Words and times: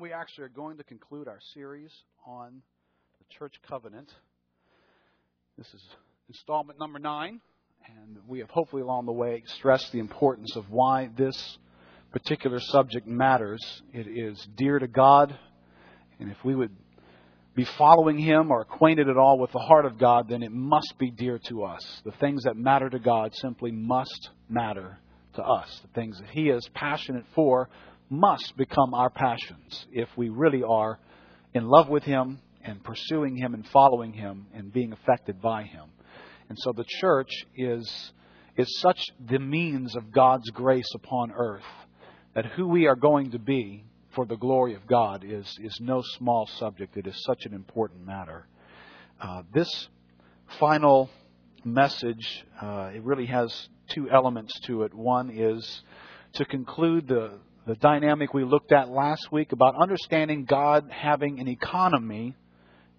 We 0.00 0.14
actually 0.14 0.44
are 0.44 0.48
going 0.48 0.78
to 0.78 0.82
conclude 0.84 1.28
our 1.28 1.40
series 1.52 1.92
on 2.26 2.62
the 3.18 3.38
church 3.38 3.56
covenant. 3.68 4.10
This 5.58 5.66
is 5.74 5.82
installment 6.26 6.78
number 6.78 6.98
nine, 6.98 7.42
and 7.86 8.16
we 8.26 8.38
have 8.38 8.48
hopefully 8.48 8.80
along 8.80 9.04
the 9.04 9.12
way 9.12 9.42
stressed 9.58 9.92
the 9.92 9.98
importance 9.98 10.56
of 10.56 10.70
why 10.70 11.10
this 11.18 11.58
particular 12.12 12.60
subject 12.60 13.06
matters. 13.06 13.60
It 13.92 14.06
is 14.06 14.42
dear 14.56 14.78
to 14.78 14.88
God, 14.88 15.38
and 16.18 16.30
if 16.30 16.38
we 16.46 16.54
would 16.54 16.74
be 17.54 17.66
following 17.76 18.16
Him 18.16 18.50
or 18.50 18.62
acquainted 18.62 19.10
at 19.10 19.18
all 19.18 19.38
with 19.38 19.52
the 19.52 19.58
heart 19.58 19.84
of 19.84 19.98
God, 19.98 20.30
then 20.30 20.42
it 20.42 20.52
must 20.52 20.94
be 20.98 21.10
dear 21.10 21.38
to 21.48 21.64
us. 21.64 22.00
The 22.06 22.12
things 22.12 22.44
that 22.44 22.56
matter 22.56 22.88
to 22.88 22.98
God 22.98 23.34
simply 23.34 23.70
must 23.70 24.30
matter 24.48 24.98
to 25.34 25.42
us. 25.42 25.78
The 25.82 26.00
things 26.00 26.18
that 26.20 26.30
He 26.30 26.48
is 26.48 26.66
passionate 26.72 27.26
for 27.34 27.68
must 28.10 28.56
become 28.56 28.92
our 28.92 29.08
passions 29.08 29.86
if 29.92 30.08
we 30.16 30.28
really 30.28 30.62
are 30.62 30.98
in 31.54 31.66
love 31.66 31.88
with 31.88 32.02
Him 32.02 32.40
and 32.62 32.82
pursuing 32.82 33.36
Him 33.36 33.54
and 33.54 33.66
following 33.68 34.12
Him 34.12 34.46
and 34.52 34.72
being 34.72 34.92
affected 34.92 35.40
by 35.40 35.62
Him. 35.62 35.88
And 36.48 36.58
so 36.58 36.72
the 36.72 36.84
church 36.84 37.30
is, 37.56 38.12
is 38.56 38.80
such 38.80 39.00
the 39.24 39.38
means 39.38 39.94
of 39.94 40.10
God's 40.10 40.50
grace 40.50 40.92
upon 40.94 41.30
earth 41.30 41.62
that 42.34 42.46
who 42.46 42.66
we 42.66 42.86
are 42.86 42.96
going 42.96 43.30
to 43.30 43.38
be 43.38 43.84
for 44.14 44.26
the 44.26 44.36
glory 44.36 44.74
of 44.74 44.86
God 44.86 45.24
is, 45.24 45.46
is 45.62 45.78
no 45.80 46.02
small 46.18 46.48
subject. 46.58 46.96
It 46.96 47.06
is 47.06 47.22
such 47.24 47.46
an 47.46 47.54
important 47.54 48.04
matter. 48.04 48.48
Uh, 49.20 49.42
this 49.54 49.88
final 50.58 51.08
message, 51.64 52.44
uh, 52.60 52.90
it 52.92 53.04
really 53.04 53.26
has 53.26 53.68
two 53.90 54.10
elements 54.10 54.52
to 54.66 54.82
it. 54.82 54.94
One 54.94 55.30
is 55.30 55.82
to 56.34 56.44
conclude 56.44 57.08
the, 57.08 57.38
the 57.66 57.74
dynamic 57.74 58.32
we 58.32 58.44
looked 58.44 58.72
at 58.72 58.88
last 58.88 59.30
week 59.30 59.52
about 59.52 59.74
understanding 59.80 60.44
God 60.46 60.90
having 60.90 61.40
an 61.40 61.48
economy. 61.48 62.34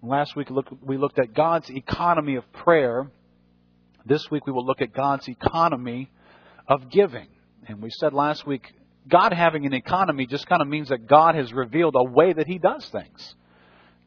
Last 0.02 0.36
week 0.36 0.48
we 0.82 0.96
looked 0.98 1.18
at 1.18 1.34
God's 1.34 1.68
economy 1.68 2.36
of 2.36 2.50
prayer. 2.52 3.10
This 4.06 4.30
week 4.30 4.46
we 4.46 4.52
will 4.52 4.64
look 4.64 4.80
at 4.80 4.92
God's 4.92 5.28
economy 5.28 6.10
of 6.68 6.90
giving. 6.90 7.28
And 7.66 7.82
we 7.82 7.90
said 7.90 8.12
last 8.12 8.46
week, 8.46 8.72
God 9.08 9.32
having 9.32 9.66
an 9.66 9.72
economy 9.72 10.26
just 10.26 10.46
kind 10.46 10.62
of 10.62 10.68
means 10.68 10.90
that 10.90 11.08
God 11.08 11.34
has 11.34 11.52
revealed 11.52 11.94
a 11.96 12.10
way 12.10 12.32
that 12.32 12.46
He 12.46 12.58
does 12.58 12.88
things. 12.90 13.34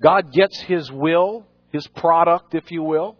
God 0.01 0.31
gets 0.31 0.59
His 0.61 0.89
will, 0.89 1.45
His 1.71 1.85
product, 1.87 2.55
if 2.55 2.71
you 2.71 2.81
will, 2.81 3.17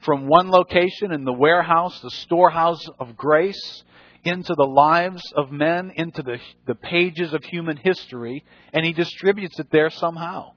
from 0.00 0.26
one 0.26 0.50
location 0.50 1.12
in 1.12 1.24
the 1.24 1.32
warehouse, 1.32 1.98
the 2.00 2.10
storehouse 2.10 2.86
of 2.98 3.16
grace, 3.16 3.82
into 4.24 4.54
the 4.54 4.66
lives 4.66 5.22
of 5.34 5.50
men, 5.50 5.92
into 5.96 6.22
the, 6.22 6.38
the 6.66 6.74
pages 6.74 7.32
of 7.32 7.42
human 7.44 7.76
history, 7.76 8.44
and 8.72 8.84
he 8.84 8.92
distributes 8.92 9.58
it 9.58 9.68
there 9.70 9.90
somehow. 9.90 10.52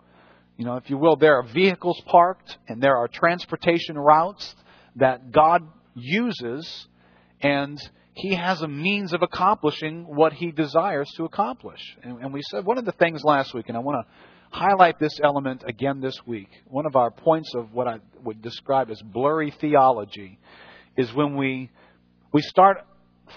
You 0.57 0.65
know, 0.65 0.75
if 0.75 0.89
you 0.89 0.97
will, 0.97 1.15
there 1.15 1.35
are 1.35 1.43
vehicles 1.43 2.01
parked 2.05 2.57
and 2.67 2.81
there 2.81 2.97
are 2.97 3.07
transportation 3.07 3.97
routes 3.97 4.55
that 4.97 5.31
God 5.31 5.67
uses, 5.95 6.87
and 7.41 7.79
he 8.13 8.35
has 8.35 8.61
a 8.61 8.67
means 8.67 9.13
of 9.13 9.23
accomplishing 9.23 10.03
what 10.03 10.33
he 10.33 10.51
desires 10.51 11.09
to 11.17 11.23
accomplish. 11.23 11.81
And, 12.03 12.19
and 12.21 12.33
we 12.33 12.41
said 12.43 12.65
one 12.65 12.77
of 12.77 12.85
the 12.85 12.91
things 12.91 13.23
last 13.23 13.53
week, 13.53 13.69
and 13.69 13.77
I 13.77 13.79
want 13.79 14.05
to 14.05 14.57
highlight 14.57 14.99
this 14.99 15.19
element 15.23 15.63
again 15.65 15.99
this 15.99 16.19
week. 16.27 16.49
One 16.65 16.85
of 16.85 16.95
our 16.95 17.09
points 17.09 17.55
of 17.55 17.73
what 17.73 17.87
I 17.87 17.99
would 18.23 18.41
describe 18.41 18.91
as 18.91 19.01
blurry 19.01 19.51
theology 19.59 20.37
is 20.95 21.11
when 21.13 21.35
we 21.35 21.71
we 22.31 22.41
start 22.41 22.85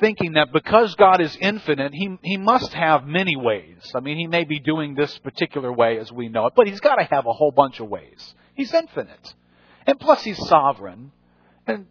thinking 0.01 0.33
that 0.35 0.53
because 0.53 0.95
God 0.95 1.21
is 1.21 1.37
infinite, 1.41 1.93
he, 1.93 2.17
he 2.23 2.37
must 2.37 2.73
have 2.73 3.07
many 3.07 3.37
ways. 3.37 3.93
I 3.95 4.01
mean, 4.01 4.19
he 4.19 4.27
may 4.27 4.45
be 4.45 4.61
doing 4.61 4.95
this 4.95 5.17
particular 5.19 5.73
way 5.73 5.99
as 5.99 6.11
we 6.13 6.29
know 6.29 6.47
it, 6.47 6.55
but 6.57 6.67
he's 6.67 6.81
got 6.81 6.97
to 6.97 7.05
have 7.05 7.27
a 7.27 7.33
whole 7.33 7.51
bunch 7.51 7.81
of 7.81 7.89
ways. 7.89 8.35
He's 8.55 8.73
infinite. 8.73 9.35
And 9.87 9.99
plus, 9.99 10.23
he's 10.23 10.39
sovereign. 10.49 11.13
And 11.67 11.87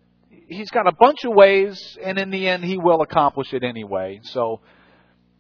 he's 0.48 0.70
got 0.72 0.88
a 0.88 0.92
bunch 0.92 1.26
of 1.26 1.34
ways, 1.34 1.98
and 2.04 2.18
in 2.18 2.30
the 2.30 2.48
end, 2.48 2.64
he 2.64 2.78
will 2.78 3.02
accomplish 3.02 3.54
it 3.54 3.64
anyway. 3.64 4.20
So, 4.24 4.62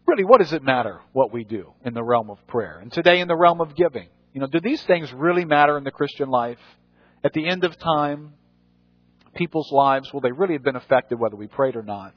really, 0.05 0.23
what 0.23 0.39
does 0.39 0.53
it 0.53 0.63
matter 0.63 1.01
what 1.13 1.31
we 1.31 1.43
do 1.43 1.73
in 1.83 1.93
the 1.93 2.03
realm 2.03 2.29
of 2.29 2.45
prayer? 2.47 2.79
And 2.81 2.91
today, 2.91 3.19
in 3.19 3.27
the 3.27 3.35
realm 3.35 3.61
of 3.61 3.75
giving. 3.75 4.09
You 4.33 4.41
know, 4.41 4.47
do 4.47 4.59
these 4.59 4.83
things 4.83 5.13
really 5.13 5.45
matter 5.45 5.77
in 5.77 5.83
the 5.85 5.91
Christian 5.91 6.29
life? 6.29 6.59
At 7.23 7.33
the 7.33 7.47
end 7.47 7.63
of 7.63 7.77
time, 7.79 8.33
people's 9.33 9.71
lives, 9.71 10.11
will 10.13 10.21
they 10.21 10.31
really 10.31 10.53
have 10.53 10.63
been 10.63 10.75
affected 10.75 11.19
whether 11.19 11.35
we 11.35 11.47
prayed 11.47 11.75
or 11.75 11.83
not? 11.83 12.13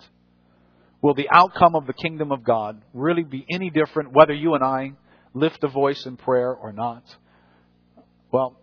Will 1.01 1.15
the 1.15 1.29
outcome 1.31 1.77
of 1.77 1.87
the 1.87 1.93
kingdom 1.93 2.33
of 2.33 2.43
God 2.43 2.83
really 2.93 3.23
be 3.23 3.47
any 3.51 3.71
different 3.71 4.13
whether 4.13 4.33
you 4.33 4.55
and 4.55 4.65
I 4.65 4.93
lift 5.33 5.63
a 5.63 5.69
voice 5.69 6.07
in 6.07 6.17
prayer 6.17 6.53
or 6.53 6.73
not? 6.73 7.05
Well, 8.33 8.57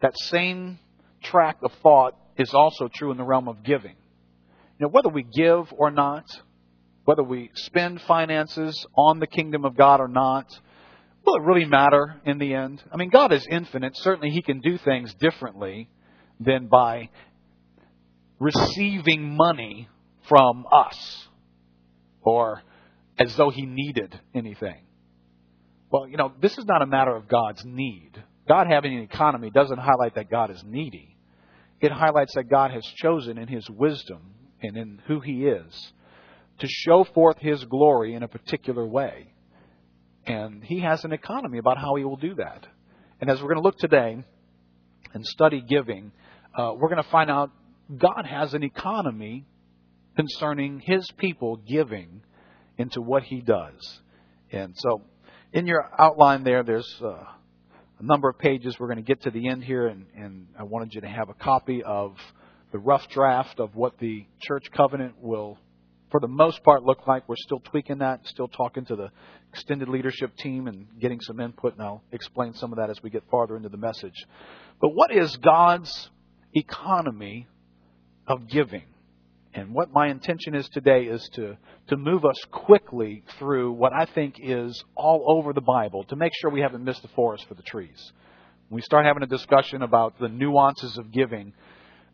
that 0.00 0.16
same 0.16 0.78
track 1.22 1.58
of 1.62 1.72
thought 1.82 2.16
is 2.36 2.54
also 2.54 2.88
true 2.88 3.10
in 3.10 3.16
the 3.16 3.24
realm 3.24 3.48
of 3.48 3.64
giving. 3.64 3.96
You 4.78 4.86
know, 4.86 4.88
whether 4.88 5.08
we 5.08 5.24
give 5.24 5.72
or 5.76 5.90
not, 5.90 6.24
whether 7.04 7.22
we 7.22 7.50
spend 7.54 8.00
finances 8.02 8.86
on 8.96 9.18
the 9.18 9.26
kingdom 9.26 9.64
of 9.64 9.76
God 9.76 10.00
or 10.00 10.08
not, 10.08 10.46
will 11.24 11.36
it 11.36 11.42
really 11.42 11.64
matter 11.64 12.20
in 12.24 12.38
the 12.38 12.54
end? 12.54 12.82
I 12.92 12.96
mean, 12.96 13.10
God 13.10 13.32
is 13.32 13.46
infinite. 13.50 13.96
Certainly, 13.96 14.30
He 14.30 14.42
can 14.42 14.60
do 14.60 14.78
things 14.78 15.12
differently 15.14 15.88
than 16.38 16.68
by 16.68 17.10
receiving 18.38 19.36
money 19.36 19.88
from 20.28 20.66
us 20.70 21.28
or 22.24 22.62
as 23.18 23.36
though 23.36 23.50
he 23.50 23.66
needed 23.66 24.18
anything. 24.34 24.82
Well, 25.90 26.08
you 26.08 26.16
know, 26.16 26.32
this 26.40 26.58
is 26.58 26.64
not 26.64 26.82
a 26.82 26.86
matter 26.86 27.14
of 27.14 27.28
God's 27.28 27.64
need. 27.64 28.12
God 28.48 28.66
having 28.68 28.96
an 28.96 29.02
economy 29.02 29.50
doesn't 29.50 29.78
highlight 29.78 30.16
that 30.16 30.30
God 30.30 30.50
is 30.50 30.62
needy. 30.66 31.16
It 31.80 31.92
highlights 31.92 32.34
that 32.34 32.50
God 32.50 32.70
has 32.72 32.84
chosen 32.96 33.38
in 33.38 33.46
his 33.46 33.68
wisdom 33.70 34.34
and 34.60 34.76
in 34.76 35.00
who 35.06 35.20
he 35.20 35.46
is 35.46 35.92
to 36.60 36.66
show 36.68 37.04
forth 37.04 37.38
his 37.38 37.64
glory 37.64 38.14
in 38.14 38.22
a 38.22 38.28
particular 38.28 38.86
way. 38.86 39.32
And 40.26 40.64
he 40.64 40.80
has 40.80 41.04
an 41.04 41.12
economy 41.12 41.58
about 41.58 41.78
how 41.78 41.96
he 41.96 42.04
will 42.04 42.16
do 42.16 42.34
that. 42.36 42.66
And 43.20 43.30
as 43.30 43.40
we're 43.40 43.48
going 43.48 43.62
to 43.62 43.62
look 43.62 43.78
today 43.78 44.24
and 45.12 45.26
study 45.26 45.60
giving, 45.60 46.12
uh, 46.56 46.72
we're 46.76 46.88
going 46.88 47.02
to 47.02 47.10
find 47.10 47.30
out 47.30 47.50
God 47.96 48.24
has 48.24 48.54
an 48.54 48.62
economy 48.62 49.46
concerning 50.16 50.80
his 50.80 51.08
people 51.18 51.56
giving 51.56 52.22
into 52.78 53.00
what 53.00 53.22
he 53.22 53.40
does. 53.40 54.00
And 54.50 54.74
so, 54.76 55.02
in 55.52 55.66
your 55.66 55.88
outline 55.98 56.44
there, 56.44 56.62
there's 56.62 57.00
uh, 57.02 57.24
a 57.98 58.02
number 58.02 58.28
of 58.28 58.38
pages. 58.38 58.76
We're 58.78 58.88
going 58.88 58.98
to 58.98 59.02
get 59.02 59.22
to 59.22 59.30
the 59.30 59.48
end 59.48 59.64
here, 59.64 59.86
and, 59.86 60.06
and 60.16 60.48
I 60.58 60.64
wanted 60.64 60.94
you 60.94 61.00
to 61.02 61.08
have 61.08 61.28
a 61.28 61.34
copy 61.34 61.82
of 61.82 62.16
the 62.72 62.78
rough 62.78 63.08
draft 63.08 63.60
of 63.60 63.74
what 63.76 63.98
the 63.98 64.26
church 64.40 64.64
covenant 64.76 65.14
will, 65.20 65.58
for 66.10 66.20
the 66.20 66.28
most 66.28 66.62
part, 66.64 66.82
look 66.82 67.06
like. 67.06 67.28
We're 67.28 67.36
still 67.36 67.60
tweaking 67.60 67.98
that, 67.98 68.26
still 68.26 68.48
talking 68.48 68.84
to 68.86 68.96
the 68.96 69.10
extended 69.52 69.88
leadership 69.88 70.36
team 70.36 70.66
and 70.66 70.86
getting 71.00 71.20
some 71.20 71.38
input, 71.38 71.74
and 71.74 71.82
I'll 71.82 72.02
explain 72.10 72.54
some 72.54 72.72
of 72.72 72.78
that 72.78 72.90
as 72.90 73.00
we 73.02 73.10
get 73.10 73.22
farther 73.30 73.56
into 73.56 73.68
the 73.68 73.76
message. 73.76 74.26
But 74.80 74.90
what 74.90 75.12
is 75.12 75.36
God's 75.36 76.10
economy 76.52 77.46
of 78.26 78.48
giving? 78.48 78.82
And 79.54 79.72
what 79.72 79.92
my 79.92 80.08
intention 80.08 80.56
is 80.56 80.68
today 80.68 81.04
is 81.04 81.28
to, 81.34 81.56
to 81.86 81.96
move 81.96 82.24
us 82.24 82.38
quickly 82.50 83.22
through 83.38 83.72
what 83.72 83.92
I 83.92 84.04
think 84.04 84.34
is 84.42 84.82
all 84.96 85.24
over 85.28 85.52
the 85.52 85.60
Bible 85.60 86.02
to 86.04 86.16
make 86.16 86.32
sure 86.34 86.50
we 86.50 86.60
haven't 86.60 86.82
missed 86.82 87.02
the 87.02 87.08
forest 87.08 87.46
for 87.46 87.54
the 87.54 87.62
trees. 87.62 88.12
When 88.68 88.76
we 88.76 88.82
start 88.82 89.06
having 89.06 89.22
a 89.22 89.26
discussion 89.26 89.82
about 89.82 90.18
the 90.18 90.28
nuances 90.28 90.98
of 90.98 91.12
giving, 91.12 91.52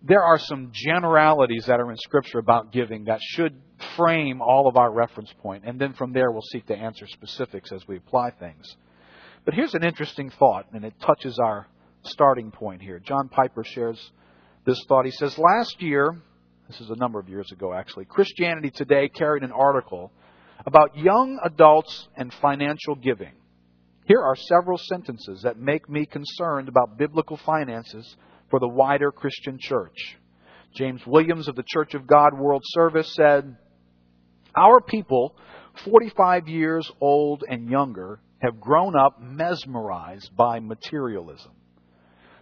there 0.03 0.23
are 0.23 0.39
some 0.39 0.71
generalities 0.73 1.65
that 1.67 1.81
are 1.81 1.91
in 1.91 1.97
Scripture 1.97 2.39
about 2.39 2.73
giving 2.73 3.05
that 3.05 3.21
should 3.23 3.59
frame 3.97 4.43
all 4.43 4.69
of 4.69 4.77
our 4.77 4.93
reference 4.93 5.33
point, 5.41 5.65
and 5.67 5.81
then 5.81 5.95
from 5.95 6.13
there 6.13 6.31
we'll 6.31 6.43
seek 6.53 6.67
to 6.67 6.77
answer 6.77 7.07
specifics 7.07 7.73
as 7.73 7.87
we 7.89 7.97
apply 7.97 8.33
things. 8.33 8.77
But 9.47 9.55
here's 9.55 9.75
an 9.75 9.85
interesting 9.85 10.31
thought, 10.31 10.67
and 10.75 10.85
it 10.85 10.95
touches 11.01 11.39
our 11.39 11.67
starting 12.03 12.51
point 12.51 12.83
here. 12.83 12.99
John 12.99 13.29
Piper 13.31 13.65
shares 13.65 14.11
this 14.67 14.83
thought. 14.89 15.07
He 15.07 15.11
says, 15.11 15.39
Last 15.39 15.81
year, 15.81 16.17
this 16.71 16.81
is 16.81 16.91
a 16.91 16.97
number 16.97 17.19
of 17.19 17.29
years 17.29 17.51
ago, 17.51 17.75
actually. 17.75 18.05
Christianity 18.05 18.71
Today 18.71 19.09
carried 19.09 19.43
an 19.43 19.51
article 19.51 20.13
about 20.65 20.97
young 20.97 21.41
adults 21.43 22.09
and 22.17 22.33
financial 22.35 22.95
giving. 22.95 23.33
Here 24.05 24.21
are 24.21 24.37
several 24.37 24.79
sentences 24.79 25.43
that 25.43 25.59
make 25.59 25.89
me 25.89 26.07
concerned 26.07 26.69
about 26.69 26.97
biblical 26.97 27.39
finances 27.45 28.17
for 28.51 28.61
the 28.61 28.69
wider 28.69 29.11
Christian 29.11 29.59
church. 29.61 30.17
James 30.77 31.01
Williams 31.05 31.49
of 31.49 31.57
the 31.57 31.65
Church 31.67 31.95
of 31.95 32.07
God 32.07 32.39
World 32.39 32.63
Service 32.67 33.13
said, 33.15 33.57
Our 34.57 34.81
people, 34.81 35.35
45 35.85 36.47
years 36.47 36.89
old 37.01 37.43
and 37.49 37.69
younger, 37.69 38.21
have 38.43 38.61
grown 38.61 38.95
up 38.97 39.21
mesmerized 39.21 40.37
by 40.37 40.61
materialism. 40.61 41.51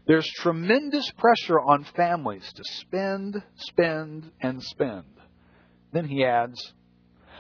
There's 0.09 0.27
tremendous 0.27 1.11
pressure 1.19 1.61
on 1.61 1.85
families 1.95 2.51
to 2.55 2.63
spend, 2.65 3.43
spend, 3.57 4.33
and 4.41 4.63
spend. 4.65 5.05
Then 5.93 6.07
he 6.07 6.25
adds, 6.25 6.73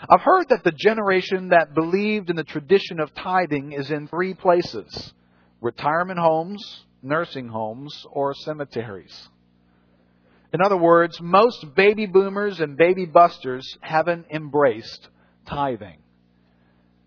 I've 0.06 0.20
heard 0.20 0.50
that 0.50 0.64
the 0.64 0.72
generation 0.72 1.48
that 1.48 1.74
believed 1.74 2.28
in 2.28 2.36
the 2.36 2.44
tradition 2.44 3.00
of 3.00 3.14
tithing 3.14 3.72
is 3.72 3.90
in 3.90 4.06
three 4.06 4.34
places 4.34 5.14
retirement 5.62 6.20
homes, 6.20 6.84
nursing 7.02 7.48
homes, 7.48 8.04
or 8.12 8.34
cemeteries. 8.34 9.28
In 10.52 10.60
other 10.60 10.76
words, 10.76 11.18
most 11.22 11.74
baby 11.74 12.04
boomers 12.04 12.60
and 12.60 12.76
baby 12.76 13.06
busters 13.06 13.66
haven't 13.80 14.26
embraced 14.30 15.08
tithing. 15.46 16.02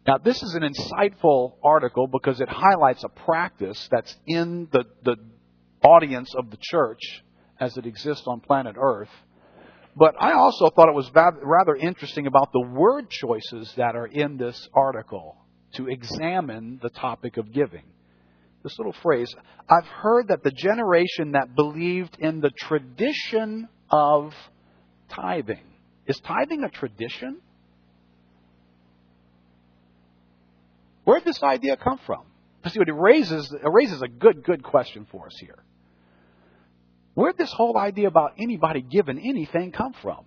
Now, 0.08 0.18
this 0.18 0.42
is 0.42 0.56
an 0.56 0.64
insightful 0.64 1.54
article 1.64 2.08
because 2.08 2.42
it 2.42 2.50
highlights 2.50 3.04
a 3.04 3.10
practice 3.10 3.88
that's 3.92 4.16
in 4.26 4.68
the, 4.72 4.86
the 5.04 5.16
audience 5.84 6.34
of 6.36 6.52
the 6.52 6.58
church 6.60 7.24
as 7.60 7.78
it 7.78 7.86
exists 7.86 8.24
on 8.28 8.40
planet 8.40 8.76
Earth. 8.80 9.10
But 9.96 10.16
I 10.20 10.34
also 10.34 10.70
thought 10.70 10.90
it 10.90 10.96
was 10.96 11.12
rather 11.14 11.76
interesting 11.76 12.28
about 12.28 12.52
the 12.54 12.62
word 12.62 13.10
choices 13.10 13.74
that 13.76 13.96
are 13.96 14.08
in 14.08 14.38
this 14.38 14.70
article 14.74 15.38
to 15.74 15.88
examine 15.88 16.80
the 16.82 16.90
topic 16.90 17.38
of 17.38 17.52
giving. 17.52 17.84
This 18.64 18.78
little 18.78 18.96
phrase 19.02 19.34
I've 19.70 19.88
heard 19.88 20.28
that 20.30 20.44
the 20.44 20.52
generation 20.52 21.32
that 21.32 21.56
believed 21.56 22.18
in 22.20 22.42
the 22.42 22.52
tradition 22.52 23.68
of 23.90 24.34
tithing. 25.10 25.66
Is 26.08 26.20
tithing 26.20 26.64
a 26.64 26.70
tradition? 26.70 27.42
Where 31.04 31.20
did 31.20 31.28
this 31.28 31.42
idea 31.44 31.78
come 31.78 32.00
from? 32.06 32.24
See, 32.68 32.80
it 32.80 32.94
raises, 32.94 33.52
it 33.52 33.70
raises 33.70 34.02
a 34.02 34.08
good, 34.08 34.44
good 34.44 34.64
question 34.64 35.08
for 35.12 35.26
us 35.26 35.36
here. 35.40 35.58
Where 37.14 37.32
did 37.32 37.38
this 37.38 37.54
whole 37.54 37.78
idea 37.78 38.08
about 38.08 38.34
anybody 38.40 38.82
giving 38.82 39.20
anything 39.20 39.72
come 39.72 39.94
from? 40.02 40.26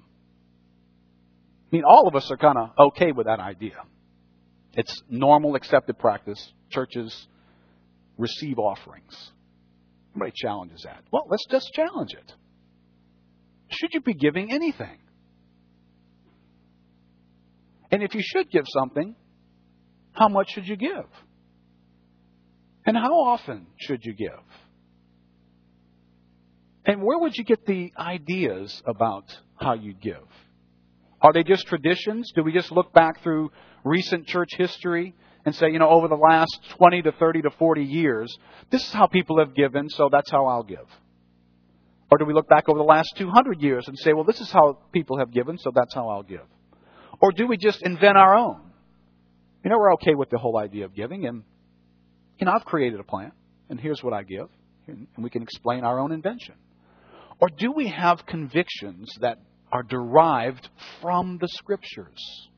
I 1.73 1.77
mean, 1.77 1.85
all 1.85 2.07
of 2.07 2.15
us 2.15 2.31
are 2.31 2.37
kind 2.37 2.59
of 2.59 2.71
okay 2.93 3.13
with 3.13 3.27
that 3.27 3.41
idea. 3.41 3.77
It's 4.75 5.03
normal, 5.09 5.55
accepted 5.55 5.99
practice. 5.99 6.53
Churches 6.71 7.27
receive 8.19 8.59
offerings. 8.59 9.33
Nobody 10.15 10.33
challenges 10.35 10.83
that. 10.83 11.03
Well, 11.11 11.27
let's 11.29 11.45
just 11.51 11.73
challenge 11.73 12.13
it. 12.13 12.33
Should 13.69 13.91
you 13.95 14.01
be 14.01 14.15
giving 14.15 14.53
anything? 14.53 14.99
And 17.91 18.03
if 18.03 18.15
you 18.15 18.23
should 18.23 18.51
give 18.51 18.65
something, 18.69 19.15
how 20.13 20.29
much 20.29 20.51
should 20.51 20.67
you 20.67 20.77
give? 20.77 21.07
And 22.87 22.97
how 22.97 23.13
often 23.13 23.67
should 23.79 24.05
you 24.05 24.15
give? 24.15 24.41
And 26.87 27.03
where 27.03 27.19
would 27.19 27.37
you 27.37 27.45
get 27.45 27.65
the 27.67 27.93
ideas 27.99 28.83
about 28.87 29.25
how 29.57 29.75
you 29.75 29.95
give? 29.95 30.27
Are 31.23 31.33
they 31.33 31.43
just 31.43 31.67
traditions? 31.67 32.31
Do 32.35 32.43
we 32.43 32.53
just 32.53 32.71
look 32.71 32.93
back 32.93 33.23
through 33.23 33.51
recent 33.85 34.27
church 34.27 34.51
history 34.57 35.15
and 35.47 35.55
say, 35.55 35.71
you 35.71 35.79
know, 35.79 35.89
over 35.89 36.09
the 36.09 36.17
last 36.17 36.59
20 36.77 37.03
to 37.03 37.13
30 37.13 37.43
to 37.43 37.51
40 37.51 37.83
years, 37.83 38.37
this 38.71 38.83
is 38.83 38.93
how 38.93 39.07
people 39.07 39.39
have 39.39 39.55
given, 39.55 39.89
so 39.89 40.09
that's 40.11 40.31
how 40.31 40.47
I'll 40.47 40.63
give? 40.63 40.87
Or 42.11 42.19
do 42.19 42.27
we 42.27 42.35
look 42.35 42.49
back 42.49 42.69
over 42.69 42.79
the 42.79 42.85
last 42.85 43.15
200 43.17 43.61
years 43.61 43.89
and 43.89 43.99
say, 43.99 44.13
well, 44.13 44.25
this 44.25 44.41
is 44.41 44.51
how 44.51 44.79
people 44.93 45.19
have 45.19 45.33
given, 45.33 45.59
so 45.59 45.71
that's 45.75 45.95
how 45.95 46.09
I'll 46.09 46.23
give? 46.23 46.47
Or 47.21 47.33
do 47.33 47.47
we 47.47 47.57
just 47.57 47.83
invent 47.83 48.17
our 48.17 48.37
own? 48.37 48.61
You 49.65 49.71
know, 49.71 49.79
we're 49.79 49.95
okay 49.95 50.15
with 50.15 50.29
the 50.29 50.39
whole 50.39 50.59
idea 50.59 50.85
of 50.85 50.95
giving, 50.95 51.25
and, 51.27 51.43
you 52.39 52.45
know, 52.45 52.53
I've 52.53 52.67
created 52.67 53.01
a 53.01 53.05
plan, 53.05 53.33
and 53.71 53.81
here's 53.81 54.03
what 54.03 54.13
I 54.13 54.23
give, 54.23 54.49
and 54.87 55.09
we 55.17 55.31
can 55.31 55.43
explain 55.43 55.85
our 55.85 55.99
own 55.99 56.13
invention. 56.13 56.55
Or 57.45 57.51
do 57.51 57.73
we 57.73 57.89
have 57.89 58.25
convictions 58.25 59.15
that 59.21 59.37
are 59.71 59.83
derived 59.83 60.67
from 61.03 61.37
the 61.39 61.49
Scriptures? 61.49 62.49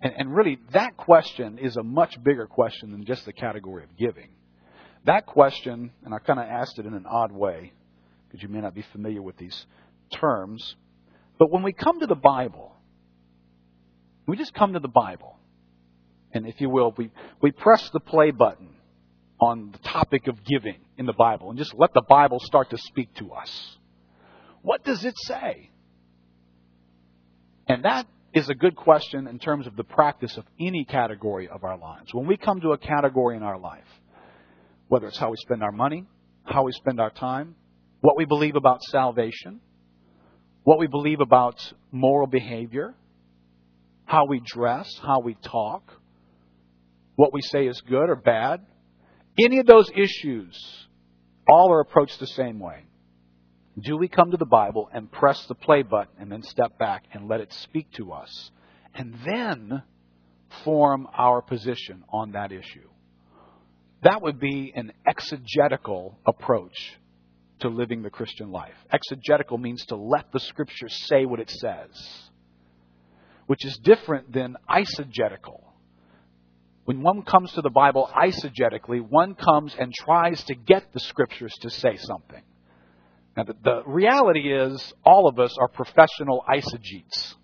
And, 0.00 0.14
and, 0.16 0.34
really, 0.34 0.58
that 0.72 0.96
question 0.96 1.58
is 1.58 1.76
a 1.76 1.82
much 1.82 2.16
bigger 2.22 2.46
question 2.46 2.90
than 2.90 3.04
just 3.04 3.26
the 3.26 3.34
category 3.34 3.84
of 3.84 3.94
giving. 3.98 4.30
That 5.04 5.26
question, 5.26 5.90
and 6.06 6.14
I 6.14 6.20
kind 6.20 6.40
of 6.40 6.46
asked 6.46 6.78
it 6.78 6.86
in 6.86 6.94
an 6.94 7.04
odd 7.04 7.32
way, 7.32 7.74
because 8.26 8.42
you 8.42 8.48
may 8.48 8.62
not 8.62 8.74
be 8.74 8.82
familiar 8.92 9.20
with 9.20 9.36
these 9.36 9.66
terms, 10.10 10.74
but 11.38 11.50
when 11.50 11.62
we 11.62 11.74
come 11.74 12.00
to 12.00 12.06
the 12.06 12.14
Bible, 12.14 12.74
we 14.26 14.38
just 14.38 14.54
come 14.54 14.72
to 14.72 14.80
the 14.80 14.88
Bible, 14.88 15.36
and 16.32 16.46
if 16.46 16.62
you 16.62 16.70
will, 16.70 16.94
we, 16.96 17.10
we 17.42 17.50
press 17.50 17.90
the 17.92 18.00
play 18.00 18.30
button 18.30 18.70
on 19.40 19.70
the 19.72 19.78
topic 19.78 20.26
of 20.28 20.44
giving 20.44 20.76
in 20.98 21.06
the 21.06 21.14
Bible 21.14 21.50
and 21.50 21.58
just 21.58 21.74
let 21.74 21.94
the 21.94 22.02
Bible 22.08 22.38
start 22.40 22.70
to 22.70 22.78
speak 22.78 23.12
to 23.14 23.32
us. 23.32 23.76
What 24.62 24.84
does 24.84 25.04
it 25.04 25.14
say? 25.18 25.70
And 27.66 27.84
that 27.84 28.06
is 28.34 28.48
a 28.48 28.54
good 28.54 28.76
question 28.76 29.26
in 29.26 29.38
terms 29.38 29.66
of 29.66 29.76
the 29.76 29.84
practice 29.84 30.36
of 30.36 30.44
any 30.60 30.84
category 30.84 31.48
of 31.48 31.64
our 31.64 31.78
lives. 31.78 32.12
When 32.12 32.26
we 32.26 32.36
come 32.36 32.60
to 32.60 32.72
a 32.72 32.78
category 32.78 33.36
in 33.36 33.42
our 33.42 33.58
life, 33.58 33.86
whether 34.88 35.06
it's 35.06 35.18
how 35.18 35.30
we 35.30 35.36
spend 35.38 35.62
our 35.62 35.72
money, 35.72 36.04
how 36.44 36.64
we 36.64 36.72
spend 36.72 37.00
our 37.00 37.10
time, 37.10 37.54
what 38.00 38.16
we 38.16 38.24
believe 38.24 38.56
about 38.56 38.82
salvation, 38.82 39.60
what 40.64 40.78
we 40.78 40.86
believe 40.86 41.20
about 41.20 41.56
moral 41.90 42.26
behavior, 42.26 42.94
how 44.04 44.26
we 44.26 44.40
dress, 44.44 44.92
how 45.02 45.20
we 45.20 45.34
talk, 45.42 45.82
what 47.16 47.32
we 47.32 47.40
say 47.40 47.66
is 47.66 47.80
good 47.82 48.10
or 48.10 48.16
bad, 48.16 48.60
any 49.44 49.58
of 49.58 49.66
those 49.66 49.90
issues, 49.94 50.56
all 51.46 51.72
are 51.72 51.80
approached 51.80 52.18
the 52.20 52.26
same 52.26 52.58
way. 52.58 52.84
Do 53.78 53.96
we 53.96 54.08
come 54.08 54.32
to 54.32 54.36
the 54.36 54.46
Bible 54.46 54.88
and 54.92 55.10
press 55.10 55.46
the 55.46 55.54
play 55.54 55.82
button 55.82 56.14
and 56.18 56.30
then 56.30 56.42
step 56.42 56.78
back 56.78 57.04
and 57.12 57.28
let 57.28 57.40
it 57.40 57.52
speak 57.52 57.90
to 57.92 58.12
us? 58.12 58.50
And 58.94 59.14
then 59.24 59.82
form 60.64 61.06
our 61.16 61.40
position 61.40 62.04
on 62.12 62.32
that 62.32 62.52
issue. 62.52 62.88
That 64.02 64.22
would 64.22 64.40
be 64.40 64.72
an 64.74 64.92
exegetical 65.06 66.18
approach 66.26 66.98
to 67.60 67.68
living 67.68 68.02
the 68.02 68.10
Christian 68.10 68.50
life. 68.50 68.74
Exegetical 68.90 69.58
means 69.58 69.84
to 69.86 69.96
let 69.96 70.32
the 70.32 70.40
scripture 70.40 70.88
say 70.88 71.26
what 71.26 71.40
it 71.40 71.50
says, 71.50 71.90
which 73.46 73.64
is 73.64 73.78
different 73.78 74.32
than 74.32 74.56
eisegetical 74.68 75.60
when 76.90 77.02
one 77.02 77.22
comes 77.22 77.52
to 77.52 77.62
the 77.62 77.70
Bible 77.70 78.10
eisegetically, 78.12 79.00
one 79.00 79.36
comes 79.36 79.76
and 79.78 79.94
tries 79.94 80.42
to 80.42 80.56
get 80.56 80.92
the 80.92 80.98
scriptures 80.98 81.54
to 81.60 81.70
say 81.70 81.96
something. 81.96 82.42
Now, 83.36 83.44
the, 83.44 83.54
the 83.62 83.82
reality 83.86 84.52
is, 84.52 84.92
all 85.04 85.28
of 85.28 85.38
us 85.38 85.56
are 85.60 85.68
professional 85.68 86.44
eisegetes. 86.52 87.34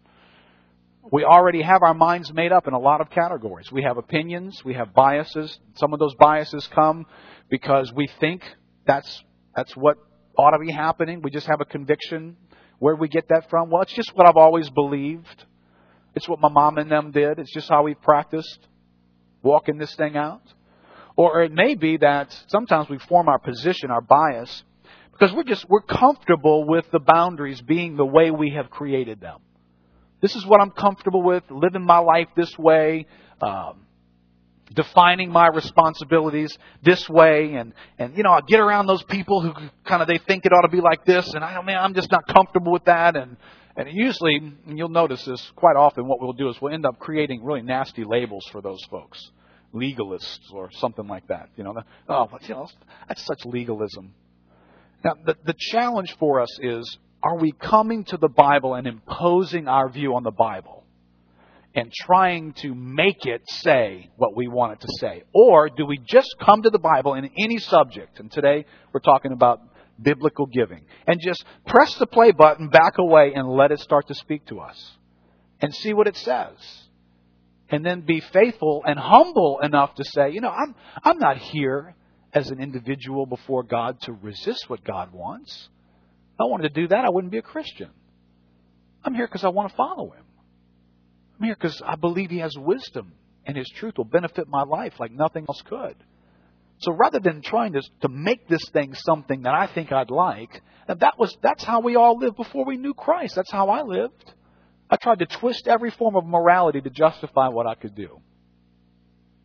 We 1.12 1.22
already 1.22 1.62
have 1.62 1.82
our 1.84 1.94
minds 1.94 2.32
made 2.32 2.50
up 2.50 2.66
in 2.66 2.74
a 2.74 2.78
lot 2.80 3.00
of 3.00 3.08
categories. 3.10 3.70
We 3.70 3.84
have 3.84 3.98
opinions, 3.98 4.62
we 4.64 4.74
have 4.74 4.92
biases. 4.92 5.56
Some 5.76 5.92
of 5.92 6.00
those 6.00 6.16
biases 6.16 6.68
come 6.74 7.06
because 7.48 7.92
we 7.94 8.08
think 8.18 8.42
that's, 8.84 9.22
that's 9.54 9.76
what 9.76 9.96
ought 10.36 10.56
to 10.56 10.58
be 10.58 10.72
happening. 10.72 11.22
We 11.22 11.30
just 11.30 11.46
have 11.46 11.60
a 11.60 11.66
conviction. 11.66 12.36
Where 12.80 12.96
do 12.96 13.00
we 13.00 13.06
get 13.06 13.28
that 13.28 13.48
from? 13.48 13.70
Well, 13.70 13.82
it's 13.82 13.94
just 13.94 14.10
what 14.12 14.28
I've 14.28 14.36
always 14.36 14.68
believed. 14.70 15.44
It's 16.16 16.28
what 16.28 16.40
my 16.40 16.48
mom 16.48 16.78
and 16.78 16.90
them 16.90 17.12
did. 17.12 17.38
It's 17.38 17.54
just 17.54 17.68
how 17.68 17.84
we've 17.84 18.02
practiced 18.02 18.66
walking 19.46 19.78
this 19.78 19.94
thing 19.94 20.16
out. 20.16 20.42
Or 21.16 21.42
it 21.42 21.52
may 21.52 21.74
be 21.74 21.96
that 21.98 22.28
sometimes 22.48 22.90
we 22.90 22.98
form 22.98 23.28
our 23.28 23.38
position, 23.38 23.90
our 23.90 24.02
bias, 24.02 24.64
because 25.12 25.34
we're 25.34 25.44
just, 25.44 25.64
we're 25.68 25.80
comfortable 25.80 26.66
with 26.66 26.84
the 26.90 26.98
boundaries 26.98 27.62
being 27.62 27.96
the 27.96 28.04
way 28.04 28.30
we 28.30 28.50
have 28.50 28.68
created 28.68 29.20
them. 29.20 29.38
This 30.20 30.36
is 30.36 30.44
what 30.44 30.60
I'm 30.60 30.72
comfortable 30.72 31.22
with, 31.22 31.44
living 31.50 31.84
my 31.84 31.98
life 31.98 32.28
this 32.36 32.52
way, 32.58 33.06
um, 33.40 33.86
defining 34.74 35.30
my 35.30 35.46
responsibilities 35.46 36.56
this 36.82 37.08
way, 37.08 37.54
and, 37.54 37.72
and, 37.98 38.16
you 38.16 38.22
know, 38.24 38.32
I 38.32 38.40
get 38.46 38.60
around 38.60 38.86
those 38.86 39.02
people 39.04 39.40
who 39.40 39.52
kind 39.84 40.02
of, 40.02 40.08
they 40.08 40.18
think 40.18 40.44
it 40.44 40.52
ought 40.52 40.62
to 40.62 40.68
be 40.68 40.80
like 40.80 41.04
this, 41.04 41.32
and 41.32 41.44
I, 41.44 41.62
man, 41.62 41.78
I'm 41.78 41.94
just 41.94 42.10
not 42.10 42.26
comfortable 42.26 42.72
with 42.72 42.84
that, 42.84 43.16
and, 43.16 43.36
and 43.76 43.88
usually, 43.92 44.36
and 44.66 44.76
you'll 44.76 44.88
notice 44.88 45.24
this 45.24 45.52
quite 45.54 45.76
often, 45.76 46.08
what 46.08 46.20
we'll 46.20 46.32
do 46.32 46.48
is 46.48 46.60
we'll 46.60 46.74
end 46.74 46.84
up 46.84 46.98
creating 46.98 47.44
really 47.44 47.62
nasty 47.62 48.04
labels 48.04 48.44
for 48.50 48.60
those 48.60 48.82
folks. 48.90 49.30
Legalists 49.76 50.52
or 50.52 50.70
something 50.72 51.06
like 51.06 51.28
that. 51.28 51.50
You 51.56 51.64
know, 51.64 51.74
oh, 52.08 52.28
you 52.42 52.54
know, 52.54 52.68
that's 53.08 53.24
such 53.24 53.44
legalism. 53.44 54.14
Now, 55.04 55.12
the, 55.24 55.36
the 55.44 55.54
challenge 55.56 56.16
for 56.18 56.40
us 56.40 56.58
is, 56.60 56.98
are 57.22 57.38
we 57.38 57.52
coming 57.52 58.04
to 58.04 58.16
the 58.16 58.28
Bible 58.28 58.74
and 58.74 58.86
imposing 58.86 59.68
our 59.68 59.88
view 59.88 60.14
on 60.14 60.22
the 60.22 60.30
Bible? 60.30 60.84
and 61.76 61.92
trying 61.92 62.54
to 62.54 62.74
make 62.74 63.26
it 63.26 63.42
say 63.48 64.08
what 64.16 64.34
we 64.34 64.48
want 64.48 64.72
it 64.72 64.80
to 64.80 64.88
say? 64.98 65.22
Or 65.34 65.68
do 65.68 65.84
we 65.84 65.98
just 65.98 66.34
come 66.40 66.62
to 66.62 66.70
the 66.70 66.78
Bible 66.78 67.14
in 67.14 67.30
any 67.38 67.58
subject? 67.58 68.18
And 68.18 68.32
today 68.32 68.64
we're 68.92 69.00
talking 69.00 69.30
about 69.30 69.60
biblical 70.00 70.46
giving. 70.46 70.86
And 71.06 71.20
just 71.20 71.44
press 71.66 71.94
the 71.96 72.06
play 72.06 72.32
button, 72.32 72.70
back 72.70 72.96
away, 72.98 73.32
and 73.34 73.46
let 73.46 73.72
it 73.72 73.80
start 73.80 74.08
to 74.08 74.14
speak 74.14 74.46
to 74.46 74.60
us. 74.60 74.92
And 75.60 75.74
see 75.74 75.92
what 75.92 76.06
it 76.06 76.16
says. 76.16 76.56
And 77.68 77.84
then 77.84 78.02
be 78.02 78.20
faithful 78.32 78.82
and 78.86 78.98
humble 78.98 79.58
enough 79.60 79.94
to 79.96 80.04
say, 80.04 80.30
you 80.30 80.40
know, 80.40 80.50
I'm, 80.50 80.74
I'm 81.02 81.18
not 81.18 81.36
here 81.36 81.96
as 82.32 82.50
an 82.50 82.60
individual 82.60 83.26
before 83.26 83.62
God 83.62 84.00
to 84.02 84.12
resist 84.12 84.68
what 84.68 84.84
God 84.84 85.12
wants. 85.12 85.68
If 86.34 86.40
I 86.40 86.44
wanted 86.44 86.74
to 86.74 86.80
do 86.80 86.88
that, 86.88 87.04
I 87.04 87.10
wouldn't 87.10 87.32
be 87.32 87.38
a 87.38 87.42
Christian. 87.42 87.90
I'm 89.02 89.14
here 89.14 89.26
because 89.26 89.44
I 89.44 89.48
want 89.48 89.70
to 89.70 89.76
follow 89.76 90.10
Him. 90.10 90.24
I'm 91.38 91.46
here 91.46 91.56
because 91.58 91.82
I 91.84 91.96
believe 91.96 92.30
He 92.30 92.38
has 92.38 92.54
wisdom 92.56 93.12
and 93.46 93.56
His 93.56 93.68
truth 93.76 93.94
will 93.96 94.04
benefit 94.04 94.48
my 94.48 94.62
life 94.62 94.94
like 95.00 95.12
nothing 95.12 95.46
else 95.48 95.62
could. 95.62 95.96
So 96.78 96.92
rather 96.92 97.20
than 97.20 97.40
trying 97.40 97.72
to, 97.72 97.82
to 98.02 98.08
make 98.08 98.48
this 98.48 98.68
thing 98.72 98.94
something 98.94 99.42
that 99.42 99.54
I 99.54 99.66
think 99.66 99.92
I'd 99.92 100.10
like, 100.10 100.60
that 100.88 101.18
was, 101.18 101.36
that's 101.42 101.64
how 101.64 101.80
we 101.80 101.96
all 101.96 102.18
lived 102.18 102.36
before 102.36 102.64
we 102.64 102.76
knew 102.76 102.94
Christ. 102.94 103.34
That's 103.34 103.50
how 103.50 103.70
I 103.70 103.82
lived. 103.82 104.34
I 104.88 104.96
tried 104.96 105.18
to 105.18 105.26
twist 105.26 105.66
every 105.66 105.90
form 105.90 106.16
of 106.16 106.24
morality 106.24 106.80
to 106.80 106.90
justify 106.90 107.48
what 107.48 107.66
I 107.66 107.74
could 107.74 107.94
do. 107.94 108.20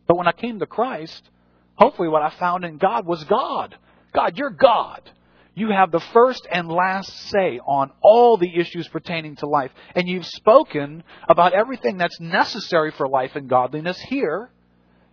But 0.06 0.16
when 0.16 0.28
I 0.28 0.32
came 0.32 0.58
to 0.60 0.66
Christ, 0.66 1.28
hopefully 1.74 2.08
what 2.08 2.22
I 2.22 2.30
found 2.30 2.64
in 2.64 2.78
God 2.78 3.06
was 3.06 3.24
God. 3.24 3.76
God, 4.12 4.36
you're 4.36 4.50
God. 4.50 5.10
You 5.54 5.70
have 5.70 5.90
the 5.90 6.00
first 6.00 6.46
and 6.50 6.68
last 6.68 7.12
say 7.28 7.58
on 7.58 7.90
all 8.00 8.38
the 8.38 8.58
issues 8.58 8.88
pertaining 8.88 9.36
to 9.36 9.46
life. 9.46 9.70
And 9.94 10.08
you've 10.08 10.26
spoken 10.26 11.04
about 11.28 11.52
everything 11.52 11.98
that's 11.98 12.18
necessary 12.20 12.90
for 12.92 13.06
life 13.06 13.36
and 13.36 13.48
godliness 13.48 14.00
here. 14.00 14.50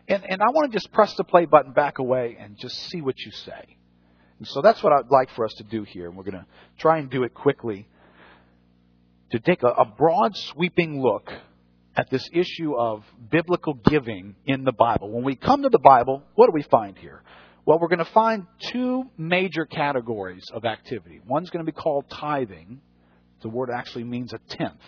And, 0.08 0.24
and 0.28 0.42
I 0.42 0.50
want 0.52 0.72
to 0.72 0.76
just 0.76 0.92
press 0.94 1.14
the 1.16 1.26
play 1.26 1.46
button 1.46 1.74
back 1.74 2.00
away 2.00 2.38
and 2.40 2.58
just 2.58 2.78
see 2.90 3.02
what 3.02 3.20
you 3.20 3.32
say. 3.32 3.78
And 4.38 4.48
so 4.48 4.62
that's 4.62 4.82
what 4.82 4.94
I'd 4.94 5.12
like 5.12 5.30
for 5.32 5.44
us 5.44 5.54
to 5.56 5.64
do 5.64 5.84
here. 5.84 6.08
And 6.08 6.16
we're 6.16 6.24
going 6.24 6.40
to 6.40 6.46
try 6.78 7.00
and 7.00 7.10
do 7.10 7.24
it 7.24 7.34
quickly. 7.34 7.89
To 9.32 9.40
take 9.40 9.64
a, 9.64 9.68
a 9.68 9.86
broad, 9.86 10.36
sweeping 10.36 11.02
look 11.02 11.32
at 11.96 12.10
this 12.10 12.28
issue 12.34 12.76
of 12.76 13.04
biblical 13.30 13.74
giving 13.74 14.36
in 14.46 14.64
the 14.64 14.72
Bible. 14.72 15.12
When 15.12 15.24
we 15.24 15.36
come 15.36 15.64
to 15.64 15.70
the 15.70 15.80
Bible, 15.80 16.24
what 16.36 16.48
do 16.48 16.52
we 16.54 16.64
find 16.64 16.98
here? 16.98 17.24
Well, 17.66 17.78
we're 17.80 17.90
going 17.90 18.00
to 18.00 18.06
find 18.06 18.48
two 18.72 19.04
major 19.18 19.66
categories 19.66 20.46
of 20.54 20.66
activity. 20.66 21.22
One's 21.28 21.50
going 21.50 21.64
to 21.64 21.72
be 21.72 21.76
called 21.76 22.06
tithing. 22.10 22.82
The 23.42 23.50
word 23.50 23.70
actually 23.70 24.06
means 24.06 24.34
a 24.34 24.40
tenth. 24.56 24.82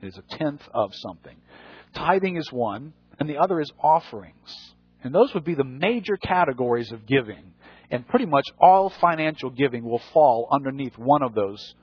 It 0.00 0.06
is 0.06 0.18
a 0.18 0.36
tenth 0.38 0.62
of 0.72 0.92
something. 0.94 1.36
Tithing 1.94 2.36
is 2.36 2.50
one, 2.50 2.94
and 3.18 3.28
the 3.28 3.38
other 3.38 3.60
is 3.60 3.70
offerings. 3.78 4.74
And 5.04 5.14
those 5.14 5.34
would 5.34 5.44
be 5.44 5.54
the 5.54 5.64
major 5.64 6.16
categories 6.16 6.92
of 6.92 7.06
giving. 7.06 7.52
And 7.90 8.06
pretty 8.08 8.26
much 8.26 8.46
all 8.58 8.88
financial 8.88 9.50
giving 9.50 9.84
will 9.84 10.00
fall 10.12 10.48
underneath 10.50 10.96
one 10.96 11.22
of 11.22 11.34
those 11.34 11.74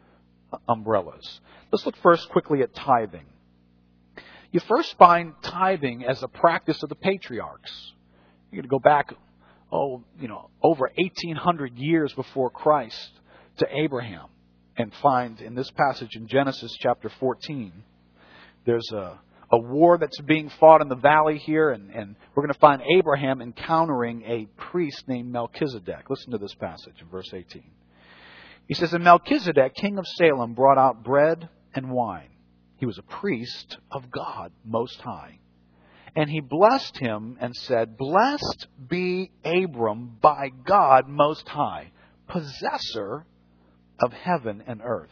umbrellas. 0.68 1.40
Let's 1.72 1.86
look 1.86 1.96
first 1.98 2.30
quickly 2.30 2.62
at 2.62 2.74
tithing. 2.74 3.26
You 4.52 4.60
first 4.62 4.98
find 4.98 5.34
tithing 5.44 6.06
as 6.06 6.24
a 6.24 6.28
practice 6.28 6.82
of 6.82 6.90
the 6.90 6.96
patriarchs. 6.96 7.72
You're 8.52 8.64
going 8.64 8.70
to 8.70 8.70
go 8.70 8.80
back 8.80 9.14
oh, 9.72 10.04
you 10.20 10.28
know, 10.28 10.50
over 10.62 10.90
1800 10.96 11.78
years 11.78 12.14
before 12.14 12.50
Christ 12.50 13.12
to 13.58 13.68
Abraham 13.72 14.28
and 14.78 14.94
find 15.02 15.40
in 15.42 15.56
this 15.56 15.70
passage 15.72 16.16
in 16.16 16.28
Genesis 16.28 16.76
chapter 16.80 17.10
14, 17.20 17.72
there's 18.66 18.90
a, 18.94 19.20
a 19.52 19.60
war 19.60 19.98
that's 19.98 20.20
being 20.22 20.50
fought 20.60 20.82
in 20.82 20.88
the 20.88 20.96
valley 20.96 21.38
here, 21.38 21.72
and, 21.72 21.90
and 21.92 22.16
we're 22.34 22.44
going 22.44 22.54
to 22.54 22.60
find 22.60 22.82
Abraham 22.98 23.42
encountering 23.42 24.24
a 24.24 24.46
priest 24.62 25.04
named 25.08 25.32
Melchizedek. 25.32 26.10
Listen 26.10 26.32
to 26.32 26.38
this 26.38 26.54
passage 26.56 26.96
in 27.02 27.08
verse 27.10 27.30
18. 27.34 27.64
He 28.70 28.76
says, 28.76 28.94
And 28.94 29.04
Melchizedek, 29.04 29.74
king 29.74 29.98
of 29.98 30.06
Salem, 30.08 30.54
brought 30.54 30.78
out 30.78 31.04
bread 31.04 31.50
and 31.74 31.90
wine. 31.90 32.30
He 32.78 32.86
was 32.86 33.00
a 33.00 33.04
priest 33.04 33.80
of 33.92 34.12
God 34.12 34.52
Most 34.64 35.02
High. 35.02 35.40
And 36.16 36.30
he 36.30 36.40
blessed 36.40 36.96
him 37.00 37.38
and 37.42 37.56
said, 37.56 37.98
Blessed 37.98 38.68
be 38.88 39.32
Abram 39.44 40.18
by 40.22 40.50
God 40.50 41.08
Most 41.08 41.50
High, 41.50 41.92
possessor 42.28 43.26
of 44.00 44.14
heaven 44.14 44.64
and 44.68 44.82
earth. 44.84 45.10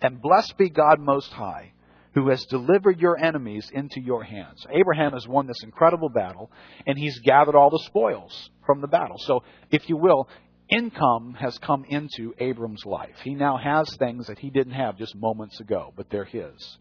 And 0.00 0.22
blessed 0.22 0.56
be 0.56 0.70
God 0.70 0.98
Most 0.98 1.30
High, 1.30 1.72
who 2.14 2.30
has 2.30 2.42
delivered 2.46 3.00
your 3.00 3.22
enemies 3.22 3.70
into 3.70 4.00
your 4.00 4.24
hands. 4.24 4.66
Abraham 4.70 5.12
has 5.12 5.28
won 5.28 5.46
this 5.46 5.62
incredible 5.62 6.08
battle, 6.08 6.50
and 6.86 6.98
he's 6.98 7.18
gathered 7.18 7.54
all 7.54 7.68
the 7.68 7.84
spoils 7.84 8.48
from 8.64 8.80
the 8.80 8.88
battle. 8.88 9.18
So, 9.18 9.42
if 9.70 9.90
you 9.90 9.98
will, 9.98 10.26
income 10.74 11.34
has 11.38 11.58
come 11.58 11.84
into 11.88 12.34
Abram's 12.38 12.84
life. 12.84 13.16
He 13.22 13.34
now 13.34 13.56
has 13.56 13.94
things 13.96 14.26
that 14.26 14.38
he 14.38 14.50
didn't 14.50 14.72
have 14.72 14.98
just 14.98 15.14
moments 15.14 15.60
ago, 15.60 15.92
but 15.96 16.10
they're 16.10 16.24
his. 16.24 16.78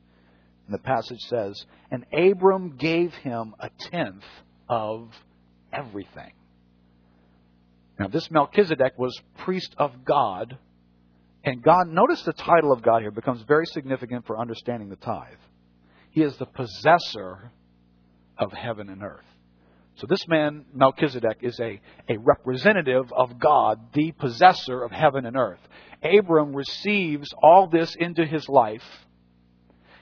And 0.65 0.73
the 0.73 0.79
passage 0.79 1.19
says, 1.27 1.65
And 1.91 2.05
Abram 2.13 2.77
gave 2.77 3.13
him 3.13 3.53
a 3.59 3.69
tenth 3.91 4.23
of 4.69 5.09
everything. 5.71 6.33
Now, 7.99 8.07
this 8.07 8.29
Melchizedek 8.31 8.97
was 8.97 9.19
priest 9.39 9.75
of 9.77 10.03
God. 10.03 10.57
And 11.43 11.61
God, 11.61 11.87
notice 11.87 12.23
the 12.23 12.33
title 12.33 12.71
of 12.71 12.81
God 12.81 13.01
here 13.01 13.11
becomes 13.11 13.41
very 13.43 13.65
significant 13.67 14.25
for 14.25 14.39
understanding 14.39 14.89
the 14.89 14.95
tithe. 14.95 15.37
He 16.11 16.21
is 16.21 16.35
the 16.37 16.45
possessor 16.45 17.51
of 18.37 18.51
heaven 18.51 18.89
and 18.89 19.03
earth. 19.03 19.25
So 19.95 20.07
this 20.07 20.27
man, 20.27 20.65
Melchizedek, 20.73 21.39
is 21.41 21.59
a, 21.59 21.79
a 22.09 22.17
representative 22.17 23.11
of 23.13 23.39
God, 23.39 23.93
the 23.93 24.11
possessor 24.11 24.83
of 24.83 24.91
heaven 24.91 25.25
and 25.25 25.37
earth. 25.37 25.59
Abram 26.03 26.55
receives 26.55 27.29
all 27.41 27.67
this 27.67 27.95
into 27.95 28.25
his 28.25 28.49
life 28.49 28.83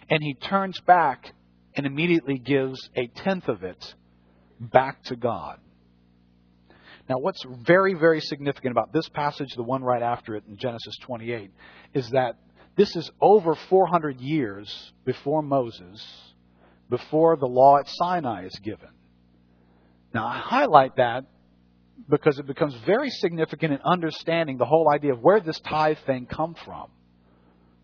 and 0.09 0.21
he 0.21 0.33
turns 0.33 0.79
back 0.81 1.33
and 1.75 1.85
immediately 1.85 2.37
gives 2.37 2.89
a 2.95 3.07
tenth 3.07 3.47
of 3.47 3.63
it 3.63 3.95
back 4.59 5.03
to 5.05 5.15
God. 5.15 5.57
Now, 7.09 7.17
what's 7.19 7.43
very, 7.65 7.93
very 7.93 8.21
significant 8.21 8.71
about 8.71 8.93
this 8.93 9.07
passage, 9.09 9.53
the 9.55 9.63
one 9.63 9.83
right 9.83 10.01
after 10.01 10.35
it 10.35 10.43
in 10.47 10.57
Genesis 10.57 10.97
28, 11.01 11.51
is 11.93 12.09
that 12.11 12.35
this 12.75 12.95
is 12.95 13.09
over 13.19 13.55
400 13.55 14.19
years 14.19 14.93
before 15.05 15.41
Moses, 15.41 16.05
before 16.89 17.37
the 17.37 17.47
law 17.47 17.77
at 17.77 17.87
Sinai 17.87 18.45
is 18.45 18.59
given. 18.63 18.89
Now, 20.13 20.27
I 20.27 20.37
highlight 20.37 20.97
that 20.97 21.25
because 22.09 22.39
it 22.39 22.47
becomes 22.47 22.75
very 22.85 23.09
significant 23.09 23.73
in 23.73 23.79
understanding 23.83 24.57
the 24.57 24.65
whole 24.65 24.89
idea 24.89 25.13
of 25.13 25.19
where 25.21 25.39
this 25.39 25.59
tithe 25.59 25.97
thing 26.05 26.25
come 26.25 26.55
from. 26.65 26.89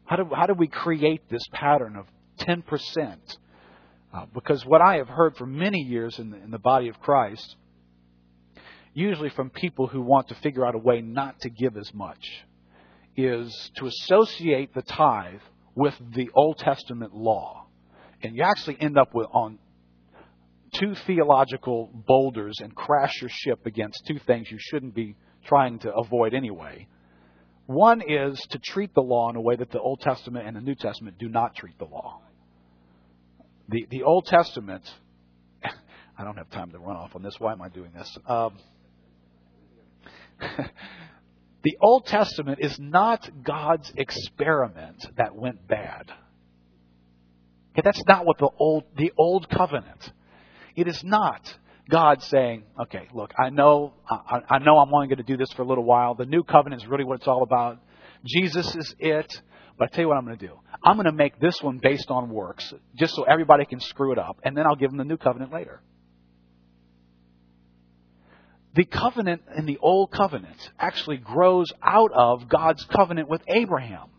How 0.05 0.17
do, 0.17 0.29
how 0.33 0.45
do 0.45 0.53
we 0.53 0.67
create 0.67 1.29
this 1.29 1.43
pattern 1.51 1.95
of 1.95 2.05
10%. 2.37 3.17
Uh, 4.13 4.25
because 4.33 4.65
what 4.65 4.81
I 4.81 4.97
have 4.97 5.09
heard 5.09 5.35
for 5.35 5.45
many 5.45 5.79
years 5.79 6.17
in 6.19 6.31
the, 6.31 6.37
in 6.37 6.51
the 6.51 6.59
body 6.59 6.87
of 6.87 6.99
Christ, 6.99 7.55
usually 8.93 9.29
from 9.29 9.49
people 9.49 9.87
who 9.87 10.01
want 10.01 10.29
to 10.29 10.35
figure 10.35 10.65
out 10.65 10.75
a 10.75 10.79
way 10.79 11.01
not 11.01 11.39
to 11.41 11.49
give 11.49 11.77
as 11.77 11.93
much, 11.93 12.45
is 13.15 13.71
to 13.77 13.87
associate 13.87 14.73
the 14.73 14.81
tithe 14.81 15.41
with 15.75 15.93
the 16.15 16.29
Old 16.33 16.57
Testament 16.57 17.13
law. 17.13 17.65
And 18.23 18.35
you 18.35 18.43
actually 18.43 18.77
end 18.79 18.97
up 18.97 19.13
with 19.13 19.27
on 19.31 19.59
two 20.73 20.95
theological 21.05 21.89
boulders 21.93 22.57
and 22.61 22.75
crash 22.75 23.21
your 23.21 23.29
ship 23.31 23.65
against 23.65 24.05
two 24.07 24.19
things 24.19 24.49
you 24.51 24.57
shouldn't 24.59 24.93
be 24.93 25.15
trying 25.45 25.79
to 25.79 25.93
avoid 25.93 26.33
anyway. 26.33 26.87
One 27.65 28.01
is 28.01 28.39
to 28.51 28.59
treat 28.59 28.93
the 28.93 29.01
law 29.01 29.29
in 29.29 29.35
a 29.35 29.41
way 29.41 29.55
that 29.55 29.71
the 29.71 29.79
Old 29.79 29.99
Testament 30.01 30.47
and 30.47 30.55
the 30.55 30.61
New 30.61 30.75
Testament 30.75 31.17
do 31.17 31.27
not 31.27 31.55
treat 31.55 31.77
the 31.77 31.85
law. 31.85 32.21
The, 33.69 33.85
the 33.89 34.03
Old 34.03 34.25
Testament, 34.25 34.83
I 36.17 36.23
don't 36.23 36.37
have 36.37 36.49
time 36.49 36.71
to 36.71 36.79
run 36.79 36.95
off 36.95 37.15
on 37.15 37.23
this. 37.23 37.35
Why 37.39 37.51
am 37.51 37.61
I 37.61 37.67
doing 37.69 37.91
this? 37.93 38.17
Um, 38.25 38.57
the 41.63 41.77
Old 41.81 42.05
Testament 42.05 42.59
is 42.61 42.79
not 42.79 43.29
God's 43.43 43.91
experiment 43.97 45.05
that 45.17 45.35
went 45.35 45.67
bad. 45.67 46.09
Okay, 47.73 47.81
that's 47.83 48.03
not 48.07 48.25
what 48.25 48.37
the 48.39 48.49
old 48.57 48.85
the 48.95 49.11
old 49.17 49.49
covenant. 49.49 50.11
It 50.77 50.87
is 50.87 51.03
not 51.03 51.53
God 51.89 52.21
saying, 52.21 52.63
"Okay, 52.79 53.09
look, 53.13 53.33
I 53.37 53.49
know 53.49 53.93
I, 54.09 54.41
I 54.49 54.59
know 54.59 54.77
I'm 54.77 54.93
only 54.93 55.07
going 55.07 55.17
to 55.17 55.23
do 55.23 55.35
this 55.35 55.51
for 55.53 55.63
a 55.63 55.65
little 55.65 55.83
while. 55.83 56.15
The 56.15 56.25
new 56.25 56.43
covenant 56.43 56.83
is 56.83 56.87
really 56.87 57.03
what 57.03 57.15
it's 57.15 57.27
all 57.27 57.43
about. 57.43 57.79
Jesus 58.25 58.73
is 58.75 58.95
it. 58.99 59.41
But 59.77 59.91
I 59.91 59.95
tell 59.95 60.03
you 60.03 60.07
what 60.07 60.17
I'm 60.17 60.25
going 60.25 60.37
to 60.37 60.47
do. 60.47 60.53
I'm 60.83 60.95
going 60.95 61.05
to 61.05 61.11
make 61.11 61.39
this 61.39 61.61
one 61.61 61.79
based 61.81 62.09
on 62.09 62.29
works, 62.29 62.73
just 62.95 63.13
so 63.13 63.23
everybody 63.23 63.65
can 63.65 63.79
screw 63.79 64.11
it 64.11 64.17
up, 64.17 64.39
and 64.43 64.57
then 64.57 64.65
I'll 64.65 64.75
give 64.75 64.89
them 64.89 64.97
the 64.97 65.05
new 65.05 65.17
covenant 65.17 65.53
later. 65.53 65.81
The 68.73 68.85
covenant 68.85 69.43
in 69.55 69.65
the 69.65 69.77
old 69.79 70.11
covenant 70.11 70.57
actually 70.79 71.17
grows 71.17 71.71
out 71.81 72.11
of 72.11 72.49
God's 72.49 72.83
covenant 72.85 73.29
with 73.29 73.41
Abraham. 73.47 74.09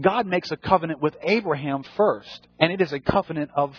God 0.00 0.26
makes 0.26 0.50
a 0.50 0.56
covenant 0.56 1.00
with 1.00 1.16
Abraham 1.22 1.82
first, 1.96 2.46
and 2.58 2.72
it 2.72 2.80
is 2.80 2.92
a 2.92 3.00
covenant 3.00 3.50
of 3.54 3.74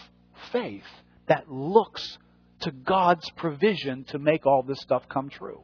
faith 0.51 0.83
that 1.27 1.51
looks 1.51 2.17
to 2.62 2.72
God's 2.72 3.29
provision 3.31 4.05
to 4.05 4.19
make 4.19 4.46
all 4.46 4.63
this 4.63 4.79
stuff 4.79 5.03
come 5.10 5.29
true. 5.29 5.62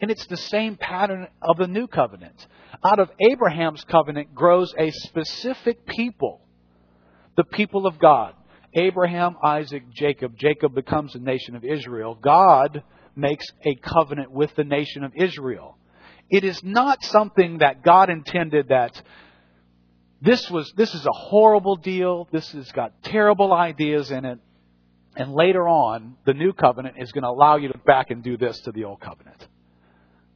And 0.00 0.10
it's 0.10 0.26
the 0.26 0.36
same 0.36 0.76
pattern 0.76 1.28
of 1.40 1.56
the 1.56 1.66
new 1.66 1.86
covenant. 1.86 2.46
Out 2.84 2.98
of 2.98 3.10
Abraham's 3.20 3.84
covenant 3.84 4.34
grows 4.34 4.74
a 4.78 4.90
specific 4.90 5.86
people, 5.86 6.40
the 7.36 7.44
people 7.44 7.86
of 7.86 7.98
God. 7.98 8.34
Abraham, 8.74 9.36
Isaac, 9.42 9.84
Jacob. 9.92 10.36
Jacob 10.36 10.74
becomes 10.74 11.12
the 11.12 11.20
nation 11.20 11.54
of 11.54 11.64
Israel. 11.64 12.18
God 12.20 12.82
makes 13.14 13.46
a 13.64 13.76
covenant 13.76 14.32
with 14.32 14.54
the 14.56 14.64
nation 14.64 15.04
of 15.04 15.12
Israel. 15.14 15.78
It 16.28 16.42
is 16.42 16.62
not 16.64 17.02
something 17.04 17.58
that 17.58 17.82
God 17.82 18.10
intended 18.10 18.68
that 18.68 19.00
this 20.20 20.50
was 20.50 20.72
this 20.76 20.94
is 20.94 21.06
a 21.06 21.12
horrible 21.12 21.76
deal. 21.76 22.28
This 22.32 22.50
has 22.52 22.72
got 22.72 23.02
terrible 23.02 23.52
ideas 23.52 24.10
in 24.10 24.24
it. 24.24 24.38
And 25.16 25.32
later 25.32 25.68
on, 25.68 26.16
the 26.24 26.34
new 26.34 26.52
covenant 26.52 26.96
is 26.98 27.12
going 27.12 27.22
to 27.22 27.28
allow 27.28 27.56
you 27.56 27.68
to 27.68 27.78
back 27.78 28.10
and 28.10 28.22
do 28.22 28.36
this 28.36 28.60
to 28.60 28.72
the 28.72 28.84
old 28.84 29.00
covenant. 29.00 29.46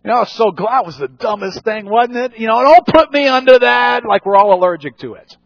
You 0.04 0.10
know, 0.10 0.18
I 0.18 0.20
was 0.20 0.32
so 0.32 0.52
glad 0.52 0.82
it 0.82 0.86
was 0.86 0.98
the 0.98 1.08
dumbest 1.08 1.64
thing, 1.64 1.88
wasn't 1.88 2.16
it? 2.16 2.38
You 2.38 2.46
know, 2.46 2.62
don't 2.62 2.86
put 2.86 3.12
me 3.12 3.26
under 3.26 3.58
that 3.58 4.04
like 4.08 4.24
we're 4.24 4.36
all 4.36 4.54
allergic 4.54 4.96
to 4.98 5.14
it. 5.14 5.36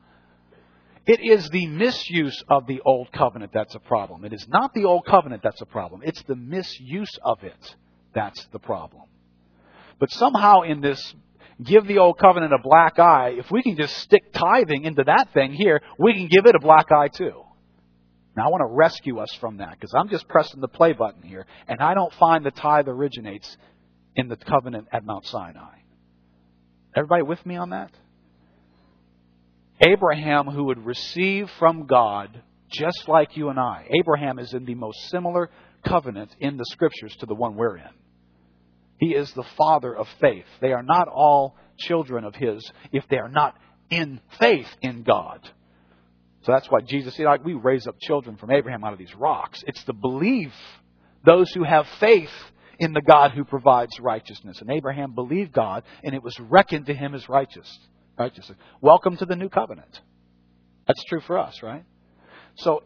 It 1.06 1.20
is 1.20 1.48
the 1.48 1.66
misuse 1.66 2.44
of 2.48 2.66
the 2.66 2.80
old 2.84 3.10
covenant 3.10 3.52
that's 3.52 3.74
a 3.74 3.80
problem. 3.80 4.24
It 4.24 4.32
is 4.32 4.46
not 4.46 4.72
the 4.72 4.84
old 4.84 5.04
covenant 5.06 5.42
that's 5.42 5.60
a 5.60 5.66
problem. 5.66 6.02
It's 6.04 6.22
the 6.22 6.36
misuse 6.36 7.18
of 7.24 7.42
it 7.42 7.76
that's 8.14 8.44
the 8.52 8.58
problem. 8.58 9.02
But 9.98 10.12
somehow 10.12 10.62
in 10.62 10.80
this 10.80 11.14
give 11.62 11.86
the 11.86 11.98
old 11.98 12.18
covenant 12.18 12.52
a 12.52 12.58
black 12.62 12.98
eye, 12.98 13.34
if 13.38 13.50
we 13.50 13.62
can 13.62 13.76
just 13.76 13.96
stick 13.98 14.32
tithing 14.32 14.84
into 14.84 15.04
that 15.04 15.32
thing 15.32 15.52
here, 15.52 15.80
we 15.98 16.14
can 16.14 16.28
give 16.28 16.46
it 16.46 16.54
a 16.54 16.60
black 16.60 16.92
eye 16.92 17.08
too. 17.08 17.42
Now 18.36 18.46
I 18.46 18.50
want 18.50 18.62
to 18.62 18.74
rescue 18.74 19.18
us 19.18 19.32
from 19.40 19.58
that 19.58 19.72
because 19.72 19.92
I'm 19.94 20.08
just 20.08 20.26
pressing 20.28 20.60
the 20.60 20.68
play 20.68 20.92
button 20.92 21.22
here 21.22 21.46
and 21.68 21.80
I 21.80 21.94
don't 21.94 22.12
find 22.14 22.44
the 22.44 22.50
tithe 22.50 22.88
originates 22.88 23.56
in 24.16 24.28
the 24.28 24.36
covenant 24.36 24.88
at 24.92 25.04
Mount 25.04 25.26
Sinai. 25.26 25.78
Everybody 26.96 27.22
with 27.22 27.44
me 27.44 27.56
on 27.56 27.70
that? 27.70 27.90
Abraham, 29.80 30.46
who 30.46 30.64
would 30.64 30.84
receive 30.84 31.48
from 31.58 31.86
God 31.86 32.42
just 32.70 33.08
like 33.08 33.36
you 33.36 33.48
and 33.48 33.58
I. 33.58 33.86
Abraham 33.98 34.38
is 34.38 34.54
in 34.54 34.64
the 34.64 34.74
most 34.74 34.98
similar 35.10 35.50
covenant 35.86 36.34
in 36.38 36.56
the 36.56 36.64
scriptures 36.66 37.14
to 37.20 37.26
the 37.26 37.34
one 37.34 37.56
we're 37.56 37.76
in. 37.76 37.90
He 38.98 39.14
is 39.14 39.30
the 39.32 39.44
father 39.56 39.94
of 39.94 40.06
faith. 40.20 40.44
They 40.60 40.72
are 40.72 40.82
not 40.82 41.08
all 41.08 41.56
children 41.78 42.24
of 42.24 42.34
his 42.34 42.70
if 42.92 43.04
they 43.10 43.18
are 43.18 43.28
not 43.28 43.56
in 43.90 44.20
faith 44.38 44.68
in 44.80 45.02
God. 45.02 45.40
So 46.42 46.52
that's 46.52 46.68
why 46.70 46.80
Jesus 46.80 47.14
said, 47.14 47.26
like, 47.26 47.44
we 47.44 47.54
raise 47.54 47.86
up 47.86 47.96
children 48.00 48.36
from 48.36 48.50
Abraham 48.50 48.82
out 48.82 48.92
of 48.92 48.98
these 48.98 49.14
rocks. 49.14 49.62
It's 49.66 49.82
the 49.84 49.92
belief, 49.92 50.52
those 51.24 51.52
who 51.52 51.62
have 51.62 51.86
faith 52.00 52.32
in 52.80 52.92
the 52.92 53.00
God 53.00 53.30
who 53.30 53.44
provides 53.44 54.00
righteousness. 54.00 54.60
And 54.60 54.70
Abraham 54.70 55.14
believed 55.14 55.52
God, 55.52 55.84
and 56.02 56.14
it 56.14 56.22
was 56.22 56.38
reckoned 56.40 56.86
to 56.86 56.94
him 56.94 57.14
as 57.14 57.28
righteous. 57.28 57.68
Righteousness. 58.18 58.58
Welcome 58.80 59.16
to 59.18 59.24
the 59.24 59.36
new 59.36 59.48
covenant. 59.48 60.00
That's 60.88 61.04
true 61.04 61.20
for 61.20 61.38
us, 61.38 61.62
right? 61.62 61.84
So, 62.56 62.82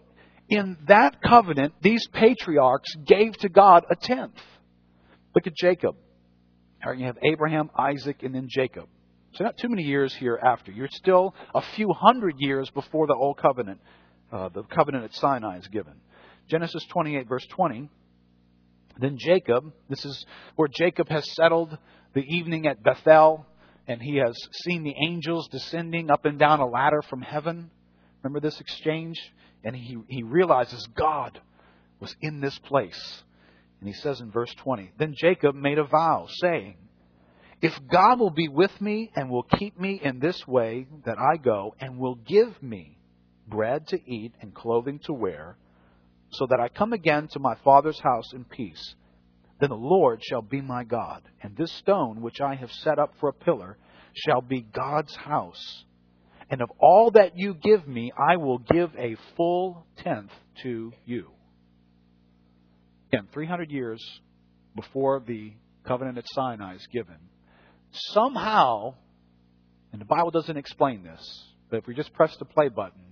in 0.49 0.77
that 0.87 1.23
covenant, 1.23 1.75
these 1.81 2.07
patriarchs 2.09 2.95
gave 3.07 3.37
to 3.39 3.49
God 3.49 3.85
a 3.91 3.97
tenth. 3.97 4.39
Look 5.35 5.47
at 5.47 5.57
Jacob. 5.57 5.97
You 6.97 7.07
have 7.07 7.19
Abraham, 7.23 7.71
Isaac, 7.77 8.23
and 8.23 8.35
then 8.35 8.47
Jacob. 8.49 8.89
So 9.37 9.45
not 9.45 9.59
too 9.59 9.69
many 9.69 9.83
years 9.83 10.15
here 10.15 10.39
after. 10.43 10.73
You're 10.73 10.89
still 10.91 11.35
a 11.55 11.61
few 11.75 11.93
hundred 11.93 12.37
years 12.39 12.71
before 12.71 13.07
the 13.07 13.15
Old 13.15 13.37
Covenant, 13.37 13.81
uh, 14.33 14.49
the 14.49 14.63
covenant 14.63 15.05
at 15.05 15.15
Sinai 15.15 15.59
is 15.59 15.69
given. 15.69 15.93
Genesis 16.49 16.83
28, 16.91 17.29
verse 17.29 17.47
20. 17.51 17.91
Then 18.99 19.19
Jacob, 19.19 19.75
this 19.91 20.03
is 20.07 20.25
where 20.55 20.69
Jacob 20.69 21.11
has 21.11 21.31
settled 21.35 21.77
the 22.15 22.23
evening 22.23 22.67
at 22.67 22.83
Bethel, 22.83 23.45
and 23.87 24.01
he 24.01 24.17
has 24.17 24.35
seen 24.65 24.85
the 24.85 24.95
angels 25.07 25.49
descending 25.49 26.11
up 26.11 26.25
and 26.25 26.39
down 26.39 26.61
a 26.61 26.67
ladder 26.67 27.03
from 27.03 27.21
heaven. 27.21 27.71
Remember 28.23 28.41
this 28.41 28.59
exchange? 28.59 29.17
And 29.63 29.77
he, 29.77 29.99
he 30.09 30.23
realizes 30.23 30.89
God 30.97 31.39
was 32.01 32.17
in 32.23 32.41
this 32.41 32.59
place. 32.61 33.23
And 33.81 33.89
he 33.89 33.95
says 33.95 34.23
in 34.23 34.31
verse 34.31 34.55
20, 34.63 34.93
Then 34.99 35.13
Jacob 35.15 35.55
made 35.55 35.79
a 35.79 35.85
vow, 35.85 36.27
saying, 36.41 36.79
If 37.63 37.73
God 37.91 38.21
will 38.21 38.31
be 38.31 38.49
with 38.49 38.81
me 38.81 39.11
and 39.15 39.31
will 39.31 39.43
keep 39.43 39.81
me 39.81 40.01
in 40.03 40.19
this 40.19 40.47
way 40.47 40.87
that 41.07 41.19
I 41.19 41.37
go, 41.37 41.75
and 41.81 41.99
will 41.99 42.17
give 42.17 42.63
me 42.63 42.99
bread 43.49 43.87
to 43.89 44.11
eat 44.11 44.35
and 44.41 44.55
clothing 44.55 44.99
to 45.05 45.13
wear, 45.13 45.57
so 46.31 46.47
that 46.47 46.61
I 46.61 46.69
come 46.69 46.93
again 46.93 47.29
to 47.33 47.39
my 47.39 47.55
father's 47.65 47.99
house 48.01 48.33
in 48.35 48.45
peace. 48.45 48.95
Then 49.59 49.71
the 49.71 49.77
Lord 49.77 50.23
shall 50.23 50.43
be 50.43 50.61
my 50.61 50.85
God, 50.85 51.23
and 51.43 51.57
this 51.57 51.73
stone 51.73 52.21
which 52.21 52.41
I 52.41 52.57
have 52.57 52.71
set 52.71 52.99
up 52.99 53.15
for 53.21 53.31
a 53.31 53.33
pillar 53.33 53.79
shall 54.13 54.43
be 54.43 54.61
God's 54.61 55.15
house. 55.17 55.85
And 56.51 56.61
of 56.61 56.71
all 56.79 57.11
that 57.13 57.39
you 57.39 57.55
give 57.55 57.89
me, 57.89 58.13
I 58.17 58.37
will 58.37 58.59
give 58.59 58.91
a 58.97 59.17
full 59.37 59.87
tenth 59.97 60.31
to 60.63 60.93
you. 61.05 61.31
Again, 63.13 63.29
300 63.33 63.71
years 63.71 64.03
before 64.75 65.23
the 65.27 65.53
covenant 65.87 66.19
at 66.19 66.25
Sinai 66.35 66.75
is 66.75 66.87
given, 66.93 67.17
somehow, 67.93 68.95
and 69.93 70.01
the 70.01 70.07
Bible 70.07 70.31
doesn't 70.31 70.57
explain 70.57 71.03
this, 71.03 71.45
but 71.71 71.79
if 71.79 71.87
we 71.87 71.95
just 71.95 72.13
press 72.13 72.37
the 72.37 72.45
play 72.45 72.69
button, 72.69 73.03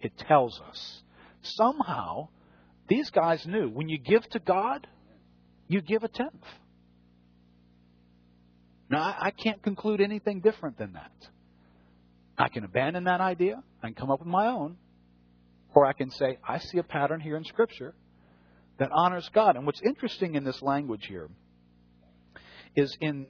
it 0.00 0.16
tells 0.18 0.60
us. 0.60 1.02
Somehow, 1.42 2.28
these 2.88 3.10
guys 3.10 3.46
knew 3.46 3.68
when 3.68 3.88
you 3.88 3.98
give 3.98 4.28
to 4.30 4.38
God, 4.38 4.86
you 5.68 5.80
give 5.80 6.04
a 6.04 6.08
tenth. 6.08 6.44
Now, 8.88 9.02
I, 9.18 9.32
can't 9.32 9.62
conclude 9.62 10.00
anything 10.00 10.40
different 10.40 10.78
than 10.78 10.92
that. 10.92 11.12
I 12.38 12.48
can 12.48 12.64
abandon 12.64 13.04
that 13.04 13.20
idea, 13.20 13.62
and 13.82 13.96
come 13.96 14.10
up 14.10 14.20
with 14.20 14.28
my 14.28 14.46
own, 14.46 14.76
or 15.74 15.86
I 15.86 15.92
can 15.92 16.10
say, 16.10 16.38
I 16.46 16.58
see 16.58 16.78
a 16.78 16.82
pattern 16.82 17.20
here 17.20 17.36
in 17.36 17.44
Scripture 17.44 17.94
that 18.78 18.90
honors 18.92 19.28
God. 19.34 19.56
And 19.56 19.66
what's 19.66 19.80
interesting 19.82 20.34
in 20.34 20.44
this 20.44 20.62
language 20.62 21.06
here 21.06 21.28
is 22.76 22.96
in 23.00 23.26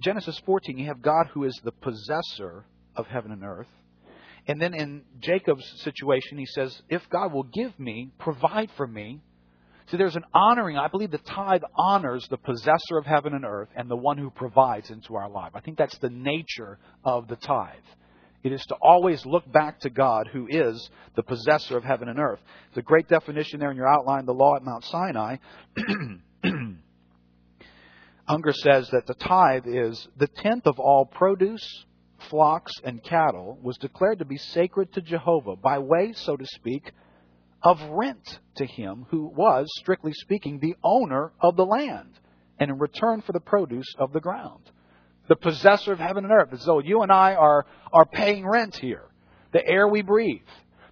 Genesis 0.00 0.40
14, 0.44 0.78
you 0.78 0.86
have 0.86 1.02
God 1.02 1.28
who 1.32 1.44
is 1.44 1.58
the 1.64 1.72
possessor 1.72 2.64
of 2.94 3.06
heaven 3.06 3.32
and 3.32 3.44
earth. 3.44 3.68
And 4.46 4.60
then 4.60 4.74
in 4.74 5.02
Jacob's 5.20 5.64
situation, 5.82 6.38
he 6.38 6.46
says, 6.46 6.80
If 6.88 7.02
God 7.10 7.32
will 7.32 7.44
give 7.44 7.78
me, 7.78 8.12
provide 8.18 8.70
for 8.76 8.86
me. 8.86 9.20
See, 9.90 9.96
there's 9.96 10.16
an 10.16 10.24
honoring. 10.34 10.76
I 10.76 10.88
believe 10.88 11.10
the 11.10 11.18
tithe 11.18 11.62
honors 11.76 12.26
the 12.28 12.36
possessor 12.36 12.98
of 12.98 13.06
heaven 13.06 13.34
and 13.34 13.44
earth 13.44 13.68
and 13.76 13.90
the 13.90 13.96
one 13.96 14.18
who 14.18 14.30
provides 14.30 14.90
into 14.90 15.14
our 15.14 15.30
life. 15.30 15.52
I 15.54 15.60
think 15.60 15.78
that's 15.78 15.98
the 15.98 16.10
nature 16.10 16.78
of 17.04 17.28
the 17.28 17.36
tithe. 17.36 17.74
It 18.42 18.52
is 18.52 18.64
to 18.66 18.76
always 18.80 19.24
look 19.26 19.50
back 19.50 19.80
to 19.80 19.90
God, 19.90 20.28
who 20.32 20.46
is 20.48 20.90
the 21.16 21.22
possessor 21.22 21.76
of 21.76 21.84
heaven 21.84 22.08
and 22.08 22.18
earth. 22.18 22.40
It's 22.68 22.78
a 22.78 22.82
great 22.82 23.08
definition 23.08 23.58
there 23.58 23.70
in 23.70 23.76
your 23.76 23.88
outline, 23.88 24.26
the 24.26 24.34
law 24.34 24.56
at 24.56 24.62
Mount 24.62 24.84
Sinai. 24.84 25.36
Unger 28.28 28.52
says 28.52 28.88
that 28.90 29.06
the 29.06 29.14
tithe 29.14 29.66
is 29.66 30.08
the 30.16 30.26
tenth 30.26 30.66
of 30.66 30.78
all 30.78 31.06
produce, 31.06 31.84
flocks, 32.28 32.72
and 32.82 33.02
cattle 33.02 33.58
was 33.62 33.78
declared 33.78 34.18
to 34.18 34.24
be 34.24 34.36
sacred 34.36 34.92
to 34.92 35.00
Jehovah 35.00 35.56
by 35.56 35.78
way, 35.78 36.12
so 36.12 36.36
to 36.36 36.46
speak, 36.46 36.92
of 37.62 37.80
rent 37.90 38.40
to 38.56 38.66
him 38.66 39.06
who 39.10 39.26
was, 39.26 39.66
strictly 39.78 40.12
speaking, 40.12 40.58
the 40.58 40.76
owner 40.82 41.32
of 41.40 41.56
the 41.56 41.66
land, 41.66 42.18
and 42.58 42.70
in 42.70 42.78
return 42.78 43.22
for 43.22 43.32
the 43.32 43.40
produce 43.40 43.94
of 43.98 44.12
the 44.12 44.20
ground 44.20 44.70
the 45.28 45.36
possessor 45.36 45.92
of 45.92 45.98
heaven 45.98 46.24
and 46.24 46.32
earth. 46.32 46.52
As 46.52 46.64
though 46.64 46.78
you 46.78 47.02
and 47.02 47.12
I 47.12 47.34
are, 47.34 47.66
are 47.92 48.06
paying 48.06 48.46
rent 48.46 48.76
here. 48.76 49.04
The 49.52 49.66
air 49.66 49.88
we 49.88 50.02
breathe, 50.02 50.46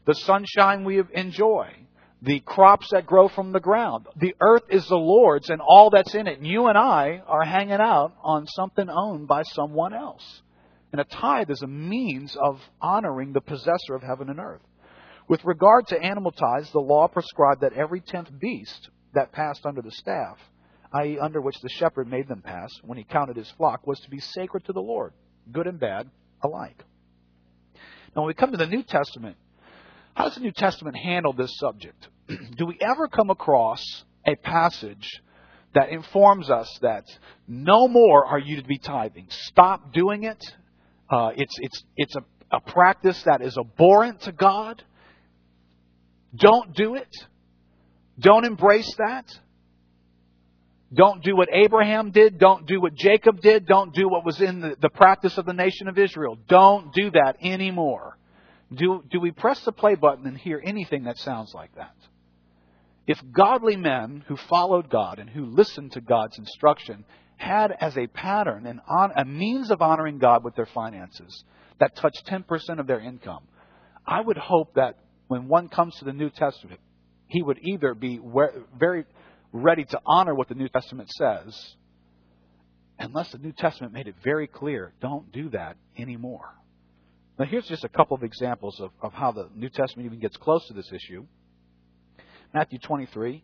the 0.06 0.14
sunshine 0.14 0.84
we 0.84 1.02
enjoy, 1.12 1.68
the 2.24 2.40
crops 2.40 2.88
that 2.92 3.06
grow 3.06 3.28
from 3.28 3.52
the 3.52 3.60
ground. 3.60 4.06
The 4.16 4.34
earth 4.40 4.64
is 4.70 4.86
the 4.88 4.96
Lord's 4.96 5.50
and 5.50 5.60
all 5.60 5.90
that's 5.90 6.14
in 6.14 6.26
it. 6.26 6.38
And 6.38 6.46
you 6.46 6.66
and 6.66 6.78
I 6.78 7.22
are 7.26 7.44
hanging 7.44 7.80
out 7.80 8.14
on 8.22 8.46
something 8.46 8.88
owned 8.88 9.28
by 9.28 9.42
someone 9.42 9.94
else. 9.94 10.42
And 10.92 11.00
a 11.00 11.04
tithe 11.04 11.50
is 11.50 11.62
a 11.62 11.66
means 11.66 12.36
of 12.36 12.60
honoring 12.80 13.32
the 13.32 13.40
possessor 13.40 13.94
of 13.94 14.02
heaven 14.02 14.30
and 14.30 14.38
earth. 14.38 14.62
With 15.28 15.44
regard 15.44 15.88
to 15.88 16.00
animal 16.00 16.32
tithes, 16.32 16.70
the 16.70 16.80
law 16.80 17.08
prescribed 17.08 17.62
that 17.62 17.72
every 17.72 18.00
tenth 18.00 18.30
beast 18.38 18.90
that 19.14 19.32
passed 19.32 19.66
under 19.66 19.82
the 19.82 19.90
staff 19.90 20.38
i.e., 20.94 21.18
under 21.18 21.40
which 21.40 21.60
the 21.60 21.68
shepherd 21.68 22.08
made 22.08 22.28
them 22.28 22.40
pass 22.40 22.70
when 22.82 22.96
he 22.96 23.04
counted 23.04 23.36
his 23.36 23.50
flock, 23.52 23.86
was 23.86 23.98
to 24.00 24.10
be 24.10 24.20
sacred 24.20 24.64
to 24.64 24.72
the 24.72 24.80
Lord, 24.80 25.12
good 25.50 25.66
and 25.66 25.78
bad 25.78 26.08
alike. 26.42 26.82
Now, 28.14 28.22
when 28.22 28.28
we 28.28 28.34
come 28.34 28.52
to 28.52 28.56
the 28.56 28.66
New 28.66 28.84
Testament, 28.84 29.36
how 30.14 30.24
does 30.24 30.36
the 30.36 30.40
New 30.40 30.52
Testament 30.52 30.96
handle 30.96 31.32
this 31.32 31.58
subject? 31.58 32.08
Do 32.56 32.66
we 32.66 32.78
ever 32.80 33.08
come 33.08 33.30
across 33.30 33.82
a 34.26 34.36
passage 34.36 35.20
that 35.74 35.90
informs 35.90 36.50
us 36.50 36.78
that 36.82 37.04
no 37.46 37.88
more 37.88 38.24
are 38.24 38.38
you 38.38 38.56
to 38.60 38.66
be 38.66 38.78
tithing? 38.78 39.26
Stop 39.28 39.92
doing 39.92 40.24
it. 40.24 40.42
Uh, 41.10 41.30
it's 41.36 41.54
it's 41.58 41.82
it's 41.96 42.16
a, 42.16 42.22
a 42.50 42.60
practice 42.60 43.22
that 43.24 43.42
is 43.42 43.58
abhorrent 43.58 44.22
to 44.22 44.32
God. 44.32 44.82
Don't 46.34 46.74
do 46.74 46.94
it. 46.94 47.14
Don't 48.18 48.44
embrace 48.44 48.92
that. 48.98 49.26
Don't 50.92 51.22
do 51.24 51.34
what 51.34 51.48
Abraham 51.52 52.12
did. 52.12 52.38
Don't 52.38 52.66
do 52.66 52.80
what 52.80 52.94
Jacob 52.94 53.40
did. 53.40 53.66
Don't 53.66 53.92
do 53.92 54.08
what 54.08 54.24
was 54.24 54.40
in 54.40 54.60
the, 54.60 54.76
the 54.80 54.88
practice 54.88 55.36
of 55.38 55.44
the 55.44 55.52
nation 55.52 55.88
of 55.88 55.98
Israel. 55.98 56.38
Don't 56.48 56.92
do 56.92 57.10
that 57.10 57.36
anymore. 57.42 58.16
Do, 58.72 59.02
do 59.10 59.20
we 59.20 59.32
press 59.32 59.60
the 59.64 59.72
play 59.72 59.96
button 59.96 60.26
and 60.26 60.38
hear 60.38 60.60
anything 60.62 61.04
that 61.04 61.18
sounds 61.18 61.52
like 61.52 61.74
that? 61.74 61.94
If 63.06 63.20
godly 63.32 63.76
men 63.76 64.24
who 64.28 64.36
followed 64.36 64.88
God 64.88 65.18
and 65.18 65.28
who 65.28 65.44
listened 65.44 65.92
to 65.92 66.00
God's 66.00 66.38
instruction 66.38 67.04
had 67.36 67.72
as 67.78 67.96
a 67.98 68.06
pattern 68.06 68.66
and 68.66 68.80
on, 68.88 69.12
a 69.16 69.24
means 69.24 69.70
of 69.70 69.82
honoring 69.82 70.18
God 70.18 70.44
with 70.44 70.54
their 70.54 70.66
finances, 70.66 71.44
that 71.80 71.96
touched 71.96 72.26
10% 72.26 72.78
of 72.78 72.86
their 72.86 73.00
income. 73.00 73.44
I 74.06 74.20
would 74.20 74.38
hope 74.38 74.74
that 74.74 74.98
when 75.28 75.48
one 75.48 75.68
comes 75.68 75.96
to 75.96 76.04
the 76.04 76.12
New 76.12 76.30
Testament, 76.30 76.80
he 77.26 77.42
would 77.42 77.58
either 77.62 77.94
be 77.94 78.20
very 78.78 79.04
ready 79.52 79.84
to 79.84 80.00
honor 80.06 80.34
what 80.34 80.48
the 80.48 80.54
New 80.54 80.68
Testament 80.68 81.10
says, 81.10 81.76
unless 82.98 83.30
the 83.32 83.38
New 83.38 83.52
Testament 83.52 83.92
made 83.92 84.08
it 84.08 84.14
very 84.22 84.46
clear 84.46 84.92
don't 85.00 85.30
do 85.32 85.50
that 85.50 85.76
anymore. 85.98 86.54
Now, 87.38 87.46
here's 87.46 87.66
just 87.66 87.84
a 87.84 87.88
couple 87.88 88.16
of 88.16 88.22
examples 88.22 88.78
of, 88.80 88.90
of 89.02 89.12
how 89.12 89.32
the 89.32 89.48
New 89.54 89.68
Testament 89.68 90.06
even 90.06 90.20
gets 90.20 90.36
close 90.36 90.66
to 90.68 90.74
this 90.74 90.90
issue. 90.92 91.26
Matthew 92.54 92.78
23, 92.78 93.42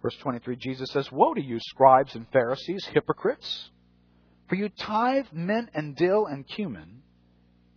verse 0.00 0.16
23, 0.22 0.56
Jesus 0.56 0.90
says, 0.90 1.12
Woe 1.12 1.34
to 1.34 1.42
you, 1.42 1.58
scribes 1.60 2.14
and 2.14 2.26
Pharisees, 2.32 2.88
hypocrites! 2.94 3.70
For 4.48 4.54
you 4.54 4.70
tithe 4.70 5.26
mint 5.32 5.68
and 5.74 5.94
dill 5.94 6.26
and 6.26 6.48
cumin, 6.48 7.02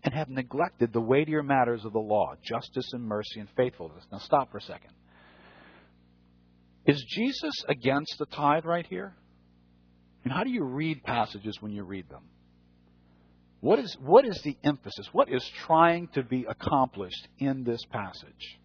and 0.04 0.14
have 0.14 0.30
neglected 0.30 0.94
the 0.94 1.02
weightier 1.02 1.44
matters 1.44 1.84
of 1.84 1.92
the 1.92 2.00
law, 2.00 2.36
justice 2.42 2.90
and 2.94 3.04
mercy 3.04 3.42
and 3.42 3.50
faithfulness. 3.58 4.06
Now 4.12 4.20
stop 4.20 4.52
for 4.52 4.60
a 4.60 4.62
second. 4.62 4.92
Is 6.86 7.04
Jesus 7.10 7.54
against 7.68 8.16
the 8.18 8.26
tithe 8.26 8.64
right 8.64 8.86
here? 8.86 9.14
And 10.24 10.32
how 10.32 10.44
do 10.44 10.52
you 10.52 10.64
read 10.64 11.04
passages 11.04 11.58
when 11.60 11.74
you 11.74 11.84
read 11.84 12.08
them? 12.10 12.24
What 13.60 13.80
is, 13.80 13.98
what 14.00 14.26
is 14.26 14.40
the 14.44 14.56
emphasis? 14.64 15.10
What 15.12 15.28
is 15.30 15.44
trying 15.66 16.08
to 16.10 16.24
be 16.24 16.46
accomplished 16.48 17.28
in 17.40 17.64
this 17.64 17.82
passage? 17.92 18.60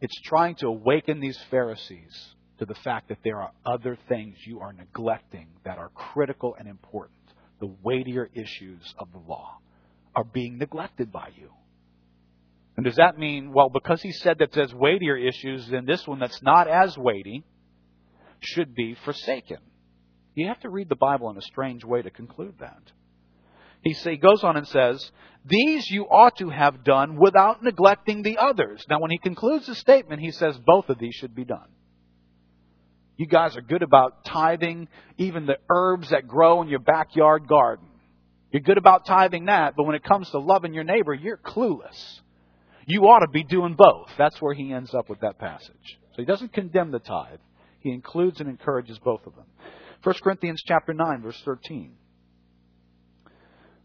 It's 0.00 0.18
trying 0.22 0.54
to 0.56 0.68
awaken 0.68 1.20
these 1.20 1.38
Pharisees 1.50 2.34
to 2.58 2.66
the 2.66 2.74
fact 2.74 3.08
that 3.08 3.18
there 3.22 3.40
are 3.40 3.52
other 3.66 3.98
things 4.08 4.36
you 4.46 4.60
are 4.60 4.72
neglecting 4.72 5.48
that 5.64 5.78
are 5.78 5.90
critical 5.90 6.56
and 6.58 6.68
important. 6.68 7.18
The 7.60 7.74
weightier 7.82 8.30
issues 8.32 8.94
of 8.98 9.12
the 9.12 9.18
law 9.18 9.58
are 10.14 10.24
being 10.24 10.58
neglected 10.58 11.12
by 11.12 11.30
you. 11.36 11.50
And 12.76 12.84
does 12.84 12.96
that 12.96 13.18
mean, 13.18 13.52
well, 13.52 13.68
because 13.68 14.00
he 14.00 14.12
said 14.12 14.38
that 14.38 14.52
there's 14.52 14.74
weightier 14.74 15.16
issues, 15.16 15.68
then 15.68 15.84
this 15.84 16.06
one 16.06 16.18
that's 16.18 16.42
not 16.42 16.66
as 16.66 16.96
weighty 16.96 17.44
should 18.40 18.74
be 18.74 18.96
forsaken? 19.04 19.58
You 20.34 20.48
have 20.48 20.60
to 20.60 20.70
read 20.70 20.88
the 20.88 20.96
Bible 20.96 21.28
in 21.30 21.36
a 21.36 21.42
strange 21.42 21.84
way 21.84 22.00
to 22.00 22.10
conclude 22.10 22.54
that. 22.60 22.80
He, 23.82 23.92
he 23.92 24.16
goes 24.16 24.44
on 24.44 24.56
and 24.56 24.66
says, 24.68 25.10
These 25.44 25.90
you 25.90 26.04
ought 26.04 26.36
to 26.38 26.50
have 26.50 26.84
done 26.84 27.16
without 27.16 27.62
neglecting 27.62 28.22
the 28.22 28.38
others. 28.38 28.84
Now, 28.88 29.00
when 29.00 29.10
he 29.10 29.18
concludes 29.18 29.66
the 29.66 29.74
statement, 29.74 30.20
he 30.20 30.30
says 30.30 30.58
both 30.66 30.88
of 30.88 30.98
these 30.98 31.14
should 31.14 31.34
be 31.34 31.44
done. 31.44 31.68
You 33.16 33.26
guys 33.26 33.56
are 33.56 33.62
good 33.62 33.82
about 33.82 34.24
tithing 34.24 34.88
even 35.18 35.46
the 35.46 35.58
herbs 35.70 36.10
that 36.10 36.26
grow 36.26 36.62
in 36.62 36.68
your 36.68 36.78
backyard 36.78 37.46
garden. 37.46 37.86
You're 38.50 38.62
good 38.62 38.78
about 38.78 39.04
tithing 39.04 39.44
that, 39.46 39.74
but 39.76 39.84
when 39.84 39.94
it 39.94 40.02
comes 40.02 40.30
to 40.30 40.38
loving 40.38 40.74
your 40.74 40.84
neighbor, 40.84 41.14
you're 41.14 41.36
clueless. 41.36 42.20
You 42.86 43.02
ought 43.02 43.20
to 43.20 43.28
be 43.28 43.44
doing 43.44 43.74
both. 43.76 44.10
That's 44.18 44.40
where 44.40 44.54
he 44.54 44.72
ends 44.72 44.94
up 44.94 45.08
with 45.08 45.20
that 45.20 45.38
passage. 45.38 45.98
So 46.12 46.16
he 46.16 46.24
doesn't 46.24 46.52
condemn 46.52 46.90
the 46.90 46.98
tithe. 46.98 47.38
He 47.80 47.90
includes 47.90 48.40
and 48.40 48.48
encourages 48.48 48.98
both 48.98 49.26
of 49.26 49.34
them. 49.34 49.44
1 50.02 50.14
Corinthians 50.22 50.62
chapter 50.66 50.94
9 50.94 51.22
verse 51.22 51.40
13. 51.44 51.92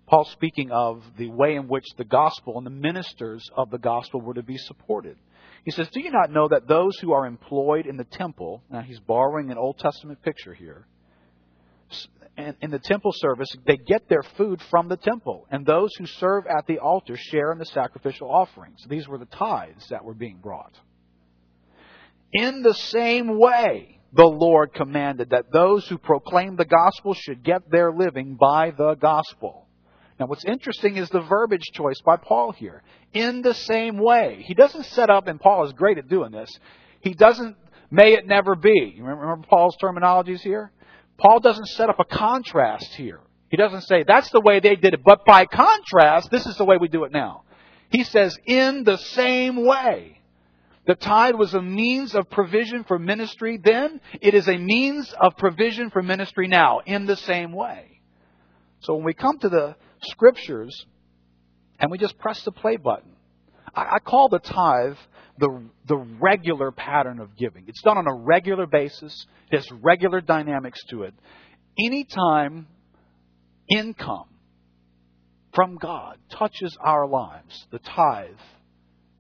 Paul 0.08 0.26
speaking 0.26 0.72
of 0.72 1.04
the 1.18 1.30
way 1.30 1.56
in 1.56 1.68
which 1.68 1.86
the 1.98 2.06
gospel 2.06 2.58
and 2.58 2.66
the 2.66 2.72
ministers 2.72 3.50
of 3.56 3.72
the 3.72 3.80
gospel 3.80 4.22
were 4.22 4.36
to 4.36 4.44
be 4.44 4.58
supported. 4.58 5.18
He 5.64 5.72
says, 5.72 5.90
Do 5.90 6.00
you 6.00 6.12
not 6.12 6.32
know 6.32 6.48
that 6.48 6.68
those 6.68 6.98
who 7.00 7.12
are 7.14 7.26
employed 7.26 7.88
in 7.88 7.98
the 7.98 8.04
temple, 8.04 8.62
now 8.70 8.82
he's 8.82 9.00
borrowing 9.00 9.50
an 9.50 9.58
Old 9.58 9.80
Testament 9.80 10.22
picture 10.22 10.54
here, 10.54 10.86
in 12.38 12.70
the 12.70 12.80
temple 12.80 13.12
service, 13.14 13.48
they 13.66 13.78
get 13.78 14.10
their 14.10 14.24
food 14.38 14.62
from 14.70 14.90
the 14.90 14.98
temple. 14.98 15.48
And 15.50 15.66
those 15.66 15.92
who 15.98 16.06
serve 16.06 16.46
at 16.48 16.68
the 16.68 16.80
altar 16.80 17.16
share 17.18 17.52
in 17.52 17.60
the 17.60 17.66
sacrificial 17.66 18.30
offerings. 18.30 18.84
These 18.90 19.08
were 19.08 19.18
the 19.18 19.26
tithes 19.26 19.88
that 19.90 20.04
were 20.04 20.14
being 20.14 20.40
brought. 20.42 20.74
In 22.34 22.62
the 22.62 22.74
same 22.74 23.40
way, 23.40 24.00
the 24.12 24.26
Lord 24.26 24.74
commanded 24.74 25.30
that 25.30 25.52
those 25.52 25.88
who 25.88 25.98
proclaim 25.98 26.56
the 26.56 26.66
gospel 26.66 27.14
should 27.14 27.44
get 27.44 27.70
their 27.70 27.94
living 27.94 28.36
by 28.36 28.72
the 28.72 28.96
gospel. 28.96 29.65
Now, 30.20 30.28
what's 30.28 30.46
interesting 30.46 30.96
is 30.96 31.10
the 31.10 31.22
verbiage 31.22 31.66
choice 31.74 32.00
by 32.02 32.18
Paul 32.18 32.54
here. 32.54 32.84
In 33.14 33.42
the 33.42 33.54
same 33.54 33.98
way. 33.98 34.44
He 34.46 34.54
doesn't 34.54 34.86
set 34.86 35.10
up, 35.10 35.28
and 35.28 35.40
Paul 35.40 35.66
is 35.66 35.74
great 35.74 35.98
at 35.98 36.08
doing 36.08 36.32
this, 36.32 36.50
he 37.02 37.14
doesn't, 37.14 37.56
may 37.92 38.14
it 38.14 38.26
never 38.26 38.56
be. 38.56 38.96
Remember, 38.98 39.22
remember 39.22 39.48
Paul's 39.48 39.78
terminologies 39.78 40.42
here? 40.42 40.72
Paul 41.18 41.40
doesn't 41.40 41.68
set 41.68 41.90
up 41.90 42.00
a 42.00 42.06
contrast 42.06 42.96
here. 42.96 43.20
He 43.50 43.58
doesn't 43.58 43.82
say, 43.82 44.04
that's 44.08 44.30
the 44.32 44.42
way 44.42 44.60
they 44.60 44.76
did 44.76 44.94
it, 44.94 45.02
but 45.06 45.24
by 45.26 45.46
contrast, 45.46 46.32
this 46.32 46.46
is 46.46 46.58
the 46.58 46.66
way 46.66 46.78
we 46.78 46.88
do 46.88 47.04
it 47.04 47.12
now. 47.12 47.44
He 47.90 48.04
says, 48.04 48.38
in 48.46 48.84
the 48.84 48.98
same 48.98 49.66
way. 49.66 50.22
The 50.88 50.96
tithe 50.96 51.36
was 51.36 51.54
a 51.54 51.62
means 51.62 52.16
of 52.16 52.30
provision 52.30 52.84
for 52.84 53.00
ministry 53.00 53.58
then. 53.58 54.02
It 54.22 54.34
is 54.34 54.48
a 54.48 54.58
means 54.58 55.14
of 55.20 55.38
provision 55.38 55.90
for 55.90 56.04
ministry 56.04 56.48
now, 56.48 56.82
in 56.86 57.06
the 57.06 57.16
same 57.16 57.52
way. 57.52 58.02
So 58.82 58.96
when 58.96 59.06
we 59.06 59.14
come 59.14 59.40
to 59.40 59.50
the 59.50 59.76
scriptures 60.04 60.86
and 61.80 61.92
we 61.92 61.98
just 61.98 62.18
press 62.18 62.42
the 62.44 62.52
play 62.52 62.78
button, 62.78 63.12
I, 63.74 63.96
I 63.96 64.00
call 64.00 64.30
the 64.30 64.40
tithe 64.40 64.98
the, 65.38 65.64
the 65.88 65.98
regular 65.98 66.72
pattern 66.72 67.20
of 67.20 67.36
giving. 67.36 67.66
It's 67.68 67.82
done 67.82 67.98
on 67.98 68.08
a 68.08 68.14
regular 68.14 68.66
basis. 68.66 69.26
It 69.52 69.58
has 69.58 69.70
regular 69.84 70.22
dynamics 70.22 70.82
to 70.90 71.04
it. 71.04 71.14
Anytime 71.78 72.68
income 73.70 74.30
from 75.54 75.76
God 75.76 76.18
touches 76.30 76.78
our 76.80 77.08
lives, 77.08 77.66
the 77.72 77.80
tithe 77.80 78.30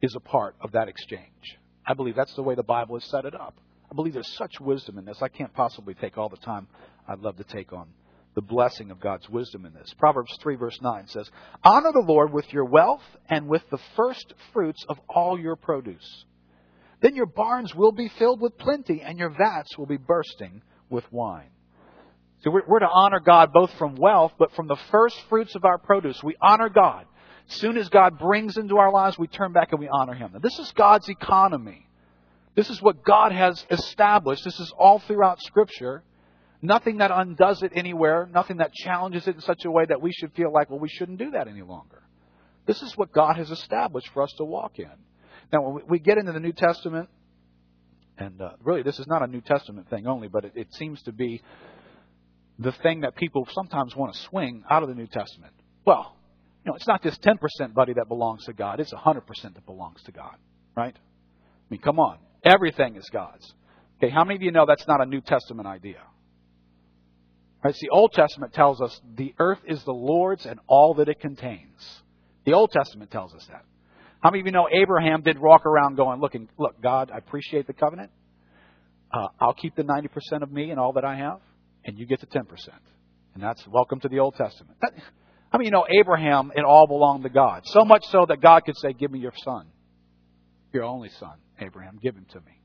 is 0.01 0.15
a 0.15 0.19
part 0.19 0.55
of 0.61 0.71
that 0.73 0.87
exchange. 0.87 1.57
I 1.85 1.93
believe 1.93 2.15
that's 2.15 2.35
the 2.35 2.43
way 2.43 2.55
the 2.55 2.63
Bible 2.63 2.97
has 2.97 3.09
set 3.09 3.25
it 3.25 3.35
up. 3.35 3.55
I 3.91 3.95
believe 3.95 4.13
there's 4.13 4.35
such 4.37 4.59
wisdom 4.59 4.97
in 4.97 5.05
this. 5.05 5.21
I 5.21 5.27
can't 5.27 5.53
possibly 5.53 5.93
take 5.93 6.17
all 6.17 6.29
the 6.29 6.37
time 6.37 6.67
I'd 7.07 7.19
love 7.19 7.37
to 7.37 7.43
take 7.43 7.73
on 7.73 7.87
the 8.35 8.41
blessing 8.41 8.91
of 8.91 8.99
God's 8.99 9.27
wisdom 9.29 9.65
in 9.65 9.73
this. 9.73 9.93
Proverbs 9.97 10.37
3, 10.41 10.55
verse 10.57 10.79
9 10.81 11.07
says, 11.07 11.29
Honor 11.63 11.91
the 11.93 12.05
Lord 12.05 12.33
with 12.33 12.51
your 12.53 12.65
wealth 12.65 13.03
and 13.29 13.47
with 13.47 13.63
the 13.71 13.79
first 13.95 14.33
fruits 14.53 14.85
of 14.87 14.99
all 15.09 15.39
your 15.39 15.55
produce. 15.55 16.25
Then 17.01 17.15
your 17.15 17.25
barns 17.25 17.73
will 17.73 17.93
be 17.93 18.09
filled 18.09 18.41
with 18.41 18.57
plenty, 18.57 19.01
and 19.01 19.17
your 19.17 19.29
vats 19.29 19.77
will 19.77 19.85
be 19.85 19.97
bursting 19.97 20.61
with 20.89 21.09
wine. 21.11 21.49
So 22.43 22.51
we're, 22.51 22.63
we're 22.67 22.79
to 22.79 22.89
honor 22.89 23.19
God 23.19 23.51
both 23.53 23.71
from 23.77 23.95
wealth, 23.95 24.33
but 24.37 24.53
from 24.53 24.67
the 24.67 24.77
first 24.91 25.19
fruits 25.29 25.55
of 25.55 25.65
our 25.65 25.77
produce. 25.77 26.21
We 26.21 26.35
honor 26.41 26.69
God. 26.69 27.05
Soon 27.47 27.77
as 27.77 27.89
God 27.89 28.19
brings 28.19 28.57
into 28.57 28.77
our 28.77 28.91
lives, 28.91 29.17
we 29.17 29.27
turn 29.27 29.53
back 29.53 29.71
and 29.71 29.79
we 29.79 29.87
honor 29.87 30.13
Him. 30.13 30.31
Now, 30.33 30.39
this 30.39 30.57
is 30.59 30.71
God's 30.73 31.07
economy. 31.09 31.87
This 32.55 32.69
is 32.69 32.81
what 32.81 33.03
God 33.03 33.31
has 33.31 33.63
established. 33.69 34.43
This 34.43 34.59
is 34.59 34.73
all 34.77 34.99
throughout 34.99 35.41
Scripture. 35.41 36.03
Nothing 36.65 36.97
that 36.97 37.11
undoes 37.11 37.61
it 37.61 37.73
anywhere, 37.75 38.27
nothing 38.33 38.57
that 38.57 38.73
challenges 38.73 39.27
it 39.27 39.35
in 39.35 39.41
such 39.41 39.65
a 39.65 39.71
way 39.71 39.85
that 39.85 40.01
we 40.01 40.11
should 40.11 40.33
feel 40.33 40.51
like, 40.51 40.71
well, 40.71 40.79
we 40.79 40.89
shouldn't 40.89 41.19
do 41.19 41.31
that 41.31 41.47
any 41.47 41.61
longer. 41.61 42.01
This 42.65 42.81
is 42.81 42.97
what 42.97 43.11
God 43.11 43.35
has 43.37 43.51
established 43.51 44.09
for 44.13 44.23
us 44.23 44.33
to 44.37 44.45
walk 44.45 44.79
in. 44.79 44.89
Now, 45.53 45.61
when 45.61 45.83
we 45.87 45.99
get 45.99 46.17
into 46.17 46.31
the 46.31 46.39
New 46.39 46.53
Testament, 46.53 47.09
and 48.17 48.41
uh, 48.41 48.51
really 48.63 48.81
this 48.81 48.99
is 48.99 49.05
not 49.05 49.21
a 49.21 49.27
New 49.27 49.41
Testament 49.41 49.91
thing 49.91 50.07
only, 50.07 50.27
but 50.27 50.43
it, 50.43 50.53
it 50.55 50.73
seems 50.73 50.99
to 51.03 51.11
be 51.11 51.43
the 52.57 52.71
thing 52.71 53.01
that 53.01 53.15
people 53.15 53.47
sometimes 53.51 53.95
want 53.95 54.15
to 54.15 54.19
swing 54.21 54.63
out 54.67 54.81
of 54.81 54.89
the 54.89 54.95
New 54.95 55.07
Testament. 55.07 55.53
Well, 55.85 56.15
you 56.63 56.71
know, 56.71 56.75
it's 56.75 56.87
not 56.87 57.03
this 57.03 57.17
10% 57.19 57.75
buddy 57.75 57.93
that 57.93 58.07
belongs 58.07 58.45
to 58.45 58.53
God, 58.53 58.79
it's 58.79 58.93
100% 58.93 59.23
that 59.53 59.65
belongs 59.67 60.01
to 60.03 60.11
God, 60.11 60.35
right? 60.75 60.95
I 60.95 61.67
mean, 61.69 61.81
come 61.81 61.99
on. 61.99 62.17
Everything 62.43 62.95
is 62.95 63.07
God's. 63.11 63.53
Okay, 63.97 64.11
how 64.11 64.23
many 64.23 64.37
of 64.37 64.41
you 64.41 64.51
know 64.51 64.65
that's 64.67 64.87
not 64.87 64.99
a 64.99 65.05
New 65.05 65.21
Testament 65.21 65.67
idea? 65.67 66.01
Right? 67.65 67.75
the 67.81 67.89
Old 67.89 68.13
Testament 68.13 68.53
tells 68.53 68.79
us 68.79 69.01
the 69.17 69.33
earth 69.39 69.57
is 69.65 69.83
the 69.85 69.91
Lord's 69.91 70.45
and 70.45 70.59
all 70.67 70.93
that 70.95 71.09
it 71.09 71.19
contains. 71.19 71.83
The 72.45 72.53
Old 72.53 72.69
Testament 72.69 73.09
tells 73.09 73.33
us 73.33 73.43
that. 73.47 73.65
How 74.21 74.29
many 74.29 74.41
of 74.41 74.45
you 74.45 74.51
know 74.51 74.67
Abraham 74.71 75.23
did 75.23 75.39
walk 75.39 75.65
around 75.65 75.95
going, 75.95 76.21
looking, 76.21 76.47
look, 76.59 76.79
God, 76.79 77.09
I 77.11 77.17
appreciate 77.17 77.65
the 77.65 77.73
covenant. 77.73 78.11
Uh, 79.11 79.29
I'll 79.39 79.55
keep 79.55 79.75
the 79.75 79.81
90% 79.81 80.43
of 80.43 80.51
me 80.51 80.69
and 80.69 80.79
all 80.79 80.93
that 80.93 81.05
I 81.05 81.15
have, 81.15 81.39
and 81.83 81.97
you 81.97 82.05
get 82.05 82.19
the 82.19 82.27
10%. 82.27 82.45
And 83.33 83.41
that's 83.41 83.65
welcome 83.67 83.99
to 84.01 84.09
the 84.09 84.19
Old 84.19 84.35
Testament. 84.35 84.77
That, 84.81 84.91
how 85.51 85.57
many 85.57 85.63
of 85.63 85.65
you 85.65 85.71
know 85.71 85.87
Abraham, 85.89 86.51
it 86.55 86.63
all 86.63 86.85
belonged 86.85 87.23
to 87.23 87.29
God? 87.29 87.63
So 87.65 87.83
much 87.83 88.03
so 88.11 88.27
that 88.27 88.41
God 88.41 88.61
could 88.63 88.77
say, 88.77 88.93
give 88.93 89.09
me 89.09 89.17
your 89.17 89.33
son. 89.43 89.65
Your 90.71 90.83
only 90.83 91.09
son, 91.19 91.33
Abraham, 91.59 91.97
give 91.99 92.13
him 92.13 92.27
to 92.31 92.39
me. 92.41 92.61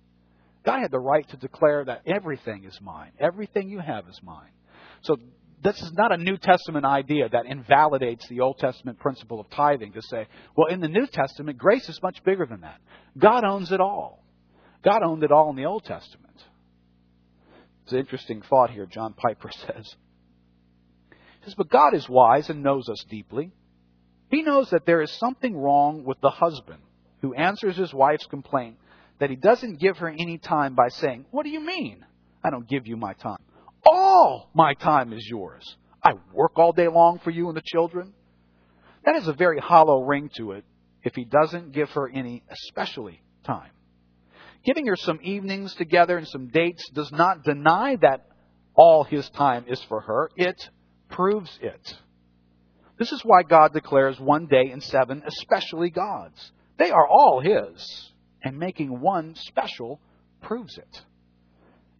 God 0.62 0.80
had 0.82 0.90
the 0.90 1.00
right 1.00 1.26
to 1.30 1.38
declare 1.38 1.86
that 1.86 2.02
everything 2.06 2.64
is 2.64 2.78
mine. 2.82 3.12
Everything 3.18 3.70
you 3.70 3.78
have 3.78 4.06
is 4.06 4.20
mine. 4.22 4.50
So 5.02 5.16
this 5.62 5.80
is 5.82 5.92
not 5.92 6.12
a 6.12 6.16
New 6.16 6.36
Testament 6.36 6.84
idea 6.84 7.28
that 7.28 7.46
invalidates 7.46 8.26
the 8.28 8.40
Old 8.40 8.58
Testament 8.58 8.98
principle 8.98 9.40
of 9.40 9.50
tithing 9.50 9.92
to 9.92 10.02
say, 10.02 10.26
well, 10.56 10.68
in 10.68 10.80
the 10.80 10.88
New 10.88 11.06
Testament, 11.06 11.58
grace 11.58 11.88
is 11.88 12.02
much 12.02 12.22
bigger 12.24 12.46
than 12.46 12.62
that. 12.62 12.80
God 13.18 13.44
owns 13.44 13.70
it 13.72 13.80
all. 13.80 14.24
God 14.82 15.02
owned 15.02 15.22
it 15.22 15.32
all 15.32 15.50
in 15.50 15.56
the 15.56 15.66
Old 15.66 15.84
Testament. 15.84 16.36
It's 17.84 17.92
an 17.92 17.98
interesting 17.98 18.42
thought 18.42 18.70
here, 18.70 18.86
John 18.86 19.12
Piper 19.12 19.50
says. 19.66 19.94
He 21.10 21.44
says, 21.44 21.54
But 21.54 21.68
God 21.68 21.94
is 21.94 22.08
wise 22.08 22.48
and 22.48 22.62
knows 22.62 22.88
us 22.88 23.04
deeply. 23.08 23.52
He 24.30 24.42
knows 24.42 24.70
that 24.70 24.86
there 24.86 25.02
is 25.02 25.10
something 25.10 25.56
wrong 25.56 26.04
with 26.04 26.20
the 26.20 26.30
husband 26.30 26.80
who 27.20 27.34
answers 27.34 27.76
his 27.76 27.92
wife's 27.92 28.26
complaint 28.26 28.76
that 29.18 29.28
he 29.28 29.36
doesn't 29.36 29.80
give 29.80 29.98
her 29.98 30.08
any 30.08 30.38
time 30.38 30.74
by 30.74 30.88
saying, 30.88 31.26
What 31.30 31.42
do 31.42 31.50
you 31.50 31.60
mean? 31.60 32.04
I 32.42 32.50
don't 32.50 32.68
give 32.68 32.86
you 32.86 32.96
my 32.96 33.12
time. 33.14 33.42
All 33.86 34.50
my 34.54 34.74
time 34.74 35.12
is 35.12 35.26
yours. 35.28 35.76
I 36.02 36.12
work 36.32 36.52
all 36.56 36.72
day 36.72 36.88
long 36.88 37.18
for 37.18 37.30
you 37.30 37.48
and 37.48 37.56
the 37.56 37.62
children. 37.64 38.12
That 39.04 39.14
has 39.14 39.28
a 39.28 39.32
very 39.32 39.58
hollow 39.58 40.02
ring 40.02 40.30
to 40.36 40.52
it 40.52 40.64
if 41.02 41.14
he 41.14 41.24
doesn't 41.24 41.72
give 41.72 41.90
her 41.90 42.08
any 42.08 42.42
especially 42.50 43.22
time. 43.44 43.70
Giving 44.64 44.86
her 44.86 44.96
some 44.96 45.20
evenings 45.22 45.74
together 45.74 46.18
and 46.18 46.28
some 46.28 46.48
dates 46.48 46.88
does 46.90 47.10
not 47.10 47.44
deny 47.44 47.96
that 47.96 48.26
all 48.74 49.04
his 49.04 49.28
time 49.30 49.64
is 49.68 49.82
for 49.84 50.00
her. 50.00 50.30
It 50.36 50.56
proves 51.08 51.58
it. 51.62 51.94
This 52.98 53.12
is 53.12 53.22
why 53.24 53.42
God 53.42 53.72
declares 53.72 54.20
one 54.20 54.46
day 54.46 54.70
in 54.70 54.82
seven 54.82 55.22
especially 55.26 55.88
God's. 55.88 56.52
They 56.78 56.90
are 56.90 57.08
all 57.08 57.40
his, 57.40 58.12
and 58.42 58.58
making 58.58 59.00
one 59.00 59.34
special 59.34 60.00
proves 60.42 60.76
it. 60.76 61.02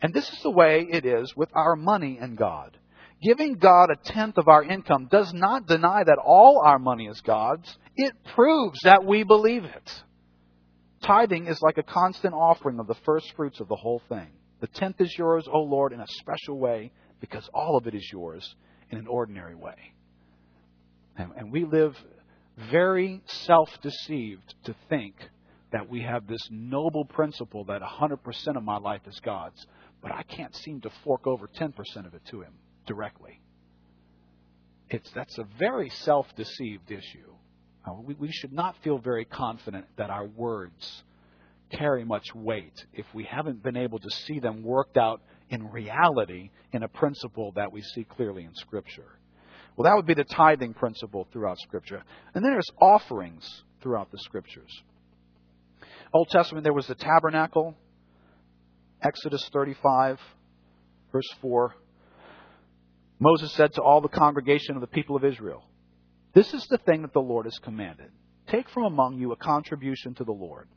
And 0.02 0.14
this 0.14 0.30
is 0.30 0.40
the 0.42 0.50
way 0.50 0.86
it 0.90 1.04
is 1.04 1.36
with 1.36 1.50
our 1.54 1.76
money 1.76 2.18
and 2.20 2.36
God. 2.36 2.76
Giving 3.22 3.54
God 3.54 3.90
a 3.90 3.96
tenth 3.96 4.38
of 4.38 4.48
our 4.48 4.62
income 4.62 5.08
does 5.10 5.32
not 5.34 5.66
deny 5.66 6.02
that 6.04 6.18
all 6.24 6.62
our 6.64 6.78
money 6.78 7.06
is 7.06 7.20
God's. 7.20 7.76
It 7.96 8.14
proves 8.34 8.78
that 8.84 9.04
we 9.04 9.24
believe 9.24 9.64
it. 9.64 10.02
Tithing 11.02 11.46
is 11.46 11.60
like 11.60 11.76
a 11.76 11.82
constant 11.82 12.34
offering 12.34 12.78
of 12.78 12.86
the 12.86 12.94
first 13.04 13.34
fruits 13.36 13.60
of 13.60 13.68
the 13.68 13.76
whole 13.76 14.02
thing. 14.08 14.28
The 14.60 14.68
tenth 14.68 15.00
is 15.00 15.14
yours, 15.16 15.46
O 15.50 15.60
Lord, 15.60 15.92
in 15.92 16.00
a 16.00 16.06
special 16.06 16.58
way, 16.58 16.92
because 17.20 17.48
all 17.52 17.76
of 17.76 17.86
it 17.86 17.94
is 17.94 18.08
yours 18.10 18.54
in 18.90 18.98
an 18.98 19.06
ordinary 19.06 19.54
way. 19.54 19.94
And, 21.16 21.30
and 21.36 21.52
we 21.52 21.64
live 21.64 21.96
very 22.70 23.20
self 23.26 23.70
deceived 23.82 24.54
to 24.64 24.74
think 24.88 25.14
that 25.72 25.88
we 25.88 26.02
have 26.02 26.26
this 26.26 26.48
noble 26.50 27.04
principle 27.04 27.64
that 27.64 27.80
100% 27.80 28.56
of 28.56 28.62
my 28.62 28.78
life 28.78 29.02
is 29.06 29.18
God's, 29.20 29.66
but 30.02 30.12
I 30.12 30.22
can't 30.22 30.54
seem 30.56 30.80
to 30.82 30.90
fork 31.04 31.26
over 31.26 31.48
10% 31.48 31.72
of 32.06 32.14
it 32.14 32.22
to 32.30 32.42
Him 32.42 32.52
directly. 32.86 33.40
It's, 34.88 35.10
that's 35.14 35.38
a 35.38 35.46
very 35.58 35.90
self 35.90 36.26
deceived 36.36 36.90
issue. 36.90 37.32
Uh, 37.86 37.94
we, 38.02 38.14
we 38.14 38.32
should 38.32 38.52
not 38.52 38.74
feel 38.82 38.98
very 38.98 39.24
confident 39.24 39.86
that 39.96 40.10
our 40.10 40.26
words 40.26 41.02
carry 41.70 42.04
much 42.04 42.34
weight 42.34 42.84
if 42.92 43.06
we 43.14 43.24
haven't 43.24 43.62
been 43.62 43.76
able 43.76 43.98
to 43.98 44.10
see 44.26 44.40
them 44.40 44.62
worked 44.62 44.96
out 44.96 45.22
in 45.48 45.70
reality 45.70 46.50
in 46.72 46.82
a 46.82 46.88
principle 46.88 47.52
that 47.52 47.72
we 47.72 47.82
see 47.82 48.04
clearly 48.04 48.44
in 48.44 48.54
Scripture. 48.54 49.18
Well, 49.76 49.84
that 49.84 49.96
would 49.96 50.06
be 50.06 50.14
the 50.14 50.24
tithing 50.24 50.74
principle 50.74 51.26
throughout 51.32 51.58
Scripture. 51.58 52.02
And 52.34 52.44
then 52.44 52.52
there's 52.52 52.70
offerings 52.80 53.48
throughout 53.82 54.10
the 54.10 54.18
Scriptures. 54.18 54.70
Old 56.12 56.28
Testament, 56.28 56.64
there 56.64 56.72
was 56.72 56.86
the 56.86 56.96
tabernacle, 56.96 57.76
Exodus 59.02 59.48
35, 59.52 60.20
verse 61.12 61.28
4. 61.40 61.74
Moses 63.18 63.52
said 63.52 63.74
to 63.74 63.82
all 63.82 64.00
the 64.00 64.08
congregation 64.08 64.74
of 64.74 64.80
the 64.80 64.86
people 64.86 65.16
of 65.16 65.24
Israel, 65.24 65.62
This 66.34 66.52
is 66.54 66.66
the 66.66 66.78
thing 66.78 67.02
that 67.02 67.12
the 67.12 67.20
Lord 67.20 67.46
has 67.46 67.58
commanded. 67.58 68.10
Take 68.48 68.68
from 68.70 68.84
among 68.84 69.18
you 69.18 69.32
a 69.32 69.36
contribution 69.36 70.14
to 70.14 70.24
the 70.24 70.32
Lord. 70.32 70.68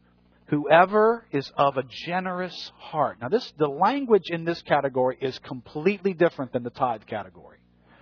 Whoever 0.48 1.26
is 1.32 1.52
of 1.58 1.78
a 1.78 1.84
generous 1.84 2.72
heart. 2.78 3.18
Now, 3.22 3.30
this, 3.30 3.52
the 3.58 3.68
language 3.68 4.30
in 4.30 4.44
this 4.44 4.62
category 4.62 5.18
is 5.20 5.40
completely 5.40 6.14
different 6.14 6.52
than 6.52 6.64
the 6.64 6.70
tithe 6.70 7.04
category. 7.08 7.60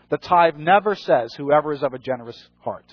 The 0.10 0.18
tithe 0.18 0.58
never 0.58 0.96
says 0.96 1.34
whoever 1.34 1.72
is 1.72 1.84
of 1.84 1.94
a 1.94 2.00
generous 2.00 2.50
heart. 2.60 2.86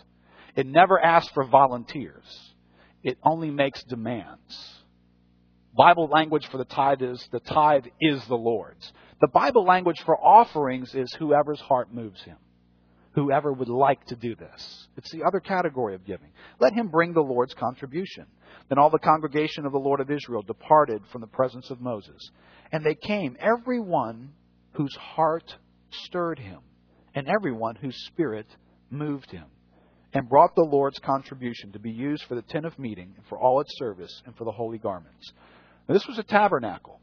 It 0.54 0.66
never 0.66 1.02
asks 1.02 1.32
for 1.32 1.44
volunteers. 1.44 2.54
It 3.02 3.18
only 3.24 3.50
makes 3.50 3.82
demands. 3.84 4.77
Bible 5.78 6.08
language 6.08 6.44
for 6.50 6.58
the 6.58 6.64
tithe 6.64 7.02
is 7.02 7.24
the 7.30 7.38
tithe 7.38 7.86
is 8.00 8.20
the 8.26 8.34
Lord's. 8.34 8.92
The 9.20 9.28
Bible 9.28 9.64
language 9.64 10.02
for 10.04 10.18
offerings 10.18 10.92
is 10.92 11.14
whoever's 11.14 11.60
heart 11.60 11.94
moves 11.94 12.20
him. 12.22 12.36
Whoever 13.12 13.52
would 13.52 13.68
like 13.68 14.04
to 14.06 14.16
do 14.16 14.34
this. 14.34 14.88
It's 14.96 15.12
the 15.12 15.22
other 15.22 15.38
category 15.38 15.94
of 15.94 16.04
giving. 16.04 16.30
Let 16.58 16.72
him 16.72 16.88
bring 16.88 17.12
the 17.12 17.20
Lord's 17.20 17.54
contribution. 17.54 18.26
Then 18.68 18.78
all 18.78 18.90
the 18.90 18.98
congregation 18.98 19.66
of 19.66 19.72
the 19.72 19.78
Lord 19.78 20.00
of 20.00 20.10
Israel 20.10 20.42
departed 20.42 21.02
from 21.12 21.20
the 21.20 21.28
presence 21.28 21.70
of 21.70 21.80
Moses. 21.80 22.28
And 22.72 22.84
they 22.84 22.96
came, 22.96 23.36
every 23.38 23.78
one 23.78 24.32
whose 24.72 24.96
heart 24.96 25.54
stirred 25.90 26.40
him, 26.40 26.58
and 27.14 27.28
every 27.28 27.52
one 27.52 27.76
whose 27.76 28.04
spirit 28.06 28.48
moved 28.90 29.30
him, 29.30 29.44
and 30.12 30.28
brought 30.28 30.56
the 30.56 30.68
Lord's 30.68 30.98
contribution 30.98 31.70
to 31.72 31.78
be 31.78 31.92
used 31.92 32.24
for 32.24 32.34
the 32.34 32.42
tent 32.42 32.66
of 32.66 32.76
meeting, 32.80 33.14
and 33.16 33.24
for 33.26 33.38
all 33.38 33.60
its 33.60 33.78
service, 33.78 34.22
and 34.26 34.36
for 34.36 34.44
the 34.44 34.50
holy 34.50 34.78
garments. 34.78 35.32
Now, 35.88 35.94
this 35.94 36.06
was 36.06 36.18
a 36.18 36.22
tabernacle. 36.22 37.00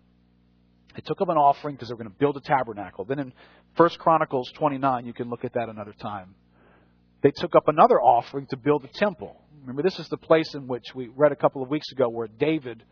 They 0.95 1.01
took 1.01 1.19
up 1.21 1.29
an 1.29 1.37
offering 1.37 1.75
because 1.75 1.89
they 1.89 1.93
were 1.93 2.03
going 2.03 2.13
to 2.13 2.17
build 2.17 2.37
a 2.37 2.41
tabernacle. 2.41 3.03
Then 3.03 3.19
in 3.19 3.33
1 3.75 3.89
Chronicles 3.99 4.51
29, 4.55 5.05
you 5.05 5.13
can 5.13 5.29
look 5.29 5.43
at 5.43 5.53
that 5.53 5.67
another 5.67 5.93
time. 5.93 6.35
They 7.21 7.31
took 7.31 7.55
up 7.55 7.67
another 7.67 7.99
offering 7.99 8.45
to 8.47 8.57
build 8.57 8.85
a 8.85 8.87
temple. 8.87 9.41
Remember, 9.61 9.81
this 9.81 9.99
is 9.99 10.07
the 10.09 10.17
place 10.17 10.53
in 10.53 10.67
which 10.67 10.93
we 10.93 11.07
read 11.07 11.31
a 11.31 11.35
couple 11.35 11.63
of 11.63 11.69
weeks 11.69 11.91
ago 11.91 12.07
where 12.07 12.27
David 12.27 12.83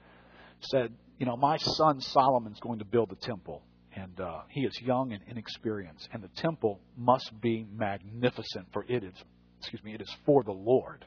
said, 0.72 0.92
You 1.20 1.28
know, 1.28 1.38
my 1.38 1.58
son 1.58 2.02
Solomon's 2.02 2.60
going 2.60 2.80
to 2.80 2.86
build 2.86 3.12
a 3.12 3.16
temple. 3.16 3.62
And 3.96 4.20
uh, 4.20 4.42
he 4.50 4.62
is 4.62 4.74
young 4.82 5.14
and 5.14 5.22
inexperienced. 5.28 6.10
And 6.12 6.24
the 6.24 6.30
temple 6.42 6.82
must 6.98 7.40
be 7.40 7.68
magnificent, 7.72 8.66
for 8.74 8.84
it 8.90 9.04
is, 9.04 9.14
excuse 9.60 9.84
me, 9.84 9.94
it 9.94 10.02
is 10.02 10.12
for 10.26 10.44
the 10.44 10.52
Lord. 10.52 11.06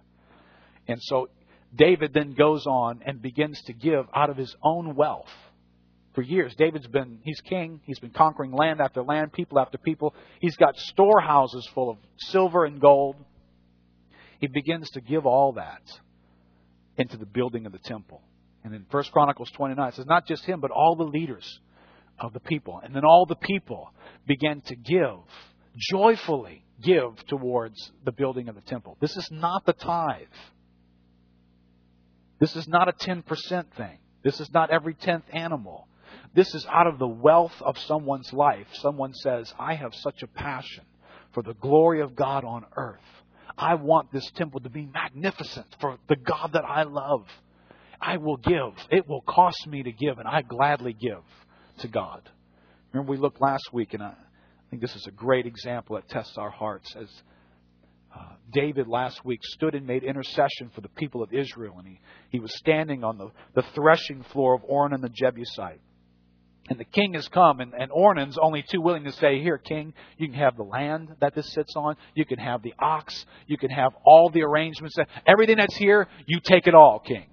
And 0.86 1.00
so 1.02 1.28
David 1.76 2.12
then 2.14 2.34
goes 2.34 2.66
on 2.66 3.02
and 3.04 3.20
begins 3.20 3.60
to 3.66 3.72
give 3.72 4.06
out 4.14 4.30
of 4.30 4.36
his 4.36 4.54
own 4.62 4.94
wealth. 4.94 5.30
For 6.14 6.22
years, 6.22 6.54
David's 6.56 6.86
been, 6.86 7.18
he's 7.24 7.40
king. 7.42 7.80
He's 7.84 7.98
been 7.98 8.10
conquering 8.10 8.52
land 8.52 8.80
after 8.80 9.02
land, 9.02 9.32
people 9.32 9.58
after 9.58 9.76
people. 9.76 10.14
He's 10.40 10.56
got 10.56 10.74
storehouses 10.76 11.68
full 11.74 11.90
of 11.90 11.98
silver 12.16 12.64
and 12.64 12.80
gold. 12.80 13.16
He 14.40 14.46
begins 14.46 14.88
to 14.90 15.00
give 15.00 15.26
all 15.26 15.52
that 15.52 15.82
into 16.96 17.18
the 17.18 17.26
building 17.26 17.66
of 17.66 17.72
the 17.72 17.78
temple. 17.78 18.22
And 18.64 18.74
in 18.74 18.86
1 18.90 19.04
Chronicles 19.12 19.50
29, 19.50 19.88
it 19.88 19.94
says 19.94 20.06
not 20.06 20.26
just 20.26 20.44
him, 20.44 20.60
but 20.60 20.70
all 20.70 20.96
the 20.96 21.04
leaders 21.04 21.60
of 22.18 22.32
the 22.32 22.40
people. 22.40 22.80
And 22.82 22.94
then 22.94 23.04
all 23.04 23.26
the 23.26 23.36
people 23.36 23.90
began 24.26 24.62
to 24.62 24.74
give, 24.74 25.20
joyfully 25.76 26.64
give 26.82 27.14
towards 27.28 27.92
the 28.04 28.12
building 28.12 28.48
of 28.48 28.54
the 28.54 28.62
temple. 28.62 28.96
This 29.00 29.16
is 29.16 29.28
not 29.30 29.66
the 29.66 29.74
tithe. 29.74 30.26
This 32.38 32.56
is 32.56 32.68
not 32.68 32.88
a 32.88 32.92
10% 32.92 33.24
thing. 33.76 33.98
This 34.22 34.40
is 34.40 34.52
not 34.52 34.70
every 34.70 34.94
10th 34.94 35.22
animal. 35.32 35.88
This 36.34 36.54
is 36.54 36.66
out 36.66 36.86
of 36.86 36.98
the 36.98 37.08
wealth 37.08 37.54
of 37.60 37.78
someone's 37.78 38.32
life. 38.32 38.66
Someone 38.74 39.14
says, 39.14 39.52
I 39.58 39.74
have 39.74 39.94
such 39.94 40.22
a 40.22 40.26
passion 40.26 40.84
for 41.32 41.42
the 41.42 41.54
glory 41.54 42.00
of 42.00 42.14
God 42.16 42.44
on 42.44 42.64
earth. 42.76 43.00
I 43.56 43.76
want 43.76 44.12
this 44.12 44.30
temple 44.32 44.60
to 44.60 44.68
be 44.68 44.86
magnificent 44.86 45.66
for 45.80 45.98
the 46.08 46.16
God 46.16 46.50
that 46.52 46.64
I 46.64 46.82
love. 46.82 47.26
I 48.00 48.18
will 48.18 48.36
give. 48.36 48.74
It 48.90 49.08
will 49.08 49.22
cost 49.22 49.66
me 49.66 49.82
to 49.82 49.92
give, 49.92 50.18
and 50.18 50.28
I 50.28 50.42
gladly 50.42 50.92
give 50.92 51.22
to 51.78 51.88
God. 51.88 52.28
Remember, 52.92 53.12
we 53.12 53.18
looked 53.18 53.40
last 53.40 53.72
week, 53.72 53.94
and 53.94 54.02
I 54.02 54.12
think 54.70 54.82
this 54.82 54.94
is 54.94 55.06
a 55.06 55.10
great 55.10 55.46
example 55.46 55.96
that 55.96 56.08
tests 56.08 56.36
our 56.36 56.50
hearts 56.50 56.94
as 56.96 57.08
David 58.50 58.86
last 58.86 59.24
week 59.24 59.40
stood 59.42 59.74
and 59.74 59.86
made 59.86 60.04
intercession 60.04 60.70
for 60.74 60.80
the 60.80 60.88
people 60.88 61.22
of 61.22 61.32
Israel, 61.32 61.76
and 61.78 61.86
he, 61.86 62.00
he 62.30 62.40
was 62.40 62.56
standing 62.56 63.04
on 63.04 63.18
the, 63.18 63.30
the 63.54 63.66
threshing 63.74 64.22
floor 64.32 64.54
of 64.54 64.62
Ornan 64.62 65.00
the 65.00 65.08
Jebusite. 65.08 65.80
And 66.68 66.80
the 66.80 66.84
king 66.84 67.14
has 67.14 67.28
come, 67.28 67.60
and, 67.60 67.72
and 67.74 67.92
Ornan's 67.92 68.38
only 68.40 68.64
too 68.68 68.80
willing 68.80 69.04
to 69.04 69.12
say, 69.12 69.40
Here, 69.40 69.58
king, 69.58 69.94
you 70.18 70.28
can 70.28 70.36
have 70.36 70.56
the 70.56 70.64
land 70.64 71.14
that 71.20 71.34
this 71.34 71.52
sits 71.52 71.74
on, 71.76 71.96
you 72.14 72.24
can 72.24 72.38
have 72.38 72.62
the 72.62 72.74
ox, 72.78 73.24
you 73.46 73.56
can 73.56 73.70
have 73.70 73.92
all 74.04 74.30
the 74.30 74.42
arrangements, 74.42 74.96
everything 75.26 75.56
that's 75.58 75.76
here, 75.76 76.08
you 76.26 76.40
take 76.40 76.66
it 76.66 76.74
all, 76.74 76.98
king. 76.98 77.26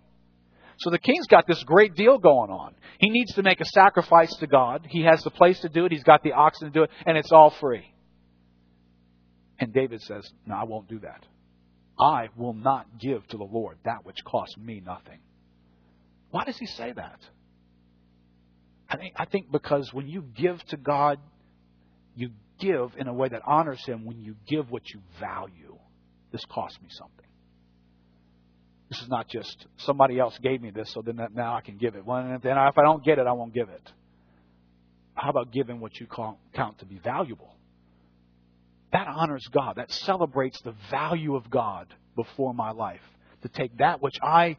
So 0.78 0.90
the 0.90 1.00
king's 1.00 1.28
got 1.28 1.48
this 1.48 1.64
great 1.64 1.96
deal 1.96 2.18
going 2.18 2.52
on. 2.52 2.76
He 3.00 3.10
needs 3.10 3.34
to 3.36 3.44
make 3.44 3.62
a 3.62 3.66
sacrifice 3.66 4.34
to 4.38 4.48
God. 4.48 4.86
He 4.90 5.04
has 5.04 5.24
the 5.24 5.32
place 5.32 5.60
to 5.62 5.70
do 5.70 5.86
it, 5.86 5.92
he's 5.92 6.04
got 6.04 6.24
the 6.24 6.34
oxen 6.34 6.68
to 6.68 6.74
do 6.74 6.84
it, 6.84 6.92
and 7.06 7.18
it's 7.18 7.32
all 7.32 7.52
free. 7.52 7.93
And 9.60 9.74
David 9.74 10.02
says, 10.02 10.30
No, 10.46 10.56
I 10.56 10.64
won't 10.64 10.88
do 10.88 11.00
that. 11.00 11.26
I 12.00 12.30
will 12.36 12.54
not 12.54 13.00
give 13.00 13.26
to 13.28 13.38
the 13.38 13.44
Lord 13.44 13.78
that 13.86 14.06
which 14.06 14.24
costs 14.26 14.58
me 14.58 14.82
nothing. 14.84 15.20
Why 16.32 16.44
does 16.46 16.58
he 16.58 16.66
say 16.66 16.92
that? 16.92 17.20
I 18.90 18.98
think, 18.98 19.14
I 19.16 19.26
think 19.26 19.52
because 19.52 19.94
when 19.94 20.08
you 20.08 20.24
give 20.36 20.64
to 20.66 20.78
God, 20.78 21.20
you 22.16 22.32
give 22.60 22.92
in 22.98 23.08
a 23.08 23.14
way 23.14 23.30
that 23.30 23.42
honors 23.46 23.84
Him 23.86 24.06
when 24.06 24.22
you 24.22 24.36
give 24.48 24.70
what 24.72 24.90
you 24.90 25.02
value. 25.20 25.78
This 26.32 26.44
cost 26.46 26.82
me 26.82 26.90
something. 26.92 27.26
This 28.90 29.02
is 29.02 29.10
not 29.10 29.28
just 29.28 29.66
somebody 29.78 30.20
else 30.20 30.38
gave 30.42 30.62
me 30.62 30.70
this, 30.70 30.92
so 30.94 31.02
then 31.02 31.16
that, 31.18 31.34
now 31.34 31.56
I 31.56 31.62
can 31.62 31.78
give 31.78 31.96
it. 31.96 32.06
Well, 32.06 32.24
then 32.44 32.58
if 32.58 32.78
I 32.78 32.82
don't 32.84 33.04
get 33.04 33.18
it, 33.18 33.26
I 33.26 33.32
won't 33.32 33.54
give 33.54 33.70
it. 33.70 33.92
How 35.16 35.30
about 35.30 35.52
giving 35.52 35.80
what 35.80 36.00
you 36.00 36.08
count 36.08 36.80
to 36.80 36.86
be 36.86 37.00
valuable? 37.04 37.56
That 38.94 39.08
honors 39.08 39.46
God. 39.52 39.76
That 39.76 39.92
celebrates 39.92 40.62
the 40.62 40.76
value 40.90 41.36
of 41.36 41.50
God 41.50 41.94
before 42.16 42.54
my 42.54 42.72
life. 42.72 43.02
To 43.42 43.50
take 43.50 43.78
that 43.80 44.02
which 44.02 44.16
I 44.22 44.58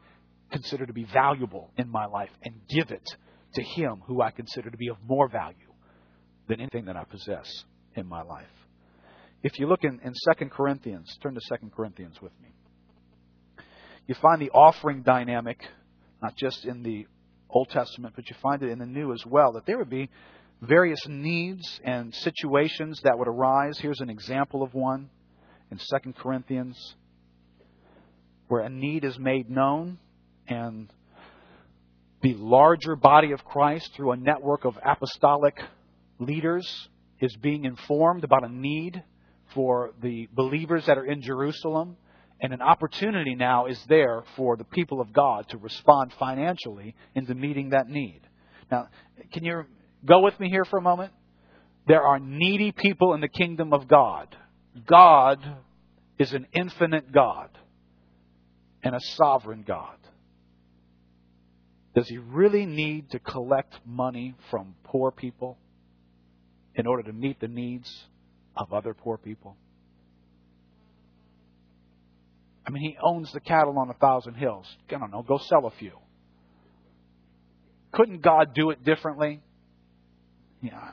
consider 0.50 0.84
to 0.84 0.92
be 0.92 1.04
valuable 1.04 1.70
in 1.78 1.88
my 1.88 2.04
life 2.06 2.30
and 2.42 2.54
give 2.68 2.90
it 2.90 3.08
to 3.54 3.62
Him 3.62 4.02
who 4.06 4.20
I 4.20 4.30
consider 4.30 4.70
to 4.70 4.76
be 4.76 4.88
of 4.88 4.96
more 5.06 5.28
value 5.28 5.72
than 6.48 6.60
anything 6.60 6.84
that 6.86 6.96
I 6.96 7.04
possess 7.04 7.64
in 7.94 8.06
my 8.06 8.22
life. 8.22 8.50
If 9.42 9.58
you 9.58 9.66
look 9.66 9.84
in, 9.84 10.00
in 10.04 10.12
2 10.36 10.46
Corinthians, 10.46 11.16
turn 11.22 11.34
to 11.34 11.40
2 11.40 11.70
Corinthians 11.74 12.20
with 12.20 12.32
me. 12.42 12.48
You 14.06 14.14
find 14.16 14.40
the 14.40 14.50
offering 14.50 15.02
dynamic, 15.02 15.60
not 16.22 16.36
just 16.36 16.64
in 16.64 16.82
the 16.82 17.06
Old 17.48 17.70
Testament, 17.70 18.14
but 18.16 18.28
you 18.28 18.36
find 18.42 18.62
it 18.62 18.70
in 18.70 18.78
the 18.78 18.86
New 18.86 19.12
as 19.12 19.24
well, 19.24 19.52
that 19.52 19.64
there 19.64 19.78
would 19.78 19.90
be 19.90 20.10
various 20.66 21.00
needs 21.08 21.80
and 21.84 22.14
situations 22.14 23.00
that 23.04 23.18
would 23.18 23.28
arise. 23.28 23.78
Here's 23.78 24.00
an 24.00 24.10
example 24.10 24.62
of 24.62 24.74
one 24.74 25.10
in 25.70 25.78
2 25.78 26.12
Corinthians 26.14 26.96
where 28.48 28.62
a 28.62 28.68
need 28.68 29.04
is 29.04 29.18
made 29.18 29.50
known 29.50 29.98
and 30.46 30.92
the 32.22 32.34
larger 32.34 32.96
body 32.96 33.32
of 33.32 33.44
Christ 33.44 33.90
through 33.94 34.12
a 34.12 34.16
network 34.16 34.64
of 34.64 34.78
apostolic 34.84 35.58
leaders 36.18 36.88
is 37.20 37.34
being 37.36 37.64
informed 37.64 38.24
about 38.24 38.44
a 38.44 38.48
need 38.48 39.02
for 39.54 39.92
the 40.02 40.28
believers 40.32 40.86
that 40.86 40.98
are 40.98 41.04
in 41.04 41.22
Jerusalem. 41.22 41.96
And 42.40 42.52
an 42.52 42.62
opportunity 42.62 43.34
now 43.34 43.66
is 43.66 43.82
there 43.88 44.24
for 44.36 44.56
the 44.56 44.64
people 44.64 45.00
of 45.00 45.12
God 45.12 45.48
to 45.50 45.58
respond 45.58 46.12
financially 46.18 46.94
into 47.14 47.34
meeting 47.34 47.70
that 47.70 47.88
need. 47.88 48.20
Now, 48.70 48.88
can 49.32 49.44
you 49.44 49.64
go 50.06 50.20
with 50.20 50.38
me 50.38 50.48
here 50.48 50.64
for 50.64 50.78
a 50.78 50.82
moment? 50.82 51.12
There 51.86 52.02
are 52.02 52.18
needy 52.18 52.72
people 52.72 53.14
in 53.14 53.20
the 53.20 53.28
kingdom 53.28 53.72
of 53.72 53.88
God. 53.88 54.34
God 54.86 55.38
is 56.18 56.32
an 56.32 56.46
infinite 56.52 57.12
God 57.12 57.50
and 58.82 58.94
a 58.94 59.00
sovereign 59.00 59.64
God. 59.66 59.96
Does 61.94 62.08
he 62.08 62.18
really 62.18 62.66
need 62.66 63.10
to 63.10 63.18
collect 63.18 63.74
money 63.86 64.34
from 64.50 64.74
poor 64.84 65.10
people 65.10 65.58
in 66.74 66.86
order 66.86 67.04
to 67.04 67.12
meet 67.12 67.40
the 67.40 67.48
needs 67.48 68.04
of 68.56 68.72
other 68.72 68.94
poor 68.94 69.16
people? 69.16 69.56
I 72.66 72.70
mean, 72.70 72.82
he 72.82 72.96
owns 73.02 73.32
the 73.32 73.40
cattle 73.40 73.78
on 73.78 73.90
a 73.90 73.94
thousand 73.94 74.34
hills. 74.34 74.66
I 74.90 74.98
don't 74.98 75.10
know, 75.10 75.22
go 75.22 75.38
sell 75.38 75.66
a 75.66 75.70
few. 75.78 75.92
Couldn't 77.92 78.22
God 78.22 78.54
do 78.54 78.70
it 78.70 78.84
differently? 78.84 79.40
Yeah. 80.64 80.92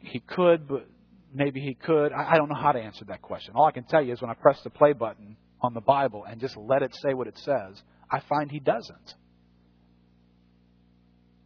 He 0.00 0.18
could, 0.18 0.66
but 0.66 0.88
maybe 1.32 1.60
he 1.60 1.74
could. 1.74 2.12
I 2.12 2.36
don't 2.36 2.48
know 2.48 2.60
how 2.60 2.72
to 2.72 2.80
answer 2.80 3.04
that 3.06 3.22
question. 3.22 3.54
All 3.54 3.66
I 3.66 3.70
can 3.70 3.84
tell 3.84 4.02
you 4.02 4.12
is 4.12 4.20
when 4.20 4.30
I 4.30 4.34
press 4.34 4.60
the 4.64 4.70
play 4.70 4.92
button 4.92 5.36
on 5.60 5.74
the 5.74 5.80
Bible 5.80 6.24
and 6.28 6.40
just 6.40 6.56
let 6.56 6.82
it 6.82 6.94
say 6.96 7.14
what 7.14 7.28
it 7.28 7.38
says, 7.38 7.80
I 8.10 8.20
find 8.28 8.50
he 8.50 8.58
doesn't. 8.58 9.14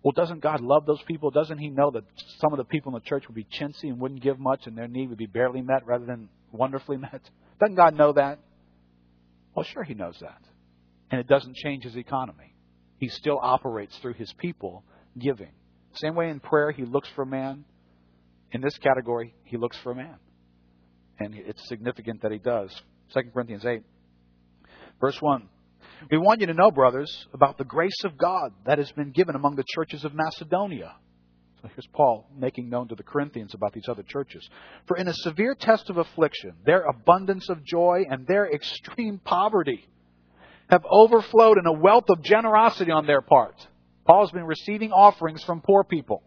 Well, 0.02 0.12
doesn't 0.12 0.40
God 0.40 0.62
love 0.62 0.86
those 0.86 1.02
people? 1.02 1.30
Doesn't 1.30 1.58
He 1.58 1.68
know 1.68 1.90
that 1.92 2.04
some 2.38 2.52
of 2.52 2.56
the 2.56 2.64
people 2.64 2.90
in 2.90 2.94
the 2.94 3.08
church 3.08 3.24
would 3.28 3.36
be 3.36 3.44
chintzy 3.44 3.84
and 3.84 4.00
wouldn't 4.00 4.22
give 4.22 4.38
much 4.38 4.66
and 4.66 4.76
their 4.76 4.88
need 4.88 5.10
would 5.10 5.18
be 5.18 5.26
barely 5.26 5.60
met 5.60 5.86
rather 5.86 6.06
than 6.06 6.28
wonderfully 6.50 6.96
met? 6.98 7.20
Doesn't 7.60 7.76
God 7.76 7.94
know 7.96 8.12
that? 8.14 8.38
Well, 9.54 9.64
sure, 9.64 9.84
He 9.84 9.94
knows 9.94 10.16
that. 10.20 10.42
And 11.10 11.20
it 11.20 11.28
doesn't 11.28 11.56
change 11.56 11.84
His 11.84 11.96
economy. 11.96 12.54
He 12.98 13.08
still 13.08 13.38
operates 13.40 13.96
through 13.98 14.14
His 14.14 14.32
people 14.38 14.82
giving. 15.16 15.52
Same 15.94 16.14
way 16.14 16.30
in 16.30 16.40
prayer, 16.40 16.70
He 16.70 16.84
looks 16.84 17.08
for 17.14 17.24
man. 17.24 17.64
In 18.52 18.60
this 18.60 18.76
category, 18.78 19.34
He 19.44 19.56
looks 19.56 19.76
for 19.78 19.94
man. 19.94 20.16
And 21.18 21.34
it's 21.34 21.66
significant 21.68 22.22
that 22.22 22.32
He 22.32 22.38
does. 22.38 22.70
2 23.14 23.20
Corinthians 23.32 23.64
8, 23.64 23.82
verse 25.00 25.20
1. 25.20 25.48
We 26.10 26.18
want 26.18 26.40
you 26.40 26.46
to 26.48 26.54
know, 26.54 26.70
brothers, 26.70 27.26
about 27.32 27.58
the 27.58 27.64
grace 27.64 28.04
of 28.04 28.16
God 28.16 28.52
that 28.66 28.78
has 28.78 28.90
been 28.92 29.10
given 29.10 29.36
among 29.36 29.56
the 29.56 29.64
churches 29.74 30.04
of 30.04 30.14
Macedonia. 30.14 30.94
So 31.60 31.68
here's 31.68 31.86
Paul 31.92 32.28
making 32.36 32.68
known 32.68 32.88
to 32.88 32.96
the 32.96 33.04
Corinthians 33.04 33.54
about 33.54 33.72
these 33.72 33.88
other 33.88 34.02
churches. 34.02 34.48
For 34.86 34.96
in 34.96 35.06
a 35.06 35.14
severe 35.14 35.54
test 35.54 35.90
of 35.90 35.96
affliction, 35.96 36.54
their 36.66 36.82
abundance 36.82 37.48
of 37.48 37.64
joy 37.64 38.04
and 38.10 38.26
their 38.26 38.52
extreme 38.52 39.20
poverty 39.22 39.86
have 40.68 40.84
overflowed 40.90 41.58
in 41.58 41.66
a 41.66 41.72
wealth 41.72 42.06
of 42.08 42.22
generosity 42.22 42.90
on 42.90 43.06
their 43.06 43.20
part. 43.20 43.54
Paul 44.06 44.26
has 44.26 44.32
been 44.32 44.46
receiving 44.46 44.92
offerings 44.92 45.42
from 45.44 45.60
poor 45.60 45.84
people. 45.84 46.22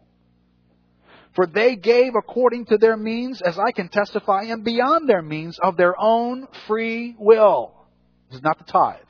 For 1.34 1.46
they 1.46 1.76
gave 1.76 2.14
according 2.16 2.66
to 2.66 2.78
their 2.78 2.96
means, 2.96 3.42
as 3.42 3.58
I 3.58 3.72
can 3.72 3.88
testify, 3.88 4.44
and 4.44 4.64
beyond 4.64 5.08
their 5.08 5.22
means 5.22 5.58
of 5.62 5.76
their 5.76 5.94
own 5.98 6.48
free 6.66 7.14
will. 7.18 7.74
This 8.30 8.38
is 8.38 8.42
not 8.42 8.58
the 8.58 8.64
tithe 8.64 9.00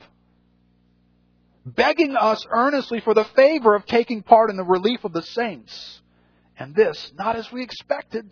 begging 1.75 2.15
us 2.15 2.45
earnestly 2.49 3.01
for 3.01 3.13
the 3.13 3.25
favor 3.35 3.75
of 3.75 3.85
taking 3.85 4.23
part 4.23 4.49
in 4.49 4.57
the 4.57 4.63
relief 4.63 5.03
of 5.03 5.11
the 5.11 5.21
saints. 5.21 6.01
And 6.57 6.73
this, 6.73 7.11
not 7.15 7.35
as 7.35 7.51
we 7.51 7.61
expected, 7.61 8.29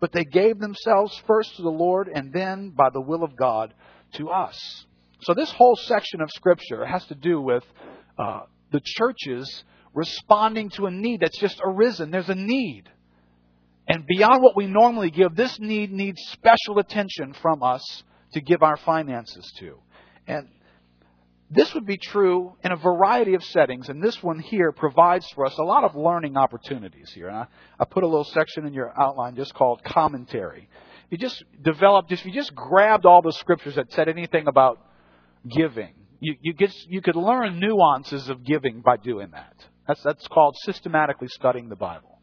but 0.00 0.12
they 0.12 0.24
gave 0.24 0.58
themselves 0.58 1.20
first 1.26 1.56
to 1.56 1.62
the 1.62 1.68
Lord 1.68 2.08
and 2.12 2.32
then, 2.32 2.70
by 2.70 2.90
the 2.90 3.00
will 3.00 3.24
of 3.24 3.36
God, 3.36 3.74
to 4.14 4.30
us. 4.30 4.86
So 5.22 5.34
this 5.34 5.50
whole 5.50 5.76
section 5.76 6.20
of 6.20 6.30
Scripture 6.30 6.84
has 6.84 7.04
to 7.06 7.14
do 7.14 7.40
with 7.40 7.64
uh, 8.18 8.42
the 8.70 8.80
churches 8.84 9.64
responding 9.96 10.68
to 10.68 10.86
a 10.86 10.90
need 10.90 11.20
that's 11.20 11.38
just 11.38 11.58
arisen. 11.64 12.10
There's 12.10 12.28
a 12.28 12.34
need. 12.34 12.84
And 13.88 14.04
beyond 14.06 14.42
what 14.42 14.54
we 14.54 14.66
normally 14.66 15.10
give, 15.10 15.34
this 15.34 15.58
need 15.58 15.90
needs 15.90 16.20
special 16.32 16.78
attention 16.78 17.32
from 17.32 17.62
us 17.62 18.04
to 18.34 18.40
give 18.40 18.62
our 18.62 18.76
finances 18.76 19.50
to. 19.58 19.78
And 20.26 20.48
this 21.50 21.72
would 21.74 21.86
be 21.86 21.96
true 21.96 22.54
in 22.62 22.72
a 22.72 22.76
variety 22.76 23.34
of 23.34 23.44
settings, 23.44 23.88
and 23.88 24.02
this 24.02 24.20
one 24.22 24.40
here 24.40 24.72
provides 24.72 25.26
for 25.30 25.46
us 25.46 25.56
a 25.56 25.62
lot 25.62 25.84
of 25.84 25.94
learning 25.94 26.36
opportunities 26.36 27.12
here. 27.14 27.28
And 27.28 27.36
I, 27.36 27.46
I 27.78 27.84
put 27.84 28.02
a 28.02 28.06
little 28.06 28.24
section 28.24 28.66
in 28.66 28.74
your 28.74 28.92
outline 29.00 29.36
just 29.36 29.54
called 29.54 29.82
commentary. 29.84 30.68
You 31.08 31.16
just 31.16 31.42
developed, 31.62 32.10
if 32.10 32.26
you 32.26 32.32
just 32.32 32.54
grabbed 32.54 33.06
all 33.06 33.22
the 33.22 33.32
scriptures 33.32 33.76
that 33.76 33.92
said 33.92 34.08
anything 34.08 34.48
about 34.48 34.80
giving, 35.48 35.94
you, 36.18 36.34
you, 36.40 36.52
get, 36.52 36.74
you 36.88 37.00
could 37.00 37.14
learn 37.14 37.60
nuances 37.60 38.28
of 38.28 38.44
giving 38.44 38.80
by 38.80 38.96
doing 38.96 39.30
that. 39.30 39.54
That's, 39.86 40.02
that's 40.02 40.26
called 40.28 40.56
systematically 40.62 41.28
studying 41.28 41.68
the 41.68 41.76
Bible. 41.76 42.18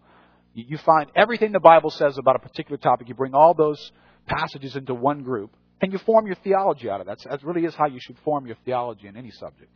You, 0.53 0.65
you 0.69 0.77
find 0.77 1.09
everything 1.15 1.51
the 1.51 1.59
Bible 1.59 1.89
says 1.89 2.17
about 2.17 2.35
a 2.35 2.39
particular 2.39 2.77
topic, 2.77 3.07
you 3.07 3.15
bring 3.15 3.33
all 3.33 3.53
those 3.53 3.91
passages 4.25 4.75
into 4.75 4.93
one 4.93 5.23
group, 5.23 5.55
and 5.81 5.91
you 5.91 5.99
form 5.99 6.25
your 6.27 6.35
theology 6.43 6.89
out 6.89 7.01
of 7.01 7.07
that. 7.07 7.19
That 7.29 7.43
really 7.43 7.65
is 7.65 7.75
how 7.75 7.87
you 7.87 7.99
should 8.01 8.17
form 8.19 8.45
your 8.45 8.55
theology 8.63 9.07
in 9.07 9.17
any 9.17 9.31
subject. 9.31 9.75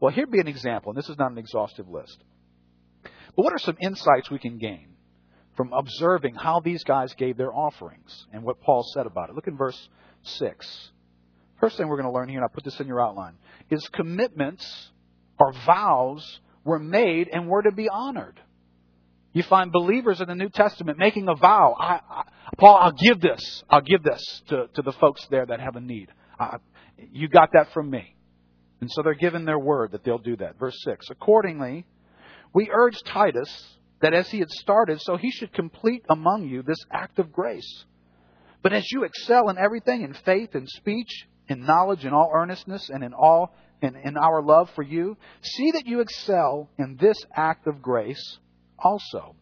Well, 0.00 0.12
here'd 0.12 0.30
be 0.30 0.40
an 0.40 0.48
example, 0.48 0.90
and 0.90 0.98
this 0.98 1.08
is 1.08 1.18
not 1.18 1.30
an 1.30 1.38
exhaustive 1.38 1.88
list. 1.88 2.22
But 3.02 3.44
what 3.44 3.52
are 3.52 3.58
some 3.58 3.76
insights 3.80 4.30
we 4.30 4.38
can 4.38 4.58
gain 4.58 4.88
from 5.56 5.72
observing 5.72 6.34
how 6.34 6.60
these 6.60 6.84
guys 6.84 7.14
gave 7.14 7.36
their 7.36 7.54
offerings 7.54 8.26
and 8.32 8.42
what 8.42 8.60
Paul 8.60 8.84
said 8.94 9.06
about 9.06 9.30
it? 9.30 9.36
Look 9.36 9.46
in 9.46 9.56
verse 9.56 9.88
6. 10.22 10.90
First 11.60 11.76
thing 11.76 11.88
we're 11.88 12.00
going 12.00 12.12
to 12.12 12.14
learn 12.14 12.28
here, 12.28 12.38
and 12.38 12.44
I 12.44 12.52
put 12.52 12.64
this 12.64 12.78
in 12.80 12.86
your 12.86 13.00
outline, 13.00 13.34
is 13.70 13.86
commitments 13.88 14.90
or 15.38 15.52
vows 15.64 16.40
were 16.66 16.80
made 16.80 17.30
and 17.32 17.48
were 17.48 17.62
to 17.62 17.72
be 17.72 17.88
honored. 17.88 18.38
You 19.32 19.42
find 19.44 19.70
believers 19.70 20.20
in 20.20 20.28
the 20.28 20.34
New 20.34 20.48
Testament 20.48 20.98
making 20.98 21.28
a 21.28 21.34
vow. 21.34 21.76
I, 21.78 22.00
I, 22.10 22.22
Paul, 22.58 22.76
I'll 22.76 22.92
give 22.92 23.20
this. 23.20 23.62
I'll 23.70 23.82
give 23.82 24.02
this 24.02 24.42
to, 24.48 24.68
to 24.74 24.82
the 24.82 24.92
folks 24.92 25.26
there 25.30 25.46
that 25.46 25.60
have 25.60 25.76
a 25.76 25.80
need. 25.80 26.08
I, 26.38 26.56
you 27.12 27.28
got 27.28 27.50
that 27.52 27.72
from 27.72 27.88
me. 27.88 28.16
And 28.80 28.90
so 28.90 29.02
they're 29.02 29.14
given 29.14 29.44
their 29.44 29.58
word 29.58 29.92
that 29.92 30.04
they'll 30.04 30.18
do 30.18 30.36
that. 30.38 30.58
Verse 30.58 30.76
6. 30.84 31.06
Accordingly, 31.10 31.86
we 32.52 32.68
urge 32.72 32.98
Titus 33.04 33.48
that 34.00 34.12
as 34.12 34.28
he 34.30 34.38
had 34.40 34.50
started, 34.50 35.00
so 35.00 35.16
he 35.16 35.30
should 35.30 35.52
complete 35.52 36.04
among 36.10 36.48
you 36.48 36.62
this 36.62 36.84
act 36.90 37.18
of 37.18 37.32
grace. 37.32 37.84
But 38.62 38.72
as 38.72 38.90
you 38.90 39.04
excel 39.04 39.48
in 39.48 39.58
everything, 39.58 40.02
in 40.02 40.14
faith, 40.14 40.54
in 40.54 40.66
speech, 40.66 41.26
in 41.48 41.64
knowledge, 41.64 42.04
in 42.04 42.12
all 42.12 42.30
earnestness, 42.34 42.90
and 42.90 43.04
in 43.04 43.14
all 43.14 43.54
in, 43.82 43.96
in 43.96 44.16
our 44.16 44.42
love 44.42 44.70
for 44.74 44.82
you, 44.82 45.16
see 45.42 45.72
that 45.72 45.86
you 45.86 46.00
excel 46.00 46.70
in 46.78 46.96
this 47.00 47.18
act 47.34 47.66
of 47.66 47.82
grace 47.82 48.38
also. 48.78 49.36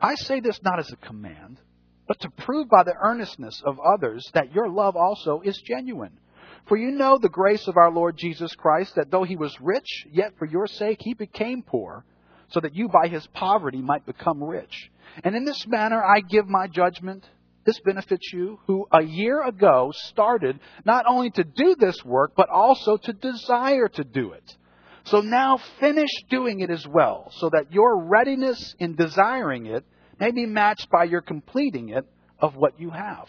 I 0.00 0.14
say 0.16 0.40
this 0.40 0.60
not 0.62 0.78
as 0.78 0.92
a 0.92 0.96
command, 0.96 1.58
but 2.06 2.20
to 2.20 2.30
prove 2.30 2.68
by 2.68 2.82
the 2.84 2.94
earnestness 3.00 3.62
of 3.64 3.80
others 3.80 4.24
that 4.34 4.52
your 4.52 4.68
love 4.68 4.96
also 4.96 5.40
is 5.44 5.60
genuine. 5.66 6.18
For 6.66 6.76
you 6.76 6.90
know 6.90 7.18
the 7.18 7.28
grace 7.28 7.68
of 7.68 7.76
our 7.76 7.90
Lord 7.90 8.16
Jesus 8.16 8.54
Christ, 8.54 8.96
that 8.96 9.10
though 9.10 9.22
he 9.22 9.36
was 9.36 9.56
rich, 9.60 10.06
yet 10.10 10.32
for 10.38 10.46
your 10.46 10.66
sake 10.66 10.98
he 11.00 11.14
became 11.14 11.62
poor, 11.62 12.04
so 12.48 12.60
that 12.60 12.74
you 12.74 12.88
by 12.88 13.08
his 13.08 13.26
poverty 13.28 13.80
might 13.80 14.04
become 14.04 14.42
rich. 14.42 14.90
And 15.24 15.34
in 15.34 15.44
this 15.44 15.66
manner 15.66 16.02
I 16.02 16.20
give 16.20 16.48
my 16.48 16.66
judgment. 16.66 17.24
This 17.66 17.80
benefits 17.80 18.32
you, 18.32 18.60
who 18.68 18.86
a 18.92 19.02
year 19.02 19.42
ago 19.42 19.90
started 19.92 20.60
not 20.84 21.04
only 21.08 21.30
to 21.30 21.42
do 21.42 21.74
this 21.74 22.04
work, 22.04 22.32
but 22.36 22.48
also 22.48 22.96
to 22.96 23.12
desire 23.12 23.88
to 23.88 24.04
do 24.04 24.32
it. 24.32 24.56
So 25.04 25.20
now 25.20 25.58
finish 25.80 26.10
doing 26.30 26.60
it 26.60 26.70
as 26.70 26.86
well, 26.86 27.32
so 27.36 27.50
that 27.50 27.72
your 27.72 28.04
readiness 28.04 28.76
in 28.78 28.94
desiring 28.94 29.66
it 29.66 29.84
may 30.20 30.30
be 30.30 30.46
matched 30.46 30.88
by 30.90 31.04
your 31.04 31.20
completing 31.20 31.88
it 31.88 32.06
of 32.38 32.54
what 32.54 32.80
you 32.80 32.90
have. 32.90 33.26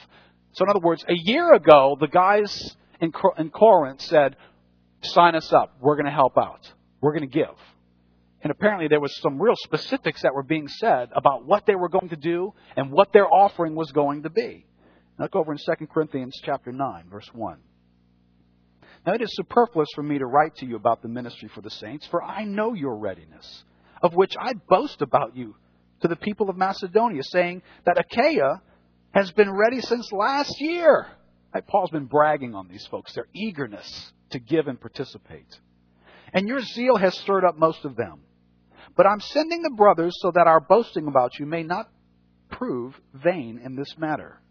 So, 0.53 0.65
in 0.65 0.69
other 0.69 0.85
words, 0.85 1.03
a 1.07 1.13
year 1.15 1.53
ago, 1.53 1.97
the 1.99 2.07
guys 2.07 2.75
in, 3.01 3.11
in 3.37 3.49
Corinth 3.49 4.01
said, 4.01 4.35
Sign 5.01 5.35
us 5.35 5.53
up. 5.53 5.77
We're 5.79 5.95
going 5.95 6.05
to 6.05 6.11
help 6.11 6.37
out. 6.37 6.71
We're 7.01 7.13
going 7.13 7.29
to 7.29 7.33
give. 7.33 7.55
And 8.43 8.51
apparently, 8.51 8.87
there 8.87 8.99
was 8.99 9.15
some 9.21 9.41
real 9.41 9.55
specifics 9.55 10.21
that 10.21 10.33
were 10.33 10.43
being 10.43 10.67
said 10.67 11.09
about 11.15 11.45
what 11.45 11.65
they 11.65 11.75
were 11.75 11.89
going 11.89 12.09
to 12.09 12.15
do 12.15 12.53
and 12.75 12.91
what 12.91 13.11
their 13.11 13.27
offering 13.27 13.75
was 13.75 13.91
going 13.91 14.23
to 14.23 14.29
be. 14.29 14.65
Look 15.17 15.35
over 15.35 15.51
in 15.51 15.57
2 15.57 15.87
Corinthians 15.87 16.39
chapter 16.43 16.71
9, 16.71 17.09
verse 17.09 17.29
1. 17.33 17.57
Now 19.05 19.13
it 19.13 19.21
is 19.21 19.35
superfluous 19.35 19.89
for 19.95 20.03
me 20.03 20.19
to 20.19 20.25
write 20.25 20.55
to 20.57 20.65
you 20.65 20.75
about 20.75 21.01
the 21.01 21.07
ministry 21.07 21.49
for 21.53 21.61
the 21.61 21.71
saints, 21.71 22.05
for 22.07 22.21
I 22.21 22.43
know 22.43 22.73
your 22.73 22.95
readiness, 22.97 23.63
of 24.03 24.13
which 24.13 24.35
I 24.39 24.53
boast 24.53 25.01
about 25.01 25.35
you 25.35 25.55
to 26.01 26.07
the 26.07 26.15
people 26.15 26.49
of 26.49 26.57
Macedonia, 26.57 27.23
saying 27.23 27.63
that 27.85 27.97
Achaia 27.97 28.61
has 29.11 29.31
been 29.31 29.51
ready 29.51 29.81
since 29.81 30.11
last 30.11 30.61
year. 30.61 31.07
Paul's 31.67 31.89
been 31.89 32.05
bragging 32.05 32.53
on 32.53 32.67
these 32.67 32.85
folks, 32.85 33.13
their 33.13 33.27
eagerness 33.33 34.11
to 34.29 34.39
give 34.39 34.67
and 34.67 34.79
participate. 34.79 35.47
And 36.33 36.47
your 36.47 36.59
zeal 36.59 36.97
has 36.97 37.17
stirred 37.17 37.45
up 37.45 37.57
most 37.57 37.83
of 37.83 37.95
them. 37.95 38.19
But 38.97 39.05
I'm 39.05 39.21
sending 39.21 39.61
the 39.61 39.75
brothers 39.77 40.17
so 40.19 40.31
that 40.31 40.47
our 40.47 40.59
boasting 40.59 41.07
about 41.07 41.39
you 41.39 41.45
may 41.45 41.63
not 41.63 41.89
prove 42.49 42.99
vain 43.13 43.61
in 43.63 43.75
this 43.75 43.95
matter 43.97 44.41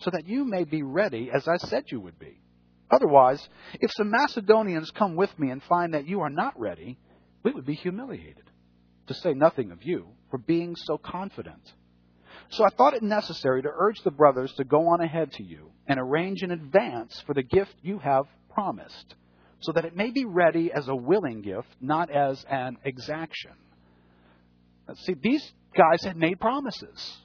so 0.00 0.10
that 0.10 0.26
you 0.26 0.44
may 0.44 0.64
be 0.64 0.82
ready 0.82 1.30
as 1.32 1.46
I 1.46 1.58
said 1.58 1.84
you 1.88 2.00
would 2.00 2.18
be. 2.18 2.40
Otherwise, 2.90 3.46
if 3.74 3.90
some 3.92 4.10
Macedonians 4.10 4.90
come 4.90 5.14
with 5.14 5.30
me 5.38 5.50
and 5.50 5.62
find 5.62 5.94
that 5.94 6.08
you 6.08 6.20
are 6.20 6.30
not 6.30 6.58
ready, 6.58 6.98
we 7.44 7.52
would 7.52 7.66
be 7.66 7.74
humiliated, 7.74 8.50
to 9.06 9.14
say 9.14 9.32
nothing 9.32 9.70
of 9.70 9.84
you, 9.84 10.08
for 10.30 10.38
being 10.38 10.74
so 10.74 10.98
confident. 10.98 11.72
So 12.50 12.64
I 12.64 12.70
thought 12.70 12.94
it 12.94 13.02
necessary 13.02 13.62
to 13.62 13.68
urge 13.72 14.00
the 14.02 14.10
brothers 14.10 14.52
to 14.54 14.64
go 14.64 14.88
on 14.88 15.00
ahead 15.00 15.32
to 15.32 15.44
you 15.44 15.70
and 15.86 16.00
arrange 16.00 16.42
in 16.42 16.50
advance 16.50 17.22
for 17.26 17.34
the 17.34 17.44
gift 17.44 17.74
you 17.82 17.98
have 18.00 18.24
promised, 18.52 19.14
so 19.60 19.72
that 19.72 19.84
it 19.84 19.94
may 19.94 20.10
be 20.10 20.24
ready 20.24 20.72
as 20.72 20.88
a 20.88 20.96
willing 20.96 21.42
gift, 21.42 21.68
not 21.80 22.10
as 22.10 22.44
an 22.50 22.76
exaction. 22.84 23.52
See, 24.98 25.14
these 25.14 25.52
guys 25.76 26.02
had 26.02 26.16
made 26.16 26.40
promises. 26.40 27.18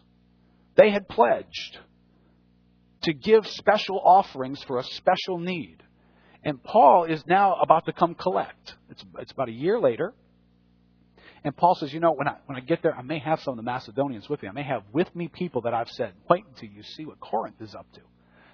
They 0.75 0.91
had 0.91 1.07
pledged 1.07 1.79
to 3.03 3.13
give 3.13 3.47
special 3.47 3.99
offerings 4.03 4.63
for 4.63 4.79
a 4.79 4.83
special 4.83 5.39
need. 5.39 5.77
And 6.43 6.61
Paul 6.63 7.05
is 7.05 7.23
now 7.27 7.55
about 7.55 7.85
to 7.85 7.93
come 7.93 8.13
collect. 8.15 8.75
It's, 8.89 9.03
it's 9.19 9.31
about 9.31 9.49
a 9.49 9.53
year 9.53 9.79
later. 9.79 10.13
And 11.43 11.55
Paul 11.55 11.75
says, 11.75 11.93
you 11.93 11.99
know, 11.99 12.11
when 12.11 12.27
I, 12.27 12.37
when 12.47 12.57
I 12.57 12.61
get 12.61 12.81
there, 12.81 12.95
I 12.95 13.03
may 13.03 13.19
have 13.19 13.39
some 13.41 13.51
of 13.51 13.57
the 13.57 13.63
Macedonians 13.63 14.27
with 14.27 14.41
me. 14.41 14.49
I 14.49 14.51
may 14.51 14.63
have 14.63 14.83
with 14.91 15.15
me 15.15 15.27
people 15.27 15.61
that 15.61 15.73
I've 15.73 15.89
said, 15.89 16.13
wait 16.29 16.43
until 16.47 16.69
you 16.69 16.83
see 16.83 17.05
what 17.05 17.19
Corinth 17.19 17.61
is 17.61 17.75
up 17.75 17.85
to. 17.93 18.01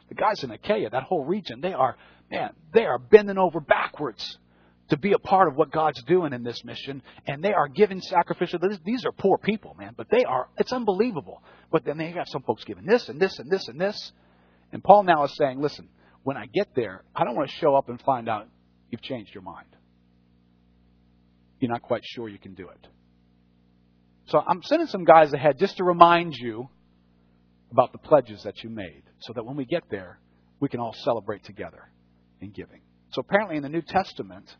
The 0.09 0.16
guys 0.16 0.43
in 0.43 0.51
Achaia, 0.51 0.89
that 0.89 1.03
whole 1.03 1.24
region, 1.24 1.62
they 1.62 1.72
are, 1.72 1.95
man, 2.30 2.51
they 2.74 2.86
are 2.86 2.99
bending 2.99 3.38
over 3.38 3.62
backwards 3.62 4.38
to 4.91 4.97
be 4.97 5.13
a 5.13 5.19
part 5.19 5.47
of 5.47 5.55
what 5.55 5.71
God's 5.71 6.03
doing 6.03 6.33
in 6.33 6.43
this 6.43 6.65
mission, 6.65 7.01
and 7.25 7.41
they 7.41 7.53
are 7.53 7.69
giving 7.69 8.01
sacrificial. 8.01 8.59
These 8.83 9.05
are 9.05 9.13
poor 9.13 9.37
people, 9.37 9.73
man, 9.79 9.93
but 9.95 10.07
they 10.11 10.25
are, 10.25 10.49
it's 10.57 10.73
unbelievable. 10.73 11.41
But 11.71 11.85
then 11.85 11.97
they 11.97 12.11
got 12.11 12.27
some 12.27 12.43
folks 12.43 12.65
giving 12.65 12.85
this 12.85 13.07
and 13.07 13.17
this 13.17 13.39
and 13.39 13.49
this 13.49 13.69
and 13.69 13.79
this. 13.79 14.11
And 14.73 14.83
Paul 14.83 15.03
now 15.03 15.23
is 15.23 15.33
saying, 15.37 15.61
listen, 15.61 15.87
when 16.23 16.35
I 16.35 16.45
get 16.45 16.75
there, 16.75 17.05
I 17.15 17.23
don't 17.23 17.37
want 17.37 17.49
to 17.49 17.55
show 17.55 17.73
up 17.73 17.87
and 17.87 18.01
find 18.01 18.27
out 18.27 18.49
you've 18.89 19.01
changed 19.01 19.33
your 19.33 19.43
mind. 19.43 19.67
You're 21.61 21.71
not 21.71 21.83
quite 21.83 22.01
sure 22.03 22.27
you 22.27 22.39
can 22.39 22.53
do 22.53 22.67
it. 22.67 22.87
So 24.25 24.43
I'm 24.45 24.61
sending 24.63 24.87
some 24.87 25.05
guys 25.05 25.31
ahead 25.31 25.57
just 25.57 25.77
to 25.77 25.85
remind 25.85 26.33
you 26.35 26.67
about 27.71 27.93
the 27.93 27.97
pledges 27.97 28.43
that 28.43 28.61
you 28.61 28.69
made 28.69 29.03
so 29.19 29.31
that 29.31 29.45
when 29.45 29.55
we 29.55 29.63
get 29.63 29.83
there, 29.89 30.19
we 30.59 30.67
can 30.67 30.81
all 30.81 30.93
celebrate 31.05 31.45
together 31.45 31.89
in 32.41 32.51
giving. 32.51 32.81
So 33.11 33.21
apparently 33.21 33.55
in 33.55 33.63
the 33.63 33.69
New 33.69 33.81
Testament, 33.81 34.53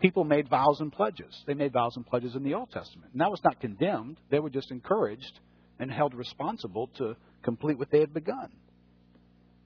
people 0.00 0.24
made 0.24 0.48
vows 0.48 0.80
and 0.80 0.92
pledges. 0.92 1.44
They 1.46 1.54
made 1.54 1.72
vows 1.72 1.96
and 1.96 2.06
pledges 2.06 2.34
in 2.34 2.42
the 2.42 2.54
Old 2.54 2.70
Testament. 2.70 3.12
And 3.12 3.20
that 3.20 3.30
was 3.30 3.42
not 3.44 3.60
condemned, 3.60 4.18
they 4.30 4.40
were 4.40 4.50
just 4.50 4.70
encouraged 4.70 5.40
and 5.78 5.90
held 5.90 6.14
responsible 6.14 6.88
to 6.98 7.16
complete 7.42 7.78
what 7.78 7.90
they 7.90 8.00
had 8.00 8.12
begun. 8.12 8.50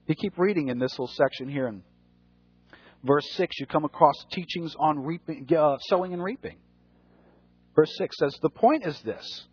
You 0.07 0.15
keep 0.15 0.39
reading 0.39 0.69
in 0.69 0.79
this 0.79 0.93
little 0.93 1.09
section 1.09 1.49
here 1.49 1.67
in 1.67 1.83
verse 3.03 3.27
6, 3.35 3.59
you 3.59 3.67
come 3.67 3.85
across 3.85 4.15
teachings 4.31 4.75
on 4.79 5.05
reaping, 5.05 5.49
uh, 5.57 5.77
sowing 5.89 6.13
and 6.13 6.23
reaping. 6.23 6.59
Verse 7.75 7.93
6 7.99 8.17
says, 8.19 8.39
The 8.43 8.51
point 8.51 8.85
is 8.87 9.01
this 9.03 9.45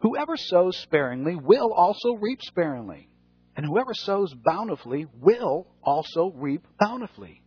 Whoever 0.00 0.36
sows 0.36 0.76
sparingly 0.78 1.36
will 1.36 1.72
also 1.72 2.14
reap 2.14 2.40
sparingly, 2.42 3.08
and 3.56 3.64
whoever 3.64 3.94
sows 3.94 4.34
bountifully 4.44 5.06
will 5.20 5.66
also 5.82 6.32
reap 6.34 6.66
bountifully. 6.78 7.42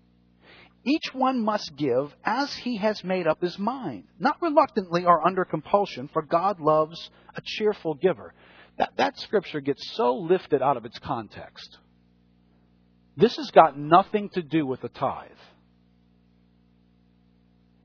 Each 0.90 1.14
one 1.14 1.44
must 1.44 1.76
give 1.76 2.16
as 2.26 2.52
he 2.56 2.78
has 2.78 3.04
made 3.04 3.28
up 3.28 3.40
his 3.42 3.60
mind, 3.60 4.06
not 4.18 4.42
reluctantly 4.42 5.06
or 5.06 5.26
under 5.26 5.46
compulsion, 5.46 6.10
for 6.12 6.24
God 6.24 6.60
loves 6.60 7.12
a 7.36 7.42
cheerful 7.46 7.94
giver. 7.94 8.34
That, 8.80 8.94
that 8.98 9.20
scripture 9.20 9.60
gets 9.60 9.88
so 9.92 10.16
lifted 10.16 10.64
out 10.64 10.78
of 10.78 10.86
its 10.86 10.98
context. 10.98 11.78
This 13.16 13.36
has 13.36 13.52
got 13.52 13.78
nothing 13.78 14.30
to 14.30 14.42
do 14.42 14.66
with 14.66 14.82
the 14.82 14.90
tithe. 14.90 15.30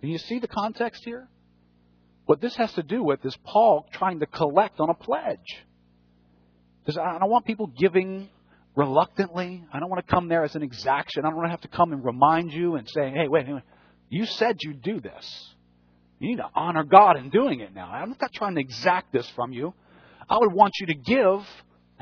Do 0.00 0.08
you 0.08 0.16
see 0.16 0.38
the 0.38 0.48
context 0.48 1.04
here? 1.04 1.28
What 2.24 2.40
this 2.40 2.56
has 2.56 2.72
to 2.72 2.82
do 2.82 3.02
with 3.02 3.22
is 3.26 3.36
Paul 3.44 3.86
trying 3.92 4.20
to 4.20 4.26
collect 4.26 4.80
on 4.80 4.88
a 4.88 4.94
pledge. 4.94 5.62
Because 6.80 6.96
I 6.96 7.18
don't 7.18 7.28
want 7.28 7.44
people 7.44 7.66
giving 7.66 8.30
reluctantly. 8.76 9.64
I 9.72 9.80
don't 9.80 9.90
want 9.90 10.06
to 10.06 10.12
come 10.12 10.28
there 10.28 10.44
as 10.44 10.54
an 10.56 10.62
exaction. 10.62 11.24
I 11.24 11.28
don't 11.28 11.36
want 11.36 11.46
to 11.46 11.50
have 11.50 11.60
to 11.62 11.68
come 11.68 11.92
and 11.92 12.04
remind 12.04 12.52
you 12.52 12.76
and 12.76 12.88
say, 12.88 13.10
hey, 13.10 13.28
wait, 13.28 13.46
wait, 13.48 13.62
you 14.08 14.26
said 14.26 14.58
you'd 14.62 14.82
do 14.82 15.00
this. 15.00 15.54
You 16.18 16.28
need 16.28 16.36
to 16.36 16.48
honor 16.54 16.84
God 16.84 17.16
in 17.16 17.30
doing 17.30 17.60
it 17.60 17.74
now. 17.74 17.86
I'm 17.86 18.16
not 18.20 18.32
trying 18.32 18.54
to 18.54 18.60
exact 18.60 19.12
this 19.12 19.28
from 19.30 19.52
you. 19.52 19.74
I 20.28 20.38
would 20.38 20.52
want 20.52 20.72
you 20.80 20.86
to 20.86 20.94
give 20.94 21.46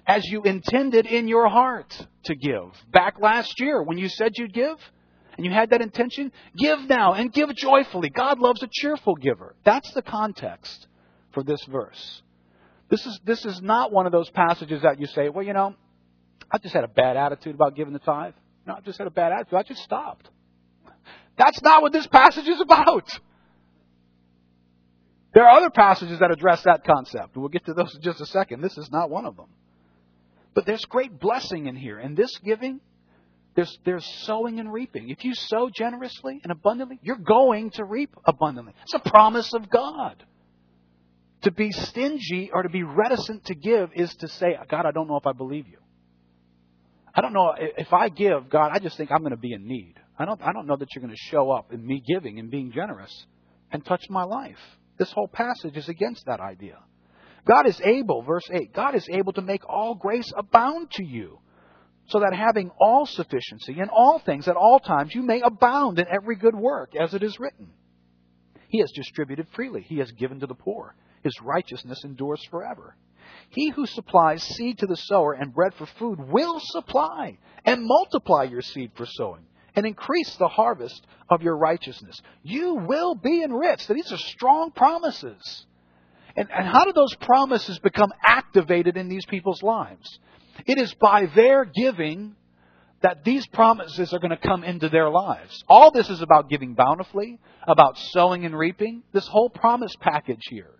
as 0.06 0.24
you 0.26 0.42
intended 0.42 1.06
in 1.06 1.28
your 1.28 1.48
heart 1.48 2.06
to 2.24 2.34
give. 2.34 2.70
Back 2.90 3.16
last 3.20 3.60
year 3.60 3.82
when 3.82 3.98
you 3.98 4.08
said 4.08 4.32
you'd 4.36 4.52
give 4.52 4.76
and 5.36 5.46
you 5.46 5.52
had 5.52 5.70
that 5.70 5.80
intention, 5.80 6.32
give 6.56 6.80
now 6.88 7.14
and 7.14 7.32
give 7.32 7.54
joyfully. 7.56 8.10
God 8.10 8.38
loves 8.38 8.62
a 8.62 8.68
cheerful 8.70 9.14
giver. 9.14 9.54
That's 9.64 9.90
the 9.92 10.02
context 10.02 10.86
for 11.32 11.42
this 11.42 11.64
verse. 11.64 12.22
This 12.90 13.06
is, 13.06 13.20
this 13.24 13.44
is 13.46 13.62
not 13.62 13.90
one 13.90 14.06
of 14.06 14.12
those 14.12 14.28
passages 14.30 14.82
that 14.82 15.00
you 15.00 15.06
say, 15.06 15.30
well, 15.30 15.44
you 15.44 15.54
know, 15.54 15.74
I 16.52 16.58
just 16.58 16.74
had 16.74 16.84
a 16.84 16.88
bad 16.88 17.16
attitude 17.16 17.54
about 17.54 17.74
giving 17.74 17.94
the 17.94 17.98
tithe. 17.98 18.34
No, 18.66 18.74
I 18.74 18.80
just 18.80 18.98
had 18.98 19.06
a 19.06 19.10
bad 19.10 19.32
attitude. 19.32 19.54
I 19.54 19.62
just 19.62 19.82
stopped. 19.82 20.28
That's 21.38 21.62
not 21.62 21.80
what 21.80 21.92
this 21.92 22.06
passage 22.06 22.46
is 22.46 22.60
about. 22.60 23.08
There 25.32 25.44
are 25.44 25.56
other 25.56 25.70
passages 25.70 26.18
that 26.18 26.30
address 26.30 26.62
that 26.64 26.84
concept. 26.84 27.36
We'll 27.36 27.48
get 27.48 27.64
to 27.64 27.72
those 27.72 27.94
in 27.94 28.02
just 28.02 28.20
a 28.20 28.26
second. 28.26 28.60
This 28.60 28.76
is 28.76 28.90
not 28.90 29.08
one 29.08 29.24
of 29.24 29.36
them. 29.36 29.46
But 30.54 30.66
there's 30.66 30.84
great 30.84 31.18
blessing 31.18 31.66
in 31.66 31.74
here. 31.74 31.98
In 31.98 32.14
this 32.14 32.36
giving, 32.44 32.80
there's, 33.54 33.78
there's 33.86 34.06
sowing 34.24 34.60
and 34.60 34.70
reaping. 34.70 35.08
If 35.08 35.24
you 35.24 35.34
sow 35.34 35.70
generously 35.74 36.40
and 36.42 36.52
abundantly, 36.52 36.98
you're 37.02 37.16
going 37.16 37.70
to 37.72 37.84
reap 37.84 38.14
abundantly. 38.26 38.74
It's 38.82 38.94
a 38.94 39.10
promise 39.10 39.54
of 39.54 39.70
God. 39.70 40.22
To 41.42 41.50
be 41.50 41.72
stingy 41.72 42.50
or 42.52 42.62
to 42.62 42.68
be 42.68 42.82
reticent 42.82 43.46
to 43.46 43.54
give 43.54 43.90
is 43.94 44.14
to 44.16 44.28
say, 44.28 44.56
God, 44.68 44.84
I 44.84 44.90
don't 44.90 45.08
know 45.08 45.16
if 45.16 45.26
I 45.26 45.32
believe 45.32 45.66
you. 45.66 45.78
I 47.14 47.20
don't 47.20 47.32
know 47.32 47.52
if 47.58 47.92
I 47.92 48.08
give, 48.08 48.48
God, 48.48 48.70
I 48.72 48.78
just 48.78 48.96
think 48.96 49.10
I'm 49.12 49.20
going 49.20 49.32
to 49.32 49.36
be 49.36 49.52
in 49.52 49.66
need. 49.66 49.94
I 50.18 50.24
don't, 50.24 50.40
I 50.42 50.52
don't 50.52 50.66
know 50.66 50.76
that 50.76 50.88
you're 50.94 51.02
going 51.02 51.14
to 51.14 51.30
show 51.30 51.50
up 51.50 51.72
in 51.72 51.86
me 51.86 52.02
giving 52.06 52.38
and 52.38 52.50
being 52.50 52.72
generous 52.72 53.26
and 53.70 53.84
touch 53.84 54.04
my 54.08 54.24
life. 54.24 54.58
This 54.98 55.12
whole 55.12 55.28
passage 55.28 55.76
is 55.76 55.88
against 55.88 56.26
that 56.26 56.40
idea. 56.40 56.78
God 57.44 57.66
is 57.66 57.80
able, 57.82 58.22
verse 58.22 58.48
8, 58.50 58.72
God 58.72 58.94
is 58.94 59.08
able 59.10 59.32
to 59.34 59.42
make 59.42 59.68
all 59.68 59.94
grace 59.94 60.32
abound 60.36 60.90
to 60.92 61.04
you, 61.04 61.40
so 62.08 62.20
that 62.20 62.34
having 62.34 62.70
all 62.80 63.04
sufficiency 63.06 63.78
in 63.78 63.88
all 63.90 64.18
things 64.18 64.48
at 64.48 64.56
all 64.56 64.80
times 64.80 65.14
you 65.14 65.22
may 65.22 65.40
abound 65.40 65.98
in 65.98 66.06
every 66.08 66.36
good 66.36 66.54
work, 66.54 66.92
as 66.98 67.14
it 67.14 67.22
is 67.22 67.38
written. 67.40 67.70
He 68.68 68.78
has 68.78 68.92
distributed 68.92 69.48
freely, 69.54 69.82
He 69.82 69.98
has 69.98 70.10
given 70.12 70.40
to 70.40 70.46
the 70.46 70.54
poor. 70.54 70.94
His 71.22 71.34
righteousness 71.42 72.02
endures 72.04 72.44
forever. 72.50 72.96
He 73.52 73.68
who 73.68 73.86
supplies 73.86 74.42
seed 74.42 74.78
to 74.78 74.86
the 74.86 74.96
sower 74.96 75.34
and 75.34 75.54
bread 75.54 75.74
for 75.74 75.86
food 75.86 76.18
will 76.18 76.58
supply 76.58 77.36
and 77.64 77.84
multiply 77.84 78.44
your 78.44 78.62
seed 78.62 78.92
for 78.96 79.04
sowing 79.06 79.44
and 79.74 79.86
increase 79.86 80.34
the 80.36 80.48
harvest 80.48 81.06
of 81.28 81.42
your 81.42 81.56
righteousness. 81.56 82.20
You 82.42 82.74
will 82.74 83.14
be 83.14 83.42
enriched. 83.42 83.88
These 83.88 84.10
are 84.10 84.18
strong 84.18 84.70
promises. 84.70 85.66
And, 86.34 86.48
and 86.50 86.66
how 86.66 86.84
do 86.84 86.92
those 86.92 87.14
promises 87.16 87.78
become 87.78 88.12
activated 88.26 88.96
in 88.96 89.08
these 89.08 89.26
people's 89.26 89.62
lives? 89.62 90.18
It 90.66 90.78
is 90.78 90.94
by 90.94 91.26
their 91.34 91.66
giving 91.66 92.34
that 93.02 93.24
these 93.24 93.46
promises 93.48 94.14
are 94.14 94.18
going 94.18 94.30
to 94.30 94.36
come 94.36 94.64
into 94.64 94.88
their 94.88 95.10
lives. 95.10 95.62
All 95.68 95.90
this 95.90 96.08
is 96.08 96.22
about 96.22 96.48
giving 96.48 96.74
bountifully, 96.74 97.38
about 97.66 97.98
sowing 97.98 98.46
and 98.46 98.56
reaping, 98.56 99.02
this 99.12 99.26
whole 99.26 99.50
promise 99.50 99.94
package 100.00 100.42
here. 100.48 100.70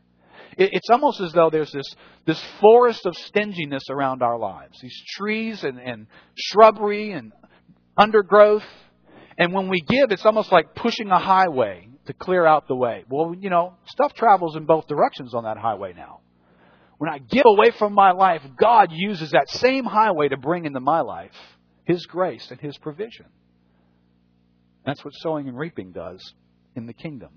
It's 0.56 0.90
almost 0.90 1.20
as 1.20 1.32
though 1.32 1.50
there's 1.50 1.72
this, 1.72 1.94
this 2.26 2.42
forest 2.60 3.06
of 3.06 3.16
stinginess 3.16 3.84
around 3.90 4.22
our 4.22 4.38
lives. 4.38 4.78
These 4.80 5.00
trees 5.16 5.64
and, 5.64 5.78
and 5.78 6.06
shrubbery 6.34 7.12
and 7.12 7.32
undergrowth. 7.96 8.64
And 9.38 9.52
when 9.52 9.68
we 9.68 9.80
give, 9.80 10.10
it's 10.10 10.26
almost 10.26 10.52
like 10.52 10.74
pushing 10.74 11.10
a 11.10 11.18
highway 11.18 11.88
to 12.06 12.12
clear 12.12 12.44
out 12.44 12.68
the 12.68 12.76
way. 12.76 13.04
Well, 13.08 13.34
you 13.38 13.50
know, 13.50 13.74
stuff 13.86 14.14
travels 14.14 14.56
in 14.56 14.66
both 14.66 14.86
directions 14.86 15.34
on 15.34 15.44
that 15.44 15.56
highway 15.56 15.94
now. 15.96 16.20
When 16.98 17.10
I 17.10 17.18
give 17.18 17.44
away 17.46 17.72
from 17.78 17.94
my 17.94 18.12
life, 18.12 18.42
God 18.56 18.90
uses 18.92 19.30
that 19.30 19.48
same 19.48 19.84
highway 19.84 20.28
to 20.28 20.36
bring 20.36 20.66
into 20.66 20.80
my 20.80 21.00
life 21.00 21.32
His 21.84 22.06
grace 22.06 22.50
and 22.50 22.60
His 22.60 22.78
provision. 22.78 23.26
That's 24.84 25.04
what 25.04 25.14
sowing 25.14 25.48
and 25.48 25.56
reaping 25.56 25.92
does 25.92 26.34
in 26.76 26.86
the 26.86 26.92
kingdom. 26.92 27.30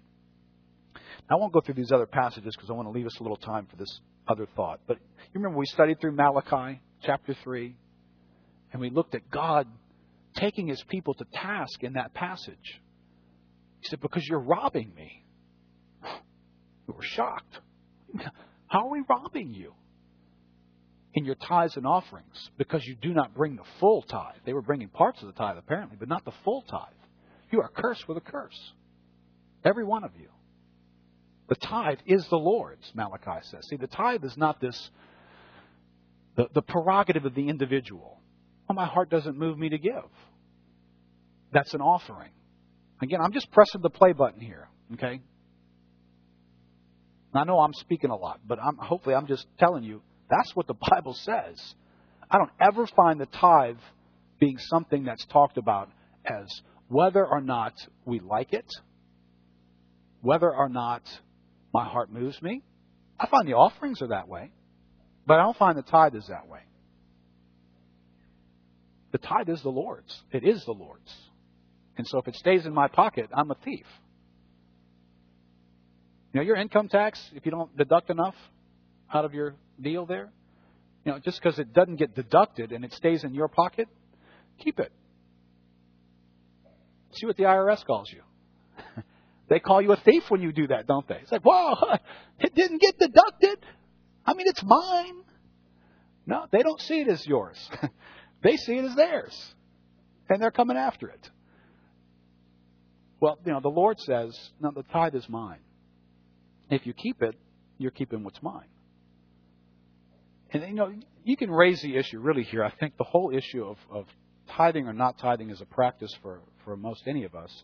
I 1.29 1.35
won't 1.35 1.53
go 1.53 1.61
through 1.61 1.73
these 1.75 1.91
other 1.91 2.05
passages 2.05 2.55
because 2.55 2.69
I 2.69 2.73
want 2.73 2.87
to 2.87 2.91
leave 2.91 3.05
us 3.05 3.19
a 3.19 3.23
little 3.23 3.37
time 3.37 3.67
for 3.69 3.75
this 3.77 3.99
other 4.27 4.47
thought. 4.55 4.79
But 4.87 4.97
you 4.97 5.41
remember 5.41 5.57
we 5.57 5.65
studied 5.65 5.99
through 5.99 6.11
Malachi 6.11 6.81
chapter 7.03 7.35
3, 7.43 7.75
and 8.71 8.81
we 8.81 8.89
looked 8.89 9.15
at 9.15 9.29
God 9.31 9.67
taking 10.35 10.67
his 10.67 10.83
people 10.89 11.13
to 11.15 11.25
task 11.33 11.83
in 11.83 11.93
that 11.93 12.13
passage. 12.13 12.81
He 13.79 13.87
said, 13.89 14.01
Because 14.01 14.25
you're 14.27 14.39
robbing 14.39 14.93
me. 14.95 15.23
We 16.87 16.93
were 16.93 17.03
shocked. 17.03 17.59
How 18.67 18.87
are 18.87 18.91
we 18.91 19.03
robbing 19.09 19.53
you? 19.53 19.73
In 21.15 21.25
your 21.25 21.35
tithes 21.35 21.77
and 21.77 21.87
offerings, 21.87 22.49
because 22.57 22.83
you 22.83 22.95
do 22.95 23.13
not 23.13 23.33
bring 23.33 23.55
the 23.55 23.63
full 23.79 24.01
tithe. 24.01 24.35
They 24.45 24.53
were 24.53 24.61
bringing 24.61 24.89
parts 24.89 25.21
of 25.21 25.27
the 25.27 25.33
tithe, 25.33 25.57
apparently, 25.57 25.95
but 25.97 26.09
not 26.09 26.25
the 26.25 26.33
full 26.43 26.61
tithe. 26.63 26.93
You 27.51 27.61
are 27.61 27.69
cursed 27.69 28.07
with 28.07 28.17
a 28.17 28.21
curse. 28.21 28.73
Every 29.63 29.85
one 29.85 30.03
of 30.03 30.11
you. 30.19 30.27
The 31.47 31.55
tithe 31.55 31.99
is 32.05 32.25
the 32.29 32.37
Lord's, 32.37 32.91
Malachi 32.95 33.39
says. 33.43 33.67
See, 33.69 33.75
the 33.75 33.87
tithe 33.87 34.23
is 34.23 34.35
not 34.35 34.59
this, 34.59 34.89
the, 36.35 36.47
the 36.53 36.61
prerogative 36.61 37.25
of 37.25 37.35
the 37.35 37.49
individual. 37.49 38.19
Well, 38.67 38.75
my 38.75 38.85
heart 38.85 39.09
doesn't 39.09 39.37
move 39.37 39.57
me 39.57 39.69
to 39.69 39.77
give. 39.77 40.09
That's 41.51 41.73
an 41.73 41.81
offering. 41.81 42.31
Again, 43.01 43.19
I'm 43.21 43.31
just 43.31 43.51
pressing 43.51 43.81
the 43.81 43.89
play 43.89 44.13
button 44.13 44.41
here, 44.41 44.67
okay? 44.93 45.19
I 47.33 47.43
know 47.43 47.59
I'm 47.59 47.73
speaking 47.73 48.09
a 48.09 48.15
lot, 48.15 48.39
but 48.47 48.59
I'm, 48.59 48.77
hopefully 48.77 49.13
I'm 49.13 49.27
just 49.27 49.45
telling 49.59 49.83
you 49.83 50.01
that's 50.29 50.55
what 50.55 50.67
the 50.67 50.73
Bible 50.89 51.13
says. 51.13 51.75
I 52.29 52.37
don't 52.37 52.51
ever 52.59 52.87
find 52.87 53.19
the 53.19 53.27
tithe 53.27 53.77
being 54.39 54.57
something 54.57 55.03
that's 55.03 55.25
talked 55.25 55.57
about 55.57 55.89
as 56.25 56.47
whether 56.87 57.25
or 57.25 57.41
not 57.41 57.73
we 58.05 58.19
like 58.19 58.53
it, 58.53 58.65
whether 60.21 60.51
or 60.51 60.69
not 60.69 61.03
my 61.75 61.83
heart 61.83 62.09
moves 62.09 62.41
me. 62.41 62.63
I 63.19 63.27
find 63.27 63.45
the 63.45 63.55
offerings 63.55 64.01
are 64.01 64.07
that 64.07 64.29
way, 64.29 64.49
but 65.27 65.39
I 65.39 65.43
don't 65.43 65.57
find 65.57 65.77
the 65.77 65.81
tithe 65.81 66.15
is 66.15 66.25
that 66.29 66.47
way. 66.47 66.61
The 69.11 69.17
tithe 69.17 69.49
is 69.49 69.61
the 69.61 69.69
Lord's. 69.69 70.23
It 70.31 70.45
is 70.45 70.63
the 70.63 70.71
Lord's. 70.71 71.13
And 71.97 72.07
so 72.07 72.19
if 72.19 72.29
it 72.29 72.35
stays 72.35 72.65
in 72.65 72.73
my 72.73 72.87
pocket, 72.87 73.29
I'm 73.33 73.51
a 73.51 73.55
thief. 73.55 73.85
You 76.31 76.39
know, 76.39 76.43
your 76.43 76.55
income 76.55 76.87
tax, 76.87 77.21
if 77.33 77.45
you 77.45 77.51
don't 77.51 77.75
deduct 77.75 78.09
enough 78.09 78.35
out 79.13 79.25
of 79.25 79.33
your 79.33 79.55
deal 79.81 80.05
there, 80.05 80.31
you 81.03 81.11
know, 81.11 81.19
just 81.19 81.41
because 81.41 81.59
it 81.59 81.73
doesn't 81.73 81.97
get 81.97 82.15
deducted 82.15 82.71
and 82.71 82.85
it 82.85 82.93
stays 82.93 83.25
in 83.25 83.33
your 83.33 83.49
pocket, 83.49 83.89
keep 84.59 84.79
it. 84.79 84.93
See 87.15 87.25
what 87.25 87.35
the 87.35 87.43
IRS 87.43 87.85
calls 87.85 88.09
you. 88.13 88.21
They 89.47 89.59
call 89.59 89.81
you 89.81 89.91
a 89.91 89.97
thief 89.97 90.23
when 90.29 90.41
you 90.41 90.51
do 90.51 90.67
that, 90.67 90.87
don't 90.87 91.07
they? 91.07 91.19
It's 91.21 91.31
like, 91.31 91.43
whoa, 91.43 91.97
it 92.39 92.55
didn't 92.55 92.81
get 92.81 92.97
deducted. 92.97 93.59
I 94.25 94.33
mean, 94.33 94.47
it's 94.47 94.63
mine. 94.63 95.21
No, 96.25 96.45
they 96.51 96.63
don't 96.63 96.81
see 96.81 97.01
it 97.01 97.07
as 97.07 97.25
yours. 97.25 97.57
they 98.43 98.57
see 98.57 98.77
it 98.77 98.85
as 98.85 98.95
theirs. 98.95 99.55
And 100.29 100.41
they're 100.41 100.51
coming 100.51 100.77
after 100.77 101.07
it. 101.07 101.29
Well, 103.19 103.37
you 103.45 103.51
know, 103.51 103.59
the 103.59 103.69
Lord 103.69 103.99
says, 103.99 104.37
no, 104.59 104.71
the 104.71 104.83
tithe 104.83 105.15
is 105.15 105.29
mine. 105.29 105.59
If 106.69 106.87
you 106.87 106.93
keep 106.93 107.21
it, 107.21 107.35
you're 107.77 107.91
keeping 107.91 108.23
what's 108.23 108.41
mine. 108.41 108.67
And, 110.51 110.63
you 110.63 110.73
know, 110.73 110.91
you 111.23 111.37
can 111.37 111.51
raise 111.51 111.81
the 111.81 111.95
issue 111.95 112.19
really 112.19 112.43
here. 112.43 112.63
I 112.63 112.71
think 112.71 112.97
the 112.97 113.03
whole 113.03 113.31
issue 113.35 113.63
of, 113.63 113.77
of 113.91 114.05
tithing 114.49 114.87
or 114.87 114.93
not 114.93 115.19
tithing 115.19 115.51
is 115.51 115.61
a 115.61 115.65
practice 115.65 116.13
for, 116.23 116.41
for 116.63 116.75
most 116.75 117.03
any 117.07 117.23
of 117.23 117.35
us 117.35 117.63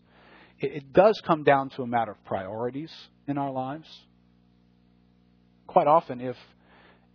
it, 0.62 0.92
does 0.92 1.20
come 1.26 1.44
down 1.44 1.70
to 1.70 1.82
a 1.82 1.86
matter 1.86 2.12
of 2.12 2.24
priorities 2.24 2.92
in 3.26 3.38
our 3.38 3.50
lives. 3.50 3.88
Quite 5.66 5.86
often, 5.86 6.20
if 6.20 6.36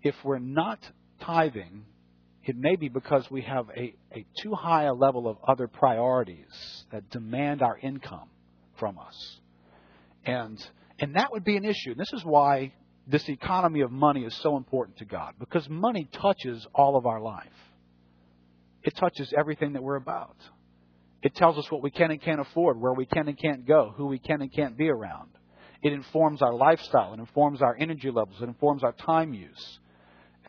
if 0.03 0.15
we're 0.23 0.39
not 0.39 0.79
tithing, 1.21 1.85
it 2.43 2.55
may 2.55 2.75
be 2.75 2.87
because 2.89 3.29
we 3.29 3.41
have 3.41 3.67
a, 3.75 3.95
a 4.13 4.25
too 4.41 4.53
high 4.53 4.83
a 4.83 4.93
level 4.93 5.27
of 5.27 5.37
other 5.47 5.67
priorities 5.67 6.85
that 6.91 7.09
demand 7.09 7.61
our 7.61 7.77
income 7.77 8.29
from 8.79 8.97
us. 8.99 9.39
And 10.25 10.59
and 10.99 11.15
that 11.15 11.31
would 11.31 11.43
be 11.43 11.57
an 11.57 11.65
issue. 11.65 11.91
And 11.91 11.99
this 11.99 12.13
is 12.13 12.23
why 12.23 12.73
this 13.07 13.27
economy 13.29 13.81
of 13.81 13.91
money 13.91 14.23
is 14.23 14.35
so 14.41 14.57
important 14.57 14.97
to 14.97 15.05
God. 15.05 15.35
Because 15.39 15.67
money 15.69 16.09
touches 16.11 16.65
all 16.73 16.97
of 16.97 17.05
our 17.05 17.21
life. 17.21 17.47
It 18.83 18.95
touches 18.95 19.33
everything 19.37 19.73
that 19.73 19.83
we're 19.83 19.95
about. 19.95 20.35
It 21.24 21.36
tells 21.36 21.57
us 21.57 21.72
what 21.72 21.82
we 21.82 21.91
can 21.91 22.11
and 22.11 22.22
can't 22.22 22.39
afford, 22.39 22.80
where 22.80 22.93
we 22.93 23.05
can 23.05 23.28
and 23.28 23.38
can't 23.38 23.65
go, 23.65 23.93
who 23.95 24.05
we 24.07 24.20
can 24.20 24.41
and 24.41 24.53
can't 24.53 24.78
be 24.78 24.89
around. 24.89 25.30
It 25.82 25.93
informs 25.93 26.41
our 26.41 26.53
lifestyle, 26.53 27.13
it 27.13 27.20
informs 27.20 27.61
our 27.61 27.76
energy 27.80 28.09
levels, 28.09 28.41
it 28.41 28.45
informs 28.45 28.84
our 28.84 28.93
time 28.93 29.34
use. 29.34 29.80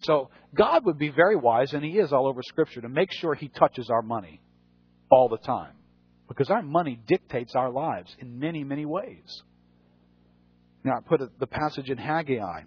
So 0.03 0.31
God 0.55 0.85
would 0.85 0.99
be 0.99 1.09
very 1.09 1.37
wise, 1.37 1.73
and 1.73 1.85
He 1.85 1.99
is 1.99 2.13
all 2.13 2.27
over 2.27 2.43
Scripture, 2.43 2.81
to 2.83 2.89
make 2.89 3.13
sure 3.13 3.35
He 3.35 3.49
touches 3.49 3.91
our 3.91 4.03
money 4.03 4.41
all 5.11 5.29
the 5.29 5.39
time. 5.39 5.73
Because 6.29 6.51
our 6.51 6.63
money 6.63 7.01
dictates 7.07 7.55
our 7.55 7.71
lives 7.71 8.15
in 8.19 8.39
many, 8.39 8.63
many 8.63 8.85
ways. 8.85 9.43
Now, 10.85 10.99
I 10.99 11.01
put 11.01 11.21
the 11.39 11.47
passage 11.47 11.91
in 11.91 11.99
Haggai. 11.99 12.63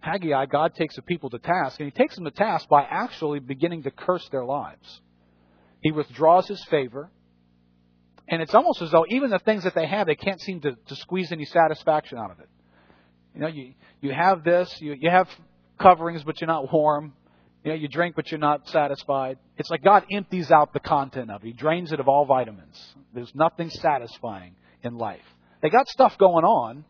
Haggai, 0.00 0.46
God 0.46 0.74
takes 0.74 0.96
the 0.96 1.02
people 1.02 1.30
to 1.30 1.38
task, 1.38 1.78
and 1.78 1.90
He 1.90 1.96
takes 1.96 2.16
them 2.16 2.24
to 2.24 2.30
task 2.30 2.68
by 2.68 2.82
actually 2.82 3.38
beginning 3.38 3.84
to 3.84 3.90
curse 3.90 4.26
their 4.30 4.44
lives. 4.44 5.00
He 5.82 5.90
withdraws 5.90 6.48
his 6.48 6.64
favor. 6.64 7.10
And 8.28 8.40
it's 8.40 8.54
almost 8.54 8.80
as 8.80 8.90
though 8.90 9.04
even 9.08 9.30
the 9.30 9.40
things 9.40 9.64
that 9.64 9.74
they 9.74 9.86
have, 9.86 10.06
they 10.06 10.14
can't 10.14 10.40
seem 10.40 10.60
to, 10.60 10.76
to 10.86 10.96
squeeze 10.96 11.32
any 11.32 11.44
satisfaction 11.44 12.18
out 12.18 12.30
of 12.30 12.40
it. 12.40 12.48
You 13.34 13.40
know, 13.40 13.48
you, 13.48 13.74
you 14.00 14.12
have 14.12 14.44
this, 14.44 14.74
you, 14.80 14.94
you 14.98 15.10
have 15.10 15.28
coverings, 15.78 16.22
but 16.22 16.40
you're 16.40 16.48
not 16.48 16.72
warm. 16.72 17.14
You 17.64 17.70
know, 17.72 17.76
you 17.76 17.88
drink, 17.88 18.16
but 18.16 18.30
you're 18.30 18.40
not 18.40 18.68
satisfied. 18.68 19.38
It's 19.56 19.70
like 19.70 19.82
God 19.82 20.04
empties 20.10 20.50
out 20.50 20.72
the 20.72 20.80
content 20.80 21.30
of 21.30 21.42
it. 21.42 21.46
He 21.46 21.52
drains 21.52 21.92
it 21.92 22.00
of 22.00 22.08
all 22.08 22.24
vitamins. 22.24 22.94
There's 23.14 23.32
nothing 23.34 23.70
satisfying 23.70 24.54
in 24.82 24.96
life. 24.96 25.20
They 25.62 25.70
got 25.70 25.88
stuff 25.88 26.16
going 26.18 26.44
on, 26.44 26.84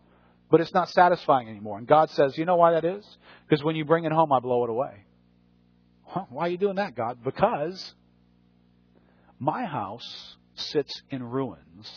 but 0.51 0.61
it's 0.61 0.73
not 0.73 0.89
satisfying 0.91 1.49
anymore. 1.49 1.79
And 1.79 1.87
God 1.87 2.11
says, 2.11 2.37
you 2.37 2.45
know 2.45 2.57
why 2.57 2.73
that 2.73 2.85
is? 2.85 3.05
Because 3.49 3.65
when 3.65 3.77
you 3.77 3.85
bring 3.85 4.05
it 4.05 4.13
home, 4.13 4.33
I 4.33 4.41
blow 4.41 4.65
it 4.65 4.71
away. 4.71 5.05
Why 6.29 6.47
are 6.47 6.49
you 6.49 6.59
doing 6.59 6.77
that, 6.77 6.95
God? 6.95 7.19
Because 7.25 7.95
my 9.43 9.65
house 9.65 10.37
sits 10.55 11.03
in 11.11 11.21
ruins 11.21 11.91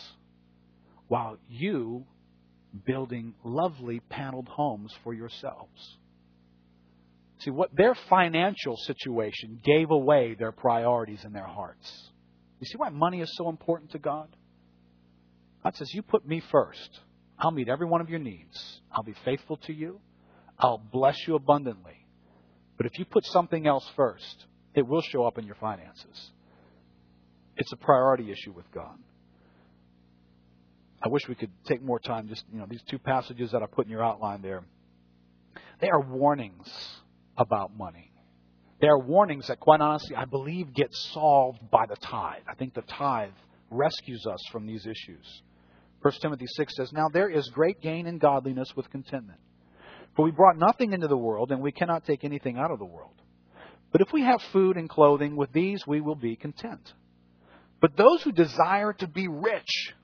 while 1.06 1.38
you 1.48 2.04
building 2.84 3.34
lovely 3.44 4.00
paneled 4.00 4.48
homes 4.48 4.92
for 5.04 5.14
yourselves. 5.14 5.96
See, 7.38 7.50
what 7.50 7.70
their 7.72 7.94
financial 8.10 8.76
situation 8.76 9.60
gave 9.62 9.92
away 9.92 10.34
their 10.36 10.50
priorities 10.50 11.24
in 11.24 11.32
their 11.32 11.46
hearts. 11.46 11.88
You 12.58 12.66
see 12.66 12.78
why 12.78 12.88
money 12.88 13.20
is 13.20 13.32
so 13.36 13.48
important 13.48 13.92
to 13.92 14.00
God? 14.00 14.34
God 15.62 15.76
says, 15.76 15.94
You 15.94 16.02
put 16.02 16.26
me 16.26 16.42
first. 16.50 16.98
I'll 17.38 17.52
meet 17.52 17.68
every 17.68 17.86
one 17.86 18.00
of 18.00 18.10
your 18.10 18.18
needs. 18.18 18.80
I'll 18.90 19.04
be 19.04 19.14
faithful 19.24 19.58
to 19.66 19.72
you. 19.72 20.00
I'll 20.58 20.78
bless 20.78 21.28
you 21.28 21.36
abundantly. 21.36 22.06
But 22.76 22.86
if 22.86 22.98
you 22.98 23.04
put 23.04 23.24
something 23.26 23.68
else 23.68 23.88
first, 23.94 24.46
it 24.74 24.84
will 24.84 25.02
show 25.02 25.24
up 25.24 25.38
in 25.38 25.44
your 25.44 25.54
finances. 25.56 26.32
It's 27.56 27.72
a 27.72 27.76
priority 27.76 28.30
issue 28.30 28.52
with 28.52 28.70
God. 28.72 28.98
I 31.02 31.08
wish 31.08 31.28
we 31.28 31.34
could 31.34 31.50
take 31.64 31.82
more 31.82 31.98
time. 31.98 32.28
Just 32.28 32.44
you 32.52 32.58
know, 32.58 32.66
these 32.68 32.82
two 32.88 32.98
passages 32.98 33.52
that 33.52 33.62
I 33.62 33.66
put 33.66 33.86
in 33.86 33.90
your 33.90 34.04
outline 34.04 34.42
there, 34.42 34.64
they 35.80 35.88
are 35.88 36.00
warnings 36.00 36.68
about 37.36 37.76
money. 37.76 38.12
They 38.80 38.88
are 38.88 38.98
warnings 38.98 39.46
that, 39.48 39.58
quite 39.58 39.80
honestly, 39.80 40.16
I 40.16 40.26
believe 40.26 40.74
get 40.74 40.94
solved 40.94 41.70
by 41.70 41.86
the 41.86 41.96
tithe. 41.96 42.42
I 42.48 42.54
think 42.54 42.74
the 42.74 42.82
tithe 42.82 43.30
rescues 43.70 44.26
us 44.26 44.40
from 44.52 44.66
these 44.66 44.86
issues. 44.86 45.42
1 46.02 46.12
Timothy 46.20 46.44
6 46.46 46.76
says, 46.76 46.92
Now 46.92 47.08
there 47.08 47.30
is 47.30 47.48
great 47.48 47.80
gain 47.80 48.06
in 48.06 48.18
godliness 48.18 48.76
with 48.76 48.90
contentment. 48.90 49.40
For 50.14 50.24
we 50.24 50.30
brought 50.30 50.58
nothing 50.58 50.92
into 50.92 51.08
the 51.08 51.16
world, 51.16 51.52
and 51.52 51.62
we 51.62 51.72
cannot 51.72 52.04
take 52.04 52.22
anything 52.22 52.58
out 52.58 52.70
of 52.70 52.78
the 52.78 52.84
world. 52.84 53.14
But 53.92 54.02
if 54.02 54.12
we 54.12 54.22
have 54.22 54.42
food 54.52 54.76
and 54.76 54.88
clothing, 54.88 55.36
with 55.36 55.52
these 55.52 55.86
we 55.86 56.00
will 56.00 56.14
be 56.14 56.36
content. 56.36 56.92
But 57.80 57.96
those 57.96 58.22
who 58.22 58.32
desire 58.32 58.92
to 58.94 59.06
be 59.06 59.28
rich 59.28 59.94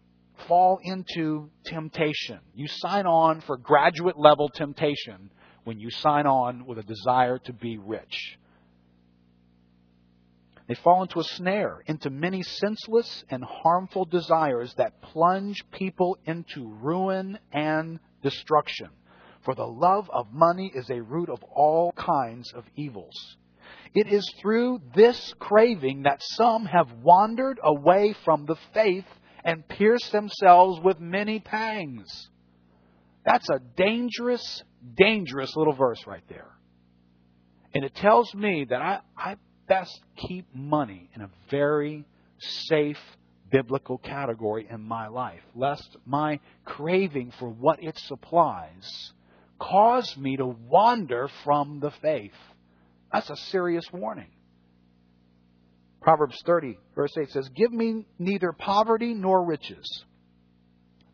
fall 0.48 0.78
into 0.82 1.50
temptation. 1.64 2.40
You 2.54 2.68
sign 2.68 3.06
on 3.06 3.40
for 3.40 3.56
graduate 3.56 4.18
level 4.18 4.48
temptation 4.48 5.30
when 5.64 5.78
you 5.78 5.90
sign 5.90 6.26
on 6.26 6.66
with 6.66 6.78
a 6.78 6.82
desire 6.82 7.38
to 7.38 7.52
be 7.52 7.78
rich. 7.78 8.38
They 10.66 10.74
fall 10.74 11.02
into 11.02 11.20
a 11.20 11.24
snare, 11.24 11.82
into 11.86 12.08
many 12.08 12.42
senseless 12.42 13.24
and 13.28 13.44
harmful 13.44 14.04
desires 14.04 14.72
that 14.74 15.02
plunge 15.02 15.64
people 15.70 16.18
into 16.24 16.68
ruin 16.80 17.38
and 17.52 17.98
destruction. 18.22 18.88
For 19.42 19.54
the 19.54 19.66
love 19.66 20.08
of 20.10 20.32
money 20.32 20.70
is 20.74 20.88
a 20.88 21.02
root 21.02 21.28
of 21.28 21.42
all 21.42 21.92
kinds 21.92 22.52
of 22.52 22.64
evils. 22.76 23.36
It 23.94 24.10
is 24.10 24.28
through 24.40 24.80
this 24.94 25.34
craving 25.38 26.02
that 26.02 26.22
some 26.22 26.64
have 26.64 26.90
wandered 27.02 27.60
away 27.62 28.14
from 28.24 28.46
the 28.46 28.56
faith 28.72 29.04
and 29.44 29.66
pierced 29.68 30.12
themselves 30.12 30.80
with 30.82 30.98
many 30.98 31.40
pangs. 31.40 32.28
That's 33.24 33.48
a 33.50 33.60
dangerous, 33.76 34.62
dangerous 34.96 35.54
little 35.56 35.74
verse 35.74 36.06
right 36.06 36.24
there. 36.28 36.50
And 37.74 37.84
it 37.84 37.94
tells 37.94 38.34
me 38.34 38.66
that 38.68 38.80
I, 38.80 39.00
I 39.16 39.36
best 39.68 40.00
keep 40.16 40.54
money 40.54 41.10
in 41.14 41.22
a 41.22 41.30
very 41.50 42.04
safe 42.38 42.98
biblical 43.50 43.98
category 43.98 44.66
in 44.70 44.80
my 44.80 45.08
life, 45.08 45.42
lest 45.54 45.96
my 46.06 46.40
craving 46.64 47.32
for 47.38 47.48
what 47.48 47.82
it 47.82 47.98
supplies 47.98 49.12
cause 49.58 50.16
me 50.16 50.36
to 50.36 50.46
wander 50.46 51.28
from 51.44 51.78
the 51.80 51.90
faith. 52.02 52.32
That's 53.12 53.30
a 53.30 53.36
serious 53.36 53.84
warning. 53.92 54.30
Proverbs 56.00 56.40
30, 56.44 56.78
verse 56.96 57.12
8 57.16 57.30
says, 57.30 57.48
Give 57.50 57.72
me 57.72 58.06
neither 58.18 58.52
poverty 58.52 59.14
nor 59.14 59.44
riches. 59.44 60.04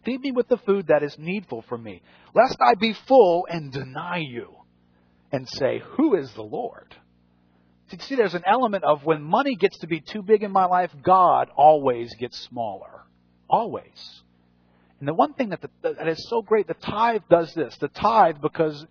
Feed 0.05 0.21
me 0.21 0.33
with 0.33 0.49
the 0.49 0.57
food 0.59 0.87
that 0.87 1.03
is 1.03 1.15
needful 1.19 1.65
for 1.69 1.77
me, 1.77 2.03
lest 2.35 2.57
I 2.61 2.75
be 2.75 2.95
full 3.07 3.47
and 3.51 3.73
deny 3.73 4.19
you 4.19 4.55
and 5.31 5.47
say, 5.49 5.83
Who 5.97 6.15
is 6.15 6.33
the 6.33 6.43
Lord? 6.43 6.97
See, 8.01 8.17
there's 8.17 8.35
an 8.35 8.45
element 8.47 8.85
of 8.85 9.05
when 9.05 9.23
money 9.23 9.57
gets 9.57 9.79
to 9.79 9.87
be 9.87 10.01
too 10.01 10.23
big 10.23 10.43
in 10.43 10.53
my 10.53 10.67
life, 10.67 10.91
God 11.03 11.49
always 11.57 12.15
gets 12.17 12.39
smaller. 12.39 13.03
Always. 13.49 14.23
And 15.01 15.09
the 15.09 15.15
one 15.15 15.33
thing 15.33 15.51
that, 15.51 15.63
the, 15.63 15.71
that 15.83 16.09
is 16.09 16.29
so 16.29 16.43
great, 16.43 16.67
the 16.67 16.75
tithe 16.75 17.23
does 17.31 17.53
this. 17.55 17.77
The 17.79 17.89
tithe, 17.89 18.37
because 18.43 18.85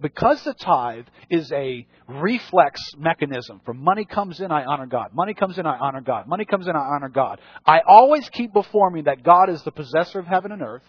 because 0.00 0.42
the 0.44 0.54
tithe 0.54 1.06
is 1.30 1.50
a 1.52 1.86
reflex 2.08 2.80
mechanism 2.96 3.60
from 3.64 3.82
money 3.82 4.04
comes 4.04 4.40
in, 4.40 4.50
I 4.50 4.64
honor 4.64 4.86
God. 4.86 5.10
Money 5.12 5.34
comes 5.34 5.58
in, 5.58 5.66
I 5.66 5.76
honor 5.78 6.00
God. 6.00 6.26
Money 6.26 6.44
comes 6.44 6.66
in, 6.66 6.74
I 6.74 6.80
honor 6.80 7.08
God. 7.08 7.40
I 7.66 7.80
always 7.86 8.28
keep 8.30 8.52
before 8.52 8.90
me 8.90 9.02
that 9.02 9.22
God 9.22 9.50
is 9.50 9.62
the 9.62 9.72
possessor 9.72 10.18
of 10.18 10.26
heaven 10.26 10.52
and 10.52 10.62
earth 10.62 10.84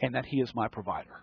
and 0.00 0.14
that 0.14 0.26
He 0.26 0.40
is 0.40 0.54
my 0.54 0.68
provider. 0.68 1.22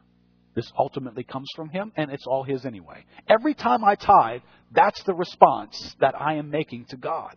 This 0.55 0.71
ultimately 0.77 1.23
comes 1.23 1.47
from 1.55 1.69
Him, 1.69 1.91
and 1.95 2.11
it's 2.11 2.25
all 2.25 2.43
His 2.43 2.65
anyway. 2.65 3.05
Every 3.27 3.53
time 3.53 3.83
I 3.83 3.95
tithe, 3.95 4.41
that's 4.71 5.01
the 5.03 5.13
response 5.13 5.95
that 5.99 6.19
I 6.19 6.35
am 6.35 6.49
making 6.49 6.85
to 6.85 6.97
God. 6.97 7.35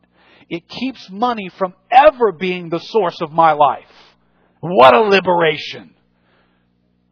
It 0.48 0.68
keeps 0.68 1.10
money 1.10 1.50
from 1.58 1.74
ever 1.90 2.32
being 2.32 2.68
the 2.68 2.80
source 2.80 3.20
of 3.20 3.30
my 3.30 3.52
life. 3.52 3.84
What 4.60 4.94
a 4.94 5.00
liberation! 5.00 5.91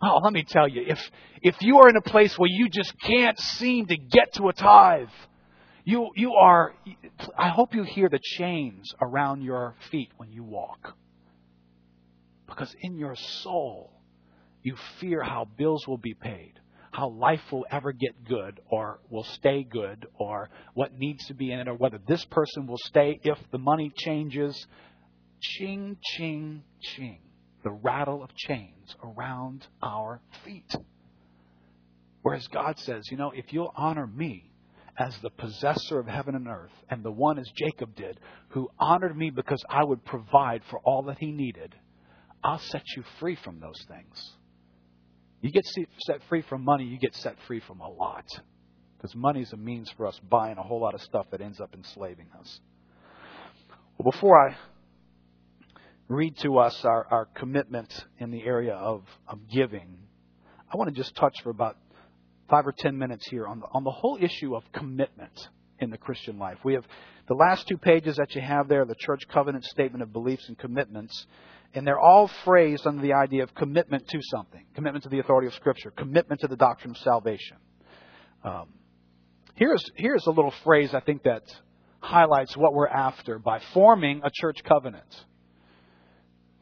Oh, 0.03 0.21
let 0.23 0.33
me 0.33 0.45
tell 0.49 0.67
you, 0.67 0.83
if, 0.87 0.99
if 1.43 1.57
you 1.61 1.79
are 1.79 1.89
in 1.89 1.97
a 1.97 2.01
place 2.01 2.35
where 2.39 2.49
you 2.51 2.69
just 2.71 2.95
can't 3.01 3.39
seem 3.39 3.87
to 3.87 3.97
get 3.97 4.35
to 4.35 4.49
a 4.49 4.53
tithe, 4.53 5.09
you, 5.85 6.09
you 6.17 6.33
are, 6.35 6.75
I 7.37 7.49
hope 7.49 7.75
you 7.75 7.83
hear 7.83 8.09
the 8.09 8.21
chains 8.23 8.95
around 9.01 9.43
your 9.43 9.75
feet 9.91 10.11
when 10.17 10.33
you 10.33 10.43
walk. 10.43 10.97
Because 12.47 12.75
in 12.81 12.97
your 12.97 13.15
soul, 13.15 13.93
you 14.63 14.77
fear 15.01 15.23
how 15.23 15.47
bills 15.57 15.87
will 15.87 15.99
be 15.99 16.15
paid, 16.15 16.55
how 16.93 17.11
life 17.11 17.41
will 17.53 17.67
ever 17.71 17.93
get 17.93 18.25
good 18.27 18.61
or 18.71 19.01
will 19.11 19.25
stay 19.25 19.65
good, 19.65 20.07
or 20.19 20.51
what 20.75 20.99
needs 20.99 21.27
to 21.27 21.35
be 21.35 21.53
in 21.53 21.61
it, 21.61 21.69
or 21.69 21.75
whether 21.75 21.99
this 22.09 22.25
person 22.27 22.67
will 22.67 22.81
stay 22.85 23.21
if 23.23 23.39
the 23.53 23.59
money 23.59 23.93
changes. 23.97 24.67
Ching, 25.41 25.97
ching, 26.03 26.63
ching. 26.81 27.21
The 27.63 27.71
rattle 27.71 28.23
of 28.23 28.35
chains 28.35 28.95
around 29.03 29.67
our 29.83 30.21
feet. 30.45 30.75
Whereas 32.23 32.47
God 32.49 32.79
says, 32.79 33.05
you 33.11 33.17
know, 33.17 33.33
if 33.35 33.53
you'll 33.53 33.73
honor 33.77 34.07
me 34.07 34.51
as 34.99 35.17
the 35.19 35.31
possessor 35.31 35.99
of 35.99 36.07
heaven 36.07 36.35
and 36.35 36.47
earth, 36.47 36.73
and 36.91 37.03
the 37.03 37.11
one 37.11 37.39
as 37.39 37.51
Jacob 37.55 37.95
did, 37.95 38.21
who 38.51 38.69
honored 38.79 39.17
me 39.17 39.31
because 39.31 39.63
I 39.69 39.83
would 39.83 40.05
provide 40.05 40.63
for 40.69 40.79
all 40.81 41.05
that 41.05 41.19
he 41.19 41.33
needed, 41.33 41.75
I'll 42.45 42.59
set 42.59 42.83
you 42.97 43.05
free 43.19 43.37
from 43.43 43.61
those 43.61 43.83
things. 43.89 44.33
You 45.41 45.51
get 45.51 45.65
set 45.67 46.21
free 46.29 46.43
from 46.43 46.65
money, 46.65 46.85
you 46.85 46.99
get 46.99 47.15
set 47.15 47.37
free 47.47 47.61
from 47.61 47.81
a 47.81 47.89
lot. 47.89 48.27
Because 48.97 49.15
money 49.17 49.41
is 49.41 49.53
a 49.55 49.57
means 49.57 49.91
for 49.97 50.07
us 50.07 50.21
buying 50.29 50.59
a 50.59 50.63
whole 50.63 50.81
lot 50.81 50.95
of 50.95 51.01
stuff 51.01 51.27
that 51.31 51.41
ends 51.41 51.61
up 51.61 51.75
enslaving 51.75 52.27
us. 52.39 52.61
Well, 53.97 54.11
before 54.13 54.49
I 54.49 54.57
read 56.11 56.37
to 56.39 56.59
us 56.59 56.85
our, 56.85 57.07
our 57.09 57.27
commitment 57.37 57.93
in 58.19 58.33
the 58.33 58.43
area 58.43 58.75
of, 58.75 59.05
of 59.29 59.39
giving, 59.49 59.97
I 60.73 60.77
want 60.77 60.91
to 60.91 60.95
just 60.95 61.15
touch 61.15 61.35
for 61.43 61.51
about 61.51 61.77
five 62.49 62.67
or 62.67 62.75
ten 62.77 62.99
minutes 62.99 63.29
here 63.29 63.47
on 63.47 63.61
the, 63.61 63.67
on 63.73 63.85
the 63.85 63.93
whole 63.93 64.19
issue 64.21 64.57
of 64.57 64.65
commitment 64.73 65.49
in 65.79 65.91
the 65.91 65.97
Christian 65.97 66.37
life. 66.37 66.59
We 66.65 66.75
have 66.75 66.85
the 67.29 67.35
last 67.35 67.69
two 67.69 67.79
pages 67.79 68.17
that 68.17 68.35
you 68.35 68.41
have 68.41 68.67
there, 68.67 68.85
the 68.85 68.97
church 68.99 69.23
covenant 69.33 69.65
statement 69.65 70.03
of 70.03 70.13
beliefs 70.13 70.49
and 70.49 70.59
commitments, 70.59 71.27
and 71.75 71.87
they're 71.87 72.01
all 72.01 72.29
phrased 72.45 72.89
under 72.89 73.01
the 73.01 73.13
idea 73.13 73.45
of 73.45 73.55
commitment 73.55 74.09
to 74.09 74.19
something, 74.33 74.67
commitment 74.75 75.05
to 75.05 75.11
the 75.11 75.21
authority 75.21 75.47
of 75.47 75.55
Scripture, 75.55 75.93
commitment 75.93 76.41
to 76.41 76.49
the 76.49 76.57
doctrine 76.57 76.91
of 76.91 76.97
salvation. 76.99 77.57
Um, 78.43 78.67
here's 79.55 79.85
here's 79.95 80.27
a 80.27 80.31
little 80.31 80.53
phrase 80.65 80.93
I 80.93 81.01
think 81.01 81.23
that 81.23 81.45
highlights 82.01 82.57
what 82.57 82.75
we're 82.75 82.89
after 82.89 83.39
by 83.39 83.61
forming 83.73 84.23
a 84.25 84.31
church 84.33 84.65
covenant. 84.65 85.07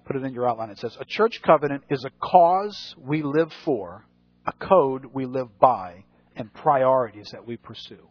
Put 0.09 0.17
it 0.17 0.25
in 0.25 0.33
your 0.33 0.49
outline. 0.49 0.71
It 0.71 0.79
says, 0.79 0.97
A 0.99 1.05
church 1.05 1.43
covenant 1.43 1.85
is 1.91 2.03
a 2.03 2.11
cause 2.19 2.95
we 2.97 3.23
live 3.23 3.53
for, 3.67 4.07
a 4.47 4.53
code 4.53 5.05
we 5.13 5.27
live 5.27 5.59
by, 5.59 6.05
and 6.35 6.51
priorities 6.51 7.29
that 7.33 7.47
we 7.47 7.59
pursue. 7.59 8.09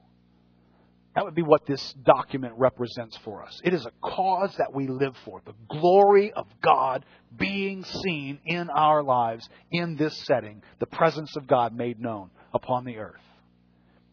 That 1.16 1.26
would 1.26 1.34
be 1.34 1.42
what 1.42 1.66
this 1.66 1.96
document 2.04 2.54
represents 2.56 3.18
for 3.26 3.42
us. 3.42 3.60
It 3.64 3.74
is 3.74 3.84
a 3.88 3.92
cause 4.08 4.54
that 4.60 4.76
we 4.76 4.86
live 4.86 5.16
for. 5.26 5.42
The 5.44 5.56
glory 5.68 6.32
of 6.32 6.46
God 6.62 7.04
being 7.36 7.84
seen 7.84 8.38
in 8.46 8.70
our 8.70 9.02
lives 9.02 9.50
in 9.72 9.96
this 9.96 10.16
setting, 10.26 10.62
the 10.78 10.86
presence 10.86 11.36
of 11.36 11.48
God 11.48 11.74
made 11.74 12.00
known 12.00 12.30
upon 12.54 12.86
the 12.86 12.98
earth. 12.98 13.16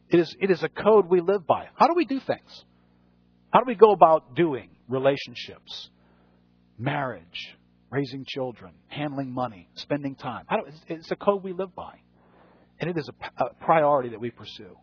It 0.08 0.20
is, 0.20 0.34
it 0.40 0.50
is 0.50 0.62
a 0.62 0.70
code 0.70 1.10
we 1.10 1.20
live 1.20 1.46
by. 1.46 1.68
How 1.74 1.86
do 1.88 1.94
we 1.94 2.06
do 2.06 2.18
things? 2.18 2.64
How 3.52 3.60
do 3.60 3.66
we 3.66 3.74
go 3.74 3.92
about 3.92 4.34
doing 4.34 4.70
relationships, 4.88 5.90
marriage, 6.78 7.54
raising 7.94 8.24
children, 8.26 8.72
handling 8.88 9.32
money, 9.32 9.68
spending 9.74 10.16
time? 10.16 10.44
Do, 10.50 10.72
it's 10.88 11.10
a 11.10 11.16
code 11.16 11.44
we 11.44 11.52
live 11.52 11.74
by. 11.74 12.00
And 12.80 12.90
it 12.90 12.98
is 12.98 13.08
a, 13.08 13.44
a 13.44 13.54
priority 13.64 14.10
that 14.10 14.20
we 14.20 14.30
pursue. 14.30 14.76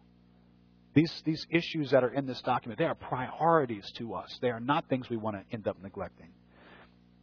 These, 0.93 1.12
these 1.26 1.45
issues 1.49 1.91
that 1.91 2.03
are 2.03 2.14
in 2.14 2.26
this 2.26 2.41
document, 2.41 2.80
they 2.80 2.86
are 2.86 2.95
priorities 2.95 3.89
to 3.97 4.14
us. 4.14 4.28
They 4.41 4.49
are 4.49 4.59
not 4.59 4.88
things 4.88 5.09
we 5.09 5.18
want 5.18 5.36
to 5.38 5.43
end 5.53 5.68
up 5.68 5.78
neglecting. 5.82 6.30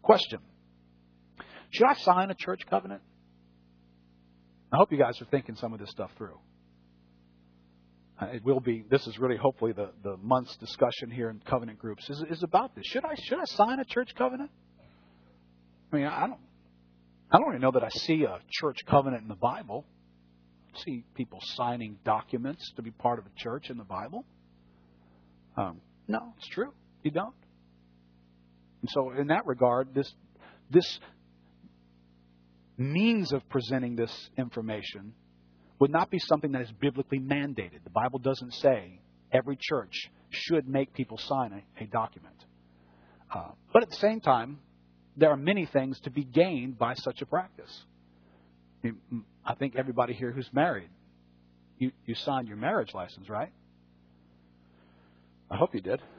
Question 0.02 0.40
Should 1.70 1.86
I 1.86 1.94
sign 1.94 2.30
a 2.30 2.34
church 2.34 2.60
covenant? 2.68 3.02
I 4.70 4.76
hope 4.76 4.92
you 4.92 4.98
guys 4.98 5.20
are 5.22 5.26
thinking 5.26 5.56
some 5.56 5.72
of 5.72 5.80
this 5.80 5.90
stuff 5.90 6.10
through. 6.18 6.38
Uh, 8.20 8.26
it 8.26 8.44
will 8.44 8.60
be. 8.60 8.84
This 8.90 9.06
is 9.06 9.18
really 9.18 9.36
hopefully 9.36 9.72
the, 9.72 9.90
the 10.02 10.16
month's 10.18 10.54
discussion 10.56 11.10
here 11.10 11.30
in 11.30 11.40
covenant 11.48 11.78
groups 11.78 12.08
is, 12.10 12.22
is 12.30 12.42
about 12.42 12.74
this. 12.74 12.84
Should 12.86 13.04
I 13.04 13.14
should 13.14 13.38
I 13.38 13.44
sign 13.44 13.80
a 13.80 13.84
church 13.84 14.10
covenant? 14.16 14.50
I 15.92 15.96
mean, 15.96 16.06
I 16.06 16.26
don't. 16.26 16.40
I 17.30 17.38
don't 17.38 17.48
even 17.50 17.60
know 17.60 17.72
that 17.72 17.84
I 17.84 17.90
see 17.90 18.24
a 18.24 18.38
church 18.50 18.78
covenant 18.86 19.22
in 19.22 19.28
the 19.28 19.34
Bible 19.34 19.84
see 20.84 21.04
people 21.14 21.40
signing 21.42 21.98
documents 22.04 22.72
to 22.76 22.82
be 22.82 22.90
part 22.90 23.18
of 23.18 23.26
a 23.26 23.30
church 23.36 23.70
in 23.70 23.76
the 23.78 23.84
Bible. 23.84 24.24
Um, 25.56 25.80
no, 26.06 26.34
it's 26.36 26.48
true. 26.48 26.72
You 27.02 27.10
don't. 27.10 27.34
And 28.82 28.90
so, 28.90 29.10
in 29.10 29.28
that 29.28 29.46
regard, 29.46 29.94
this 29.94 30.12
this 30.70 31.00
means 32.76 33.32
of 33.32 33.48
presenting 33.48 33.96
this 33.96 34.30
information 34.36 35.12
would 35.80 35.90
not 35.90 36.10
be 36.10 36.18
something 36.18 36.52
that 36.52 36.62
is 36.62 36.70
biblically 36.80 37.18
mandated. 37.18 37.82
The 37.82 37.90
Bible 37.90 38.20
doesn't 38.20 38.52
say 38.54 39.00
every 39.32 39.58
church 39.60 40.10
should 40.30 40.68
make 40.68 40.92
people 40.92 41.18
sign 41.18 41.52
a, 41.52 41.84
a 41.84 41.86
document. 41.86 42.34
Uh, 43.34 43.50
but 43.72 43.82
at 43.82 43.90
the 43.90 43.96
same 43.96 44.20
time, 44.20 44.58
there 45.18 45.30
are 45.30 45.36
many 45.36 45.66
things 45.66 45.98
to 46.00 46.10
be 46.10 46.22
gained 46.22 46.78
by 46.78 46.94
such 46.94 47.20
a 47.22 47.26
practice. 47.26 47.84
I 49.44 49.54
think 49.54 49.74
everybody 49.76 50.14
here 50.14 50.30
who's 50.30 50.48
married, 50.52 50.88
you, 51.78 51.90
you 52.06 52.14
signed 52.14 52.46
your 52.46 52.56
marriage 52.56 52.94
license, 52.94 53.28
right? 53.28 53.52
I 55.50 55.56
hope 55.56 55.74
you 55.74 55.80
did. 55.80 56.00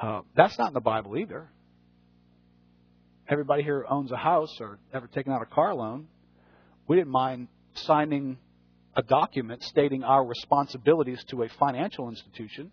Uh, 0.00 0.20
that's 0.36 0.56
not 0.60 0.68
in 0.68 0.74
the 0.74 0.80
Bible 0.80 1.18
either. 1.18 1.48
everybody 3.28 3.64
here 3.64 3.84
owns 3.90 4.12
a 4.12 4.16
house 4.16 4.56
or 4.60 4.78
ever 4.94 5.08
taken 5.08 5.32
out 5.32 5.42
a 5.42 5.44
car 5.44 5.74
loan, 5.74 6.06
we 6.86 6.94
didn't 6.94 7.10
mind 7.10 7.48
signing 7.74 8.38
a 8.94 9.02
document 9.02 9.60
stating 9.64 10.04
our 10.04 10.24
responsibilities 10.24 11.20
to 11.30 11.42
a 11.42 11.48
financial 11.58 12.08
institution 12.08 12.70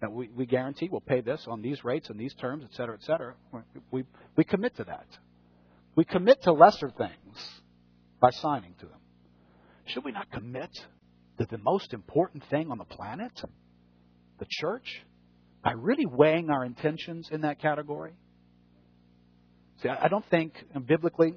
that 0.00 0.12
we, 0.12 0.28
we 0.28 0.46
guarantee 0.46 0.88
we'll 0.90 1.00
pay 1.00 1.20
this 1.20 1.46
on 1.46 1.62
these 1.62 1.84
rates 1.84 2.08
and 2.08 2.18
these 2.18 2.34
terms, 2.34 2.64
et 2.64 2.74
cetera, 2.74 2.96
et 2.96 3.04
cetera. 3.04 3.34
We, 3.90 4.04
we 4.36 4.44
commit 4.44 4.76
to 4.76 4.84
that. 4.84 5.06
We 5.94 6.04
commit 6.04 6.42
to 6.42 6.52
lesser 6.52 6.90
things 6.90 7.60
by 8.20 8.30
signing 8.30 8.74
to 8.80 8.86
them. 8.86 8.98
Should 9.86 10.04
we 10.04 10.12
not 10.12 10.30
commit 10.30 10.70
to 11.38 11.46
the 11.50 11.58
most 11.58 11.92
important 11.92 12.44
thing 12.48 12.70
on 12.70 12.78
the 12.78 12.84
planet, 12.84 13.32
the 14.38 14.46
church, 14.48 15.02
by 15.62 15.72
really 15.72 16.06
weighing 16.06 16.48
our 16.48 16.64
intentions 16.64 17.28
in 17.30 17.42
that 17.42 17.60
category? 17.60 18.12
See, 19.82 19.88
I 19.88 20.08
don't 20.08 20.24
think, 20.30 20.54
and 20.74 20.86
biblically, 20.86 21.34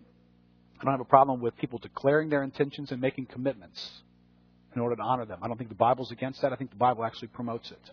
I 0.80 0.84
don't 0.84 0.94
have 0.94 1.02
a 1.02 1.06
problem 1.06 1.42
with 1.42 1.58
people 1.58 1.80
declaring 1.80 2.30
their 2.30 2.44
intentions 2.44 2.92
and 2.92 3.02
making 3.02 3.26
commitments 3.26 3.90
in 4.76 4.82
order 4.82 4.96
to 4.96 5.02
honor 5.02 5.26
them. 5.26 5.40
I 5.42 5.48
don't 5.48 5.58
think 5.58 5.70
the 5.70 5.76
Bible's 5.76 6.12
against 6.12 6.42
that. 6.42 6.52
I 6.52 6.56
think 6.56 6.70
the 6.70 6.78
Bible 6.78 7.06
actually 7.06 7.30
promotes 7.30 7.72
it. 7.72 7.92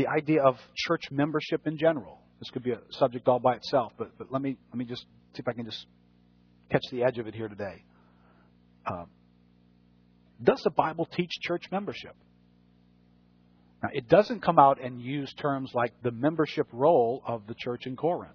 The 0.00 0.06
idea 0.06 0.42
of 0.42 0.56
church 0.74 1.02
membership 1.10 1.66
in 1.66 1.76
general. 1.76 2.22
This 2.38 2.48
could 2.48 2.62
be 2.62 2.70
a 2.70 2.78
subject 2.92 3.28
all 3.28 3.38
by 3.38 3.56
itself, 3.56 3.92
but, 3.98 4.16
but 4.16 4.32
let 4.32 4.40
me 4.40 4.56
let 4.70 4.78
me 4.78 4.86
just 4.86 5.02
see 5.02 5.40
if 5.40 5.46
I 5.46 5.52
can 5.52 5.66
just 5.66 5.84
catch 6.70 6.80
the 6.90 7.02
edge 7.02 7.18
of 7.18 7.26
it 7.26 7.34
here 7.34 7.48
today. 7.48 7.84
Uh, 8.86 9.04
does 10.42 10.58
the 10.64 10.70
Bible 10.70 11.06
teach 11.14 11.28
church 11.42 11.64
membership? 11.70 12.16
Now, 13.82 13.90
it 13.92 14.08
doesn't 14.08 14.40
come 14.40 14.58
out 14.58 14.82
and 14.82 15.02
use 15.02 15.34
terms 15.34 15.70
like 15.74 15.92
the 16.02 16.12
membership 16.12 16.68
roll 16.72 17.22
of 17.26 17.46
the 17.46 17.54
church 17.54 17.84
in 17.84 17.94
Corinth. 17.94 18.32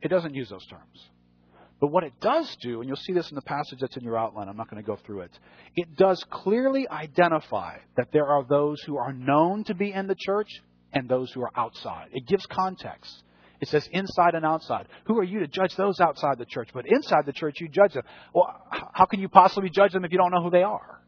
It 0.00 0.10
doesn't 0.10 0.36
use 0.36 0.48
those 0.48 0.66
terms. 0.66 1.08
But 1.82 1.90
what 1.90 2.04
it 2.04 2.12
does 2.20 2.56
do, 2.60 2.78
and 2.78 2.86
you'll 2.86 2.96
see 2.96 3.12
this 3.12 3.28
in 3.28 3.34
the 3.34 3.42
passage 3.42 3.80
that's 3.80 3.96
in 3.96 4.04
your 4.04 4.16
outline, 4.16 4.48
I'm 4.48 4.56
not 4.56 4.70
going 4.70 4.80
to 4.80 4.86
go 4.86 4.94
through 4.94 5.22
it, 5.22 5.36
it 5.74 5.96
does 5.96 6.24
clearly 6.30 6.88
identify 6.88 7.78
that 7.96 8.12
there 8.12 8.26
are 8.26 8.44
those 8.44 8.80
who 8.82 8.98
are 8.98 9.12
known 9.12 9.64
to 9.64 9.74
be 9.74 9.92
in 9.92 10.06
the 10.06 10.14
church 10.16 10.62
and 10.92 11.08
those 11.08 11.32
who 11.32 11.42
are 11.42 11.50
outside. 11.56 12.10
It 12.12 12.28
gives 12.28 12.46
context. 12.46 13.24
It 13.60 13.66
says 13.66 13.88
inside 13.90 14.36
and 14.36 14.46
outside. 14.46 14.86
Who 15.06 15.18
are 15.18 15.24
you 15.24 15.40
to 15.40 15.48
judge 15.48 15.74
those 15.74 15.98
outside 15.98 16.38
the 16.38 16.44
church? 16.44 16.68
But 16.72 16.86
inside 16.86 17.26
the 17.26 17.32
church, 17.32 17.60
you 17.60 17.68
judge 17.68 17.94
them. 17.94 18.04
Well, 18.32 18.64
how 18.70 19.06
can 19.06 19.18
you 19.18 19.28
possibly 19.28 19.68
judge 19.68 19.92
them 19.92 20.04
if 20.04 20.12
you 20.12 20.18
don't 20.18 20.30
know 20.30 20.42
who 20.44 20.50
they 20.50 20.62
are? 20.62 21.02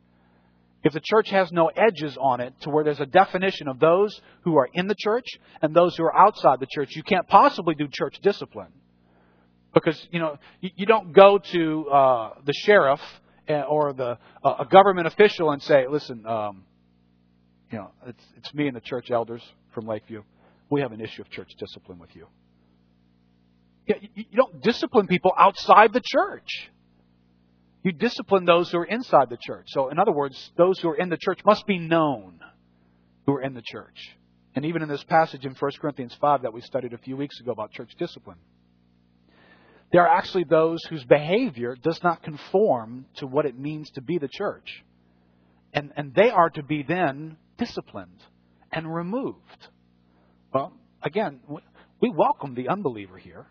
If 0.83 0.93
the 0.93 1.01
church 1.01 1.31
has 1.31 1.53
no 1.53 1.69
edges 1.69 2.19
on 2.21 2.41
it 2.41 2.53
to 2.63 2.71
where 2.71 2.83
there's 2.83 2.99
a 2.99 3.07
definition 3.07 3.69
of 3.69 3.79
those 3.79 4.21
who 4.43 4.57
are 4.57 4.69
in 4.75 4.89
the 4.89 4.97
church 4.99 5.39
and 5.63 5.73
those 5.73 5.97
who 5.97 6.03
are 6.03 6.19
outside 6.19 6.59
the 6.59 6.67
church, 6.69 6.97
you 6.97 7.05
can't 7.05 7.29
possibly 7.29 7.77
do 7.77 7.87
church 7.89 8.19
discipline. 8.25 8.73
Because, 9.75 10.01
you 10.13 10.21
know, 10.21 10.39
you, 10.61 10.87
don't 10.87 11.13
go 11.13 11.39
to 11.39 11.89
uh, 11.89 12.31
the 12.45 12.53
sheriff 12.53 13.01
eh, 13.49 13.61
or 13.63 13.93
the 13.93 14.19
uh, 14.43 14.55
a 14.61 14.67
government 14.67 15.09
official 15.09 15.51
and 15.51 15.61
say, 15.61 15.87
listen, 15.89 16.25
um, 16.27 16.63
you 17.71 17.79
know, 17.79 17.91
it's, 18.07 18.25
it's 18.37 18.55
me 18.55 18.69
and 18.69 18.77
the 18.77 18.81
church 18.81 19.11
elders 19.11 19.43
from 19.73 19.87
Lakeview. 19.87 20.23
We 20.71 20.81
have 20.81 20.93
an 20.93 21.01
issue 21.01 21.23
of 21.23 21.31
church 21.31 21.51
discipline 21.59 21.99
with 21.99 22.15
you. 22.15 22.29
You, 23.87 23.97
you 24.15 24.37
don't 24.37 24.63
discipline 24.63 25.09
people 25.09 25.33
outside 25.37 25.93
the 25.93 26.03
church. 26.03 26.71
You 27.83 27.93
discipline 27.93 28.45
those 28.45 28.71
who 28.71 28.79
are 28.79 28.85
inside 28.85 29.29
the 29.29 29.37
church. 29.37 29.67
So, 29.69 29.91
in 29.91 29.99
other 29.99 30.13
words, 30.13 30.53
those 30.57 30.79
who 30.79 30.89
are 30.89 30.97
in 30.97 31.11
the 31.11 31.19
church 31.19 31.41
must 31.45 31.67
be 31.67 31.79
known 31.79 32.41
who 33.27 33.35
are 33.35 33.43
in 33.43 33.55
the 33.55 33.63
church. 33.63 34.17
And 34.55 34.65
even 34.65 34.83
in 34.83 34.89
this 34.89 35.03
passage 35.05 35.45
in 35.45 35.55
1 35.55 35.71
Corinthians 35.81 36.17
5 36.21 36.43
that 36.43 36.53
we 36.53 36.61
studied 36.61 36.93
a 36.93 36.99
few 36.99 37.17
weeks 37.17 37.41
ago 37.41 37.51
about 37.51 37.73
church 37.73 37.91
discipline, 37.99 38.39
there 39.95 40.09
are 40.09 40.19
actually 40.19 40.43
those 40.43 40.81
whose 40.91 41.05
behavior 41.05 41.77
does 41.81 42.03
not 42.03 42.25
conform 42.25 43.07
to 43.15 43.29
what 43.29 43.47
it 43.47 43.57
means 43.57 43.89
to 43.93 44.03
be 44.03 44.19
the 44.19 44.27
church. 44.27 44.83
And, 45.73 45.93
and 45.97 46.13
they 46.13 46.31
are 46.31 46.51
to 46.51 46.65
be 46.65 46.83
then 46.83 47.37
disciplined 47.59 48.21
and 48.73 48.93
removed. 48.93 49.69
Well, 50.53 50.73
again, 51.01 51.39
we 52.01 52.11
welcome 52.11 52.57
the 52.57 52.71
unbeliever 52.71 53.19
here 53.19 53.47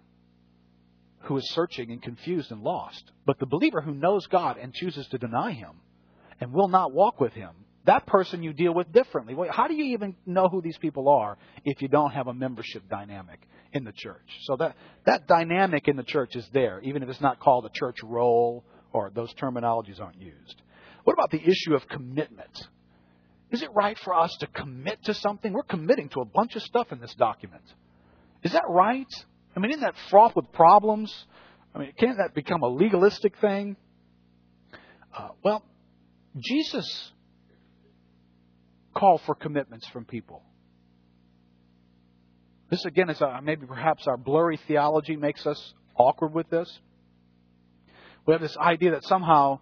who 1.22 1.38
is 1.38 1.50
searching 1.52 1.92
and 1.92 2.02
confused 2.02 2.52
and 2.52 2.62
lost. 2.62 3.10
But 3.26 3.40
the 3.40 3.46
believer 3.46 3.80
who 3.80 3.94
knows 3.94 4.28
God 4.28 4.58
and 4.58 4.74
chooses 4.74 5.08
to 5.12 5.18
deny 5.18 5.54
Him 5.54 5.80
and 6.42 6.52
will 6.52 6.68
not 6.68 6.92
walk 6.92 7.22
with 7.22 7.32
Him, 7.32 7.52
that 7.86 8.06
person 8.06 8.44
you 8.44 8.52
deal 8.52 8.74
with 8.74 8.92
differently. 8.92 9.34
How 9.50 9.70
do 9.70 9.76
you 9.76 9.94
even 9.94 10.18
know 10.26 10.50
who 10.50 10.62
these 10.62 10.78
people 10.78 11.08
are 11.08 11.38
if 11.64 11.82
you 11.82 11.88
don't 11.88 12.12
have 12.12 12.28
a 12.28 12.34
membership 12.34 12.90
dynamic 12.90 13.48
in 13.74 13.84
the 13.84 13.92
church? 13.92 14.28
So 14.44 14.56
that, 14.58 14.76
that 15.06 15.28
dynamic 15.28 15.88
in 15.88 15.98
the 15.98 16.04
church 16.04 16.36
is 16.36 16.48
there, 16.54 16.80
even 16.82 17.04
if 17.04 17.10
it's 17.10 17.22
not 17.22 17.40
called 17.40 17.66
a 17.66 17.70
church 17.70 17.98
roll 18.04 18.64
or 18.92 19.12
those 19.14 19.34
terminologies 19.34 20.00
aren't 20.00 20.22
used. 20.22 20.62
What 21.04 21.14
about 21.14 21.32
the 21.32 21.42
issue 21.42 21.74
of 21.74 21.88
commitment? 21.90 22.68
Is 23.52 23.62
it 23.62 23.70
right 23.74 23.98
for 24.00 24.14
us 24.14 24.36
to 24.40 24.48
commit 24.48 25.04
to 25.06 25.14
something? 25.14 25.52
We're 25.52 25.64
committing 25.64 26.10
to 26.10 26.22
a 26.22 26.26
bunch 26.26 26.56
of 26.56 26.62
stuff 26.64 26.92
in 26.92 27.00
this 27.00 27.14
document. 27.16 27.64
Is 28.44 28.54
that 28.54 28.64
right? 28.70 29.08
I 29.56 29.60
mean, 29.60 29.72
isn't 29.72 29.82
that 29.82 29.96
fraught 30.10 30.36
with 30.36 30.52
problems? 30.54 31.14
I 31.76 31.80
mean, 31.80 31.94
can't 32.00 32.18
that 32.18 32.34
become 32.34 32.62
a 32.62 32.68
legalistic 32.68 33.38
thing? 33.38 33.76
Uh, 35.16 35.30
well, 35.44 35.64
Jesus 36.38 37.12
called 38.96 39.22
for 39.26 39.36
commitments 39.36 39.88
from 39.90 40.06
people. 40.06 40.44
This 42.74 42.86
again 42.86 43.12
is 43.12 43.22
a, 43.22 43.40
maybe 43.44 43.68
perhaps 43.68 44.08
our 44.08 44.18
blurry 44.18 44.58
theology 44.68 45.16
makes 45.16 45.46
us 45.46 45.76
awkward 45.96 46.34
with 46.34 46.50
this. 46.50 46.80
We 48.26 48.32
have 48.32 48.42
this 48.42 48.58
idea 48.58 48.90
that 48.94 49.04
somehow 49.04 49.60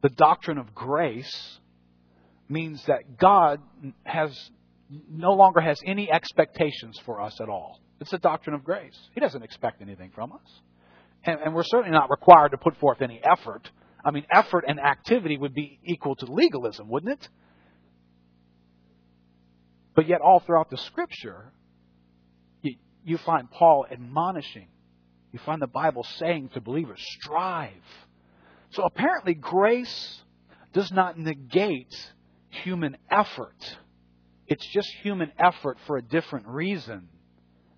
the 0.00 0.10
doctrine 0.10 0.58
of 0.58 0.72
grace 0.72 1.58
means 2.48 2.80
that 2.84 3.18
God 3.18 3.60
has 4.04 4.30
no 5.10 5.32
longer 5.32 5.60
has 5.60 5.80
any 5.84 6.08
expectations 6.08 7.00
for 7.04 7.20
us 7.20 7.40
at 7.40 7.48
all. 7.48 7.80
It's 8.00 8.12
the 8.12 8.18
doctrine 8.18 8.54
of 8.54 8.62
grace. 8.62 8.96
He 9.12 9.18
doesn't 9.18 9.42
expect 9.42 9.82
anything 9.82 10.12
from 10.14 10.30
us. 10.30 10.60
And, 11.24 11.40
and 11.40 11.54
we're 11.56 11.64
certainly 11.64 11.90
not 11.90 12.10
required 12.10 12.50
to 12.50 12.58
put 12.58 12.76
forth 12.76 13.02
any 13.02 13.20
effort. 13.24 13.68
I 14.04 14.12
mean, 14.12 14.24
effort 14.30 14.66
and 14.68 14.78
activity 14.78 15.36
would 15.36 15.52
be 15.52 15.80
equal 15.82 16.14
to 16.14 16.26
legalism, 16.26 16.88
wouldn't 16.88 17.14
it? 17.14 17.28
But 19.96 20.06
yet, 20.06 20.20
all 20.20 20.38
throughout 20.38 20.70
the 20.70 20.78
scripture, 20.78 21.52
you, 23.04 23.18
find 23.18 23.50
Paul 23.50 23.86
admonishing. 23.90 24.68
You 25.32 25.38
find 25.44 25.60
the 25.60 25.66
Bible 25.66 26.04
saying 26.18 26.50
to 26.50 26.60
believers, 26.60 27.00
strive. 27.20 27.72
So 28.70 28.84
apparently, 28.84 29.34
grace 29.34 30.20
does 30.72 30.90
not 30.92 31.18
negate 31.18 31.94
human 32.50 32.96
effort. 33.10 33.76
It's 34.46 34.66
just 34.66 34.88
human 35.02 35.32
effort 35.38 35.78
for 35.86 35.96
a 35.96 36.02
different 36.02 36.46
reason 36.46 37.08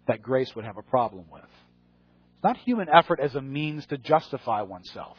that 0.07 0.23
grace 0.23 0.55
would 0.55 0.65
have 0.65 0.77
a 0.77 0.83
problem 0.83 1.27
with. 1.31 1.43
It's 1.43 2.45
not 2.45 2.57
human 2.59 2.89
effort 2.89 3.21
as 3.21 3.35
a 3.35 3.41
means 3.41 3.87
to 3.87 3.99
justify 3.99 4.63
oneself. 4.63 5.17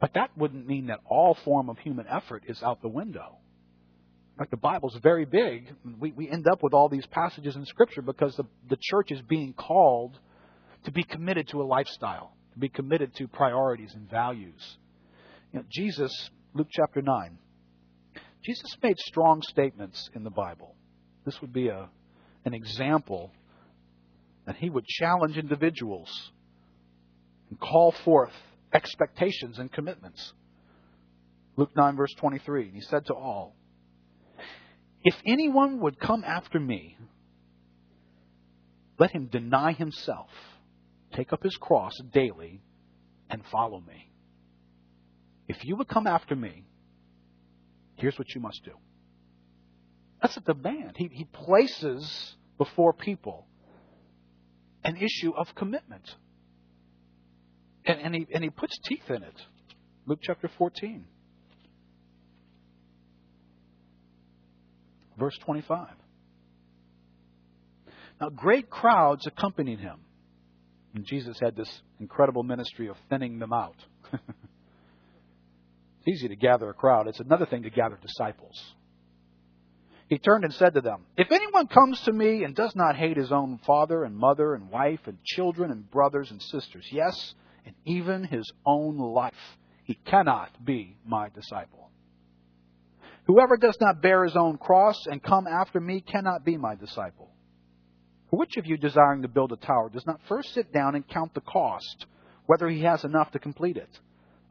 But 0.00 0.14
that 0.14 0.36
wouldn't 0.36 0.66
mean 0.66 0.86
that 0.86 1.00
all 1.04 1.34
form 1.44 1.68
of 1.68 1.78
human 1.78 2.06
effort 2.08 2.44
is 2.46 2.62
out 2.62 2.80
the 2.80 2.88
window. 2.88 3.39
Fact, 4.40 4.52
the 4.52 4.56
Bible's 4.56 4.96
very 5.02 5.26
big. 5.26 5.70
We, 5.98 6.12
we 6.12 6.26
end 6.26 6.46
up 6.50 6.62
with 6.62 6.72
all 6.72 6.88
these 6.88 7.04
passages 7.04 7.56
in 7.56 7.66
Scripture 7.66 8.00
because 8.00 8.34
the, 8.36 8.44
the 8.70 8.78
church 8.80 9.12
is 9.12 9.20
being 9.20 9.52
called 9.52 10.18
to 10.84 10.90
be 10.90 11.02
committed 11.02 11.48
to 11.48 11.60
a 11.60 11.62
lifestyle, 11.62 12.32
to 12.54 12.58
be 12.58 12.70
committed 12.70 13.14
to 13.16 13.28
priorities 13.28 13.92
and 13.94 14.08
values. 14.08 14.78
You 15.52 15.58
know, 15.58 15.66
Jesus, 15.70 16.30
Luke 16.54 16.68
chapter 16.70 17.02
9, 17.02 17.36
Jesus 18.42 18.74
made 18.82 18.98
strong 19.00 19.42
statements 19.42 20.08
in 20.14 20.24
the 20.24 20.30
Bible. 20.30 20.74
This 21.26 21.38
would 21.42 21.52
be 21.52 21.68
a, 21.68 21.90
an 22.46 22.54
example 22.54 23.32
that 24.46 24.56
he 24.56 24.70
would 24.70 24.86
challenge 24.86 25.36
individuals 25.36 26.32
and 27.50 27.60
call 27.60 27.92
forth 27.92 28.32
expectations 28.72 29.58
and 29.58 29.70
commitments. 29.70 30.32
Luke 31.56 31.72
9, 31.76 31.94
verse 31.94 32.14
23, 32.16 32.68
and 32.68 32.74
he 32.74 32.80
said 32.80 33.04
to 33.04 33.12
all, 33.12 33.54
If 35.02 35.14
anyone 35.24 35.80
would 35.80 35.98
come 35.98 36.24
after 36.24 36.60
me, 36.60 36.96
let 38.98 39.10
him 39.12 39.26
deny 39.26 39.72
himself, 39.72 40.28
take 41.14 41.32
up 41.32 41.42
his 41.42 41.56
cross 41.56 41.98
daily, 42.12 42.60
and 43.30 43.42
follow 43.50 43.80
me. 43.80 44.10
If 45.48 45.64
you 45.64 45.76
would 45.76 45.88
come 45.88 46.06
after 46.06 46.36
me, 46.36 46.64
here's 47.96 48.18
what 48.18 48.34
you 48.34 48.40
must 48.40 48.62
do. 48.64 48.72
That's 50.20 50.36
a 50.36 50.40
demand. 50.40 50.92
He, 50.96 51.08
he 51.12 51.24
places 51.24 52.36
before 52.58 52.92
people 52.92 53.46
an 54.84 54.96
issue 54.96 55.32
of 55.36 55.54
commitment. 55.54 56.14
And, 57.84 58.00
and, 58.00 58.14
he, 58.14 58.26
and 58.32 58.44
he 58.44 58.50
puts 58.50 58.78
teeth 58.84 59.08
in 59.08 59.22
it. 59.22 59.34
Luke 60.06 60.20
chapter 60.22 60.50
14, 60.58 61.04
verse 65.20 65.38
25. 65.44 65.88
Now, 68.20 68.28
great 68.30 68.68
crowds 68.68 69.26
accompanied 69.26 69.78
him. 69.78 70.00
And 70.94 71.04
Jesus 71.04 71.38
had 71.40 71.54
this 71.54 71.70
incredible 72.00 72.42
ministry 72.42 72.88
of 72.88 72.96
thinning 73.08 73.38
them 73.38 73.52
out. 73.52 73.76
it's 74.12 76.08
easy 76.08 76.28
to 76.28 76.36
gather 76.36 76.68
a 76.68 76.74
crowd, 76.74 77.06
it's 77.06 77.20
another 77.20 77.46
thing 77.46 77.62
to 77.62 77.70
gather 77.70 77.98
disciples. 78.02 78.60
He 80.08 80.18
turned 80.18 80.42
and 80.42 80.52
said 80.52 80.74
to 80.74 80.80
them, 80.80 81.06
If 81.16 81.30
anyone 81.30 81.68
comes 81.68 82.00
to 82.02 82.12
me 82.12 82.42
and 82.42 82.56
does 82.56 82.74
not 82.74 82.96
hate 82.96 83.16
his 83.16 83.30
own 83.30 83.60
father 83.64 84.02
and 84.02 84.16
mother 84.16 84.54
and 84.54 84.68
wife 84.68 84.98
and 85.06 85.22
children 85.22 85.70
and 85.70 85.88
brothers 85.88 86.32
and 86.32 86.42
sisters, 86.42 86.84
yes, 86.90 87.34
and 87.64 87.76
even 87.84 88.24
his 88.24 88.50
own 88.66 88.98
life, 88.98 89.34
he 89.84 89.94
cannot 89.94 90.50
be 90.64 90.96
my 91.06 91.28
disciple. 91.28 91.89
Whoever 93.30 93.56
does 93.56 93.78
not 93.80 94.02
bear 94.02 94.24
his 94.24 94.34
own 94.34 94.58
cross 94.58 95.06
and 95.06 95.22
come 95.22 95.46
after 95.46 95.78
me 95.78 96.00
cannot 96.00 96.44
be 96.44 96.56
my 96.56 96.74
disciple. 96.74 97.30
Which 98.30 98.56
of 98.56 98.66
you 98.66 98.76
desiring 98.76 99.22
to 99.22 99.28
build 99.28 99.52
a 99.52 99.56
tower 99.56 99.88
does 99.88 100.04
not 100.04 100.20
first 100.28 100.52
sit 100.52 100.72
down 100.72 100.96
and 100.96 101.06
count 101.06 101.34
the 101.34 101.40
cost, 101.40 102.06
whether 102.46 102.68
he 102.68 102.82
has 102.82 103.04
enough 103.04 103.30
to 103.30 103.38
complete 103.38 103.76
it? 103.76 104.00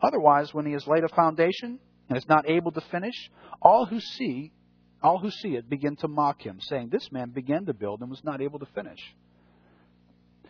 Otherwise, 0.01 0.53
when 0.53 0.65
he 0.65 0.71
has 0.71 0.87
laid 0.87 1.03
a 1.03 1.09
foundation 1.09 1.77
and 2.07 2.17
is 2.17 2.29
not 2.29 2.49
able 2.49 2.71
to 2.71 2.79
finish, 2.89 3.29
all 3.61 3.85
who 3.85 3.99
see 3.99 4.53
all 5.03 5.19
who 5.19 5.29
see 5.29 5.55
it 5.55 5.69
begin 5.69 5.97
to 5.97 6.07
mock 6.07 6.41
him, 6.41 6.61
saying, 6.61 6.87
This 6.87 7.11
man 7.11 7.31
began 7.31 7.65
to 7.65 7.73
build 7.73 7.99
and 7.99 8.09
was 8.09 8.23
not 8.23 8.41
able 8.41 8.59
to 8.59 8.65
finish. 8.67 8.99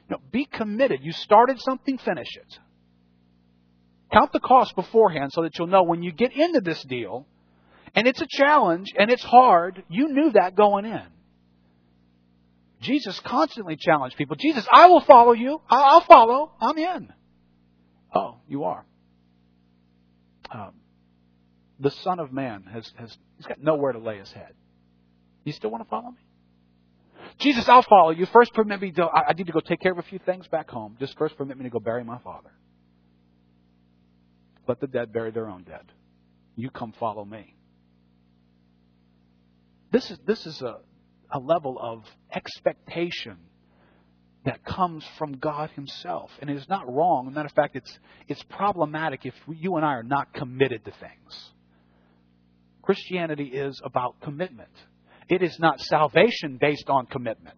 Know, 0.08 0.22
be 0.32 0.46
committed. 0.46 1.00
You 1.02 1.14
started 1.14 1.60
something, 1.62 1.98
finish 1.98 2.36
it. 2.36 2.60
Count 4.14 4.34
the 4.34 4.40
cost 4.40 4.76
beforehand 4.76 5.32
so 5.34 5.42
that 5.42 5.58
you'll 5.58 5.68
know 5.68 5.82
when 5.82 6.04
you 6.04 6.12
get 6.12 6.32
into 6.32 6.62
this 6.62 6.84
deal, 6.84 7.26
and 7.96 8.08
it's 8.08 8.22
a 8.22 8.28
challenge 8.30 8.94
and 8.98 9.10
it's 9.10 9.24
hard, 9.24 9.84
you 9.90 10.08
knew 10.10 10.32
that 10.32 10.56
going 10.56 10.86
in. 10.86 11.02
Jesus 12.82 13.20
constantly 13.22 13.76
challenged 13.76 14.16
people. 14.18 14.36
Jesus, 14.36 14.66
I 14.72 14.88
will 14.88 15.02
follow 15.02 15.34
you. 15.34 15.62
I'll 15.70 16.02
follow. 16.02 16.52
I'm 16.62 16.78
in. 16.78 17.14
Oh, 18.16 18.38
you 18.48 18.64
are. 18.64 18.86
Um, 20.52 20.72
the 21.80 21.92
Son 21.92 22.20
of 22.20 22.32
Man 22.32 22.64
has, 22.72 22.92
has 22.98 23.16
he's 23.38 23.46
got 23.46 23.62
nowhere 23.62 23.92
to 23.92 24.00
lay 24.00 24.18
his 24.18 24.32
head. 24.32 24.54
You 25.44 25.54
still 25.54 25.70
want 25.70 25.84
to 25.84 25.90
follow 25.90 26.12
me? 26.12 26.18
Jesus, 27.40 27.68
I'll 27.70 27.84
follow 27.84 28.12
you. 28.12 28.26
First, 28.28 28.54
permit 28.54 28.82
me 28.82 28.92
to. 28.92 29.06
I 29.08 29.34
need 29.34 29.48
to 29.48 29.54
go 29.54 29.60
take 29.60 29.80
care 29.80 29.92
of 29.92 29.98
a 29.98 30.04
few 30.04 30.20
things 30.20 30.48
back 30.48 30.70
home. 30.70 30.98
Just 31.00 31.18
first, 31.18 31.38
permit 31.38 31.58
me 31.58 31.64
to 31.64 31.70
go 31.70 31.80
bury 31.80 32.04
my 32.04 32.18
father. 32.20 32.52
Let 34.68 34.80
the 34.80 34.88
dead 34.88 35.14
bury 35.14 35.32
their 35.32 35.48
own 35.48 35.64
dead. 35.64 35.84
You 36.56 36.70
come 36.70 36.94
follow 37.00 37.24
me. 37.24 37.56
This 39.92 40.10
is 40.12 40.20
this 40.26 40.46
is 40.46 40.62
a, 40.62 40.78
a 41.32 41.40
level 41.40 41.78
of 41.80 42.04
expectation 42.34 43.38
that 44.46 44.64
comes 44.64 45.06
from 45.18 45.34
God 45.34 45.70
Himself. 45.72 46.32
And 46.42 46.50
it 46.50 46.58
is 46.58 46.68
not 46.70 46.92
wrong. 46.92 47.28
As 47.28 47.34
a 47.34 47.36
matter 47.36 47.48
of 47.48 47.54
fact, 47.54 47.76
it's, 47.76 48.00
it's 48.28 48.44
problematic 48.44 49.26
if 49.26 49.34
you 49.48 49.76
and 49.76 49.86
I 49.86 49.90
are 49.90 50.04
not 50.04 50.34
committed 50.34 50.86
to 50.86 50.92
things. 50.92 51.52
Christianity 52.82 53.46
is 53.46 53.80
about 53.84 54.20
commitment. 54.22 54.72
It 55.28 55.44
is 55.44 55.60
not 55.60 55.80
salvation 55.82 56.58
based 56.60 56.90
on 56.90 57.06
commitment. 57.06 57.58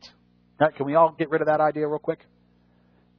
Right? 0.59 0.75
Can 0.75 0.85
we 0.85 0.95
all 0.95 1.15
get 1.17 1.29
rid 1.29 1.41
of 1.41 1.47
that 1.47 1.61
idea 1.61 1.87
real 1.87 1.99
quick? 1.99 2.19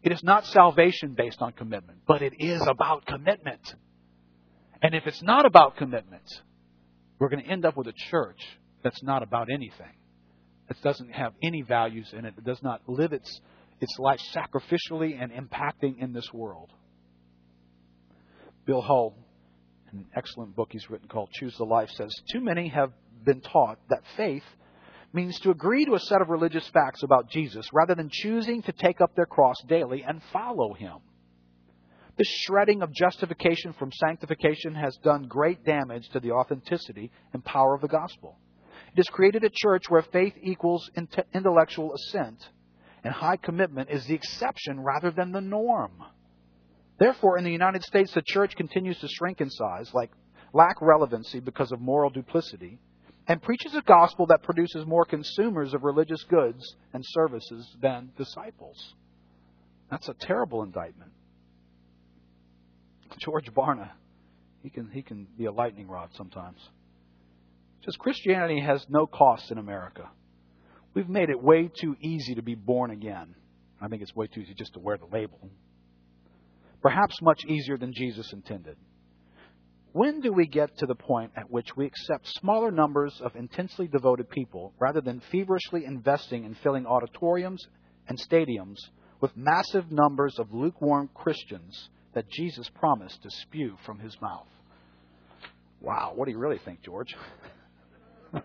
It 0.02 0.12
is 0.12 0.22
not 0.22 0.44
salvation 0.46 1.14
based 1.16 1.40
on 1.40 1.52
commitment, 1.52 2.00
but 2.06 2.22
it 2.22 2.34
is 2.38 2.60
about 2.66 3.06
commitment. 3.06 3.74
And 4.82 4.94
if 4.94 5.06
it's 5.06 5.22
not 5.22 5.46
about 5.46 5.76
commitment, 5.76 6.24
we're 7.18 7.28
going 7.28 7.42
to 7.42 7.48
end 7.48 7.64
up 7.64 7.76
with 7.76 7.86
a 7.86 7.92
church 8.10 8.40
that's 8.82 9.02
not 9.02 9.22
about 9.22 9.48
anything. 9.50 9.94
It 10.68 10.76
doesn't 10.82 11.12
have 11.12 11.34
any 11.42 11.62
values 11.62 12.12
in 12.16 12.24
it. 12.24 12.34
It 12.38 12.44
does 12.44 12.62
not 12.62 12.80
live 12.86 13.12
its, 13.12 13.40
its 13.80 13.98
life 13.98 14.20
sacrificially 14.34 15.20
and 15.20 15.32
impacting 15.32 16.00
in 16.00 16.12
this 16.12 16.32
world. 16.32 16.70
Bill 18.64 18.80
Hull 18.80 19.14
an 19.92 20.06
excellent 20.16 20.56
book 20.56 20.68
he's 20.72 20.88
written 20.90 21.08
called 21.08 21.30
Choose 21.32 21.54
the 21.56 21.64
Life, 21.64 21.90
says 21.90 22.14
Too 22.32 22.40
many 22.40 22.68
have 22.68 22.92
been 23.24 23.40
taught 23.40 23.78
that 23.90 24.02
faith 24.16 24.44
means 25.12 25.38
to 25.40 25.50
agree 25.50 25.84
to 25.84 25.94
a 25.94 26.00
set 26.00 26.22
of 26.22 26.30
religious 26.30 26.66
facts 26.68 27.02
about 27.02 27.28
Jesus 27.28 27.66
rather 27.72 27.94
than 27.94 28.08
choosing 28.10 28.62
to 28.62 28.72
take 28.72 29.00
up 29.00 29.14
their 29.14 29.26
cross 29.26 29.56
daily 29.68 30.02
and 30.06 30.22
follow 30.32 30.72
him. 30.72 30.96
This 32.16 32.28
shredding 32.28 32.82
of 32.82 32.92
justification 32.92 33.74
from 33.74 33.92
sanctification 33.92 34.74
has 34.74 34.96
done 35.02 35.24
great 35.28 35.64
damage 35.64 36.08
to 36.10 36.20
the 36.20 36.32
authenticity 36.32 37.10
and 37.32 37.44
power 37.44 37.74
of 37.74 37.82
the 37.82 37.88
gospel. 37.88 38.38
It 38.92 38.98
has 38.98 39.08
created 39.08 39.42
a 39.42 39.50
church 39.50 39.84
where 39.88 40.02
faith 40.02 40.34
equals 40.42 40.90
intellectual 41.32 41.94
assent, 41.94 42.46
and 43.02 43.12
high 43.12 43.36
commitment 43.36 43.90
is 43.90 44.04
the 44.06 44.14
exception 44.14 44.80
rather 44.80 45.10
than 45.10 45.32
the 45.32 45.40
norm. 45.40 45.92
Therefore, 46.98 47.38
in 47.38 47.44
the 47.44 47.50
United 47.50 47.82
States, 47.82 48.12
the 48.12 48.22
church 48.22 48.54
continues 48.54 48.98
to 49.00 49.08
shrink 49.08 49.40
in 49.40 49.50
size, 49.50 49.92
like 49.94 50.10
lack 50.52 50.80
relevancy 50.82 51.40
because 51.40 51.72
of 51.72 51.80
moral 51.80 52.10
duplicity, 52.10 52.78
and 53.26 53.40
preaches 53.40 53.74
a 53.74 53.80
gospel 53.80 54.26
that 54.26 54.42
produces 54.42 54.84
more 54.84 55.04
consumers 55.04 55.72
of 55.72 55.84
religious 55.84 56.22
goods 56.24 56.76
and 56.92 57.02
services 57.08 57.74
than 57.80 58.12
disciples. 58.18 58.94
That's 59.90 60.08
a 60.08 60.14
terrible 60.14 60.62
indictment. 60.62 61.12
George 63.18 63.52
Barna, 63.52 63.90
he 64.62 64.70
can 64.70 64.90
he 64.90 65.02
can 65.02 65.26
be 65.36 65.46
a 65.46 65.52
lightning 65.52 65.88
rod 65.88 66.10
sometimes. 66.14 66.58
Says 67.84 67.96
Christianity 67.96 68.60
has 68.60 68.84
no 68.88 69.06
cost 69.06 69.50
in 69.50 69.58
America. 69.58 70.08
We've 70.94 71.08
made 71.08 71.30
it 71.30 71.42
way 71.42 71.68
too 71.68 71.96
easy 72.00 72.34
to 72.36 72.42
be 72.42 72.54
born 72.54 72.90
again. 72.90 73.34
I 73.80 73.88
think 73.88 74.02
it's 74.02 74.14
way 74.14 74.26
too 74.28 74.40
easy 74.40 74.54
just 74.54 74.74
to 74.74 74.80
wear 74.80 74.96
the 74.96 75.06
label 75.06 75.50
perhaps 76.82 77.22
much 77.22 77.44
easier 77.46 77.78
than 77.78 77.94
Jesus 77.94 78.32
intended. 78.32 78.76
When 79.92 80.20
do 80.20 80.32
we 80.32 80.46
get 80.46 80.76
to 80.78 80.86
the 80.86 80.94
point 80.94 81.32
at 81.36 81.50
which 81.50 81.76
we 81.76 81.86
accept 81.86 82.26
smaller 82.26 82.70
numbers 82.70 83.14
of 83.22 83.36
intensely 83.36 83.86
devoted 83.86 84.28
people 84.28 84.72
rather 84.78 85.00
than 85.00 85.22
feverishly 85.30 85.84
investing 85.84 86.44
in 86.44 86.54
filling 86.56 86.86
auditoriums 86.86 87.64
and 88.08 88.18
stadiums 88.18 88.78
with 89.20 89.36
massive 89.36 89.92
numbers 89.92 90.34
of 90.38 90.52
lukewarm 90.52 91.08
Christians 91.14 91.90
that 92.14 92.28
Jesus 92.30 92.68
promised 92.74 93.22
to 93.22 93.30
spew 93.30 93.76
from 93.86 93.98
his 93.98 94.16
mouth? 94.20 94.48
Wow, 95.80 96.12
what 96.14 96.24
do 96.24 96.32
you 96.32 96.38
really 96.38 96.60
think, 96.64 96.82
George? 96.82 97.14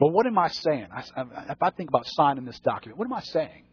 well, 0.00 0.10
what 0.10 0.26
am 0.26 0.38
I 0.38 0.48
saying? 0.48 0.88
if 0.94 1.62
I 1.62 1.70
think 1.70 1.88
about 1.88 2.06
signing 2.06 2.44
this 2.44 2.60
document, 2.60 2.98
what 2.98 3.06
am 3.06 3.12
I 3.12 3.22
saying? 3.22 3.64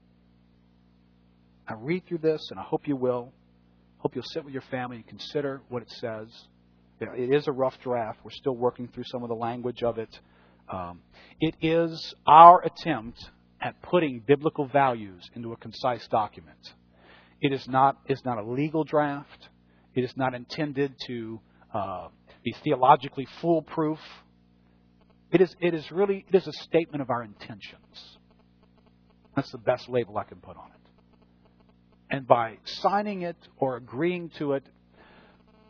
I 1.67 1.73
read 1.73 2.05
through 2.07 2.19
this, 2.19 2.47
and 2.51 2.59
I 2.59 2.63
hope 2.63 2.87
you 2.87 2.95
will. 2.95 3.31
Hope 3.97 4.15
you'll 4.15 4.23
sit 4.23 4.45
with 4.45 4.53
your 4.53 4.63
family 4.69 4.97
and 4.97 5.07
consider 5.07 5.61
what 5.69 5.81
it 5.81 5.89
says. 5.89 6.27
It 6.99 7.33
is 7.33 7.47
a 7.47 7.51
rough 7.51 7.79
draft. 7.81 8.19
We're 8.23 8.31
still 8.31 8.55
working 8.55 8.87
through 8.87 9.05
some 9.05 9.23
of 9.23 9.29
the 9.29 9.35
language 9.35 9.83
of 9.83 9.97
it. 9.97 10.19
Um, 10.71 11.01
it 11.39 11.55
is 11.61 12.13
our 12.25 12.63
attempt 12.63 13.19
at 13.61 13.81
putting 13.81 14.19
biblical 14.19 14.67
values 14.67 15.27
into 15.35 15.53
a 15.53 15.57
concise 15.57 16.07
document. 16.07 16.73
It 17.41 17.51
is 17.51 17.67
not, 17.67 17.97
it's 18.05 18.23
not 18.23 18.37
a 18.37 18.43
legal 18.43 18.83
draft. 18.83 19.49
It 19.93 20.03
is 20.03 20.13
not 20.15 20.33
intended 20.33 20.93
to 21.07 21.39
uh, 21.73 22.07
be 22.45 22.55
theologically 22.63 23.27
foolproof. 23.41 23.99
It 25.31 25.41
is, 25.41 25.53
it 25.59 25.73
is 25.73 25.91
really 25.91 26.23
it 26.29 26.35
is 26.35 26.47
a 26.47 26.53
statement 26.63 27.01
of 27.01 27.09
our 27.09 27.23
intentions. 27.23 28.17
That's 29.35 29.51
the 29.51 29.57
best 29.57 29.89
label 29.89 30.17
I 30.17 30.23
can 30.23 30.37
put 30.37 30.55
on 30.55 30.67
it. 30.67 30.89
And 32.09 32.25
by 32.25 32.59
signing 32.63 33.23
it 33.23 33.35
or 33.57 33.75
agreeing 33.75 34.29
to 34.37 34.53
it, 34.53 34.63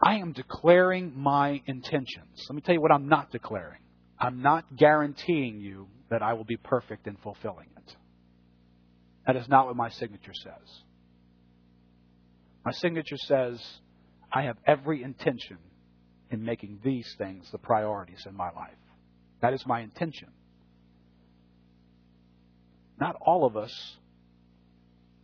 I 0.03 0.15
am 0.15 0.33
declaring 0.33 1.13
my 1.15 1.61
intentions. 1.65 2.45
Let 2.49 2.55
me 2.55 2.61
tell 2.61 2.75
you 2.75 2.81
what 2.81 2.91
I'm 2.91 3.07
not 3.07 3.31
declaring. 3.31 3.79
I'm 4.19 4.41
not 4.41 4.75
guaranteeing 4.75 5.61
you 5.61 5.87
that 6.09 6.21
I 6.21 6.33
will 6.33 6.43
be 6.43 6.57
perfect 6.57 7.07
in 7.07 7.15
fulfilling 7.23 7.67
it. 7.77 7.95
That 9.25 9.37
is 9.37 9.47
not 9.47 9.65
what 9.65 9.77
my 9.77 9.89
signature 9.89 10.33
says. 10.33 10.81
My 12.65 12.71
signature 12.73 13.17
says, 13.17 13.59
I 14.31 14.43
have 14.43 14.57
every 14.67 15.01
intention 15.01 15.57
in 16.31 16.43
making 16.43 16.79
these 16.83 17.13
things 17.17 17.49
the 17.51 17.57
priorities 17.57 18.25
in 18.27 18.35
my 18.35 18.51
life. 18.51 18.77
That 19.41 19.53
is 19.53 19.65
my 19.65 19.81
intention. 19.81 20.29
Not 22.99 23.15
all 23.21 23.45
of 23.45 23.57
us 23.57 23.97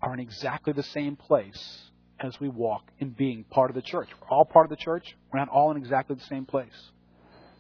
are 0.02 0.14
in 0.14 0.20
exactly 0.20 0.74
the 0.74 0.84
same 0.84 1.16
place 1.16 1.92
as 2.20 2.40
we 2.40 2.50
walk 2.50 2.84
in 3.00 3.10
being 3.10 3.44
part 3.44 3.70
of 3.70 3.76
the 3.76 3.82
church. 3.82 4.10
We're 4.22 4.30
all 4.30 4.46
part 4.46 4.66
of 4.66 4.70
the 4.70 4.84
church. 4.84 5.16
We're 5.32 5.40
not 5.40 5.50
all 5.50 5.72
in 5.72 5.78
exactly 5.78 6.16
the 6.16 6.26
same 6.26 6.46
place. 6.46 6.92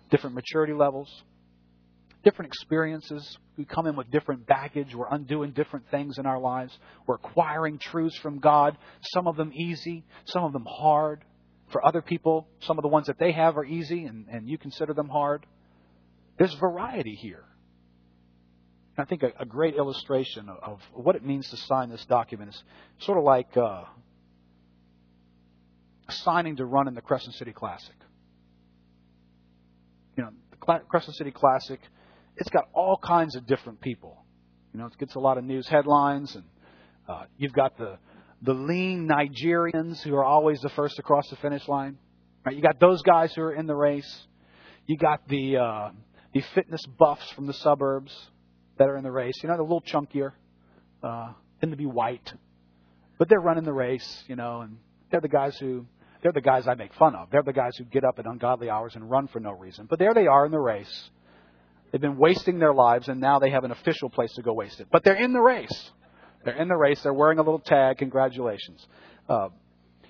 Different 0.09 0.35
maturity 0.35 0.73
levels, 0.73 1.09
different 2.23 2.51
experiences. 2.51 3.37
We 3.57 3.65
come 3.65 3.87
in 3.87 3.95
with 3.95 4.11
different 4.11 4.45
baggage. 4.45 4.93
We're 4.93 5.09
undoing 5.09 5.51
different 5.51 5.89
things 5.89 6.17
in 6.17 6.25
our 6.25 6.39
lives. 6.39 6.77
We're 7.07 7.15
acquiring 7.15 7.79
truths 7.79 8.17
from 8.17 8.39
God, 8.39 8.77
some 9.13 9.27
of 9.27 9.37
them 9.37 9.51
easy, 9.53 10.03
some 10.25 10.43
of 10.43 10.53
them 10.53 10.65
hard. 10.69 11.23
For 11.71 11.85
other 11.85 12.01
people, 12.01 12.47
some 12.61 12.77
of 12.77 12.81
the 12.83 12.89
ones 12.89 13.07
that 13.07 13.17
they 13.17 13.31
have 13.31 13.57
are 13.57 13.65
easy 13.65 14.05
and, 14.05 14.27
and 14.29 14.47
you 14.47 14.57
consider 14.57 14.93
them 14.93 15.07
hard. 15.07 15.45
There's 16.37 16.53
variety 16.55 17.15
here. 17.15 17.45
I 18.97 19.05
think 19.05 19.23
a, 19.23 19.31
a 19.39 19.45
great 19.45 19.75
illustration 19.75 20.49
of, 20.49 20.57
of, 20.61 20.79
what 20.93 21.15
it 21.15 21.25
means 21.25 21.49
to 21.49 21.57
sign 21.57 21.89
this 21.89 22.05
document 22.05 22.49
is 22.49 22.63
sort 22.99 23.17
of 23.17 23.23
like 23.23 23.55
uh, 23.55 23.83
signing 26.09 26.57
to 26.57 26.65
run 26.65 26.87
in 26.87 26.93
the 26.93 27.01
Crescent 27.01 27.35
City 27.35 27.53
Classic. 27.53 27.95
You 30.17 30.23
know, 30.23 30.29
the 30.51 30.79
Crescent 30.89 31.15
City 31.15 31.31
Classic, 31.31 31.79
it's 32.37 32.49
got 32.49 32.65
all 32.73 32.97
kinds 32.97 33.35
of 33.35 33.47
different 33.47 33.81
people. 33.81 34.23
You 34.73 34.79
know, 34.79 34.85
it 34.87 34.97
gets 34.97 35.15
a 35.15 35.19
lot 35.19 35.37
of 35.37 35.45
news 35.45 35.67
headlines, 35.67 36.35
and 36.35 36.43
uh, 37.07 37.23
you've 37.37 37.53
got 37.53 37.77
the 37.77 37.97
the 38.41 38.53
lean 38.53 39.07
Nigerians 39.07 40.01
who 40.01 40.15
are 40.15 40.23
always 40.23 40.59
the 40.61 40.69
first 40.69 40.97
across 40.99 41.29
the 41.29 41.35
finish 41.37 41.67
line. 41.67 41.97
Right? 42.45 42.55
You 42.55 42.61
got 42.61 42.79
those 42.79 43.01
guys 43.03 43.33
who 43.33 43.41
are 43.43 43.53
in 43.53 43.67
the 43.67 43.75
race. 43.75 44.27
You 44.87 44.97
got 44.97 45.27
the 45.27 45.57
uh, 45.57 45.89
the 46.33 46.41
fitness 46.55 46.81
buffs 46.97 47.29
from 47.31 47.45
the 47.45 47.53
suburbs 47.53 48.11
that 48.77 48.89
are 48.89 48.97
in 48.97 49.03
the 49.03 49.11
race. 49.11 49.35
You 49.43 49.49
know, 49.49 49.55
they're 49.55 49.61
a 49.61 49.63
little 49.63 49.81
chunkier, 49.81 50.31
uh, 51.03 51.33
tend 51.59 51.71
to 51.71 51.77
be 51.77 51.85
white, 51.85 52.33
but 53.19 53.29
they're 53.29 53.39
running 53.39 53.63
the 53.63 53.73
race. 53.73 54.23
You 54.27 54.35
know, 54.35 54.61
and 54.61 54.77
they're 55.11 55.21
the 55.21 55.27
guys 55.27 55.55
who 55.57 55.85
they're 56.23 56.31
the 56.31 56.41
guys 56.41 56.67
I 56.67 56.73
make 56.73 56.93
fun 56.95 57.15
of. 57.15 57.29
They're 57.31 57.43
the 57.43 57.53
guys 57.53 57.77
who 57.77 57.83
get 57.83 58.03
up 58.03 58.17
at 58.17 58.25
ungodly 58.25 58.69
hours 58.69 58.95
and 58.95 59.09
run 59.09 59.27
for 59.27 59.39
no 59.39 59.51
reason. 59.51 59.85
But 59.87 59.99
there 59.99 60.13
they 60.13 60.27
are 60.27 60.45
in 60.45 60.51
the 60.51 60.59
race. 60.59 61.09
They've 61.91 62.01
been 62.01 62.17
wasting 62.17 62.57
their 62.57 62.73
lives, 62.73 63.07
and 63.07 63.19
now 63.19 63.39
they 63.39 63.49
have 63.51 63.65
an 63.65 63.71
official 63.71 64.09
place 64.09 64.33
to 64.33 64.41
go 64.41 64.53
waste 64.53 64.79
it. 64.79 64.87
But 64.91 65.03
they're 65.03 65.21
in 65.21 65.33
the 65.33 65.41
race. 65.41 65.91
They're 66.43 66.61
in 66.61 66.67
the 66.67 66.75
race. 66.75 67.01
They're 67.01 67.13
wearing 67.13 67.39
a 67.39 67.43
little 67.43 67.59
tag. 67.59 67.97
Congratulations. 67.97 68.85
Uh, 69.29 69.49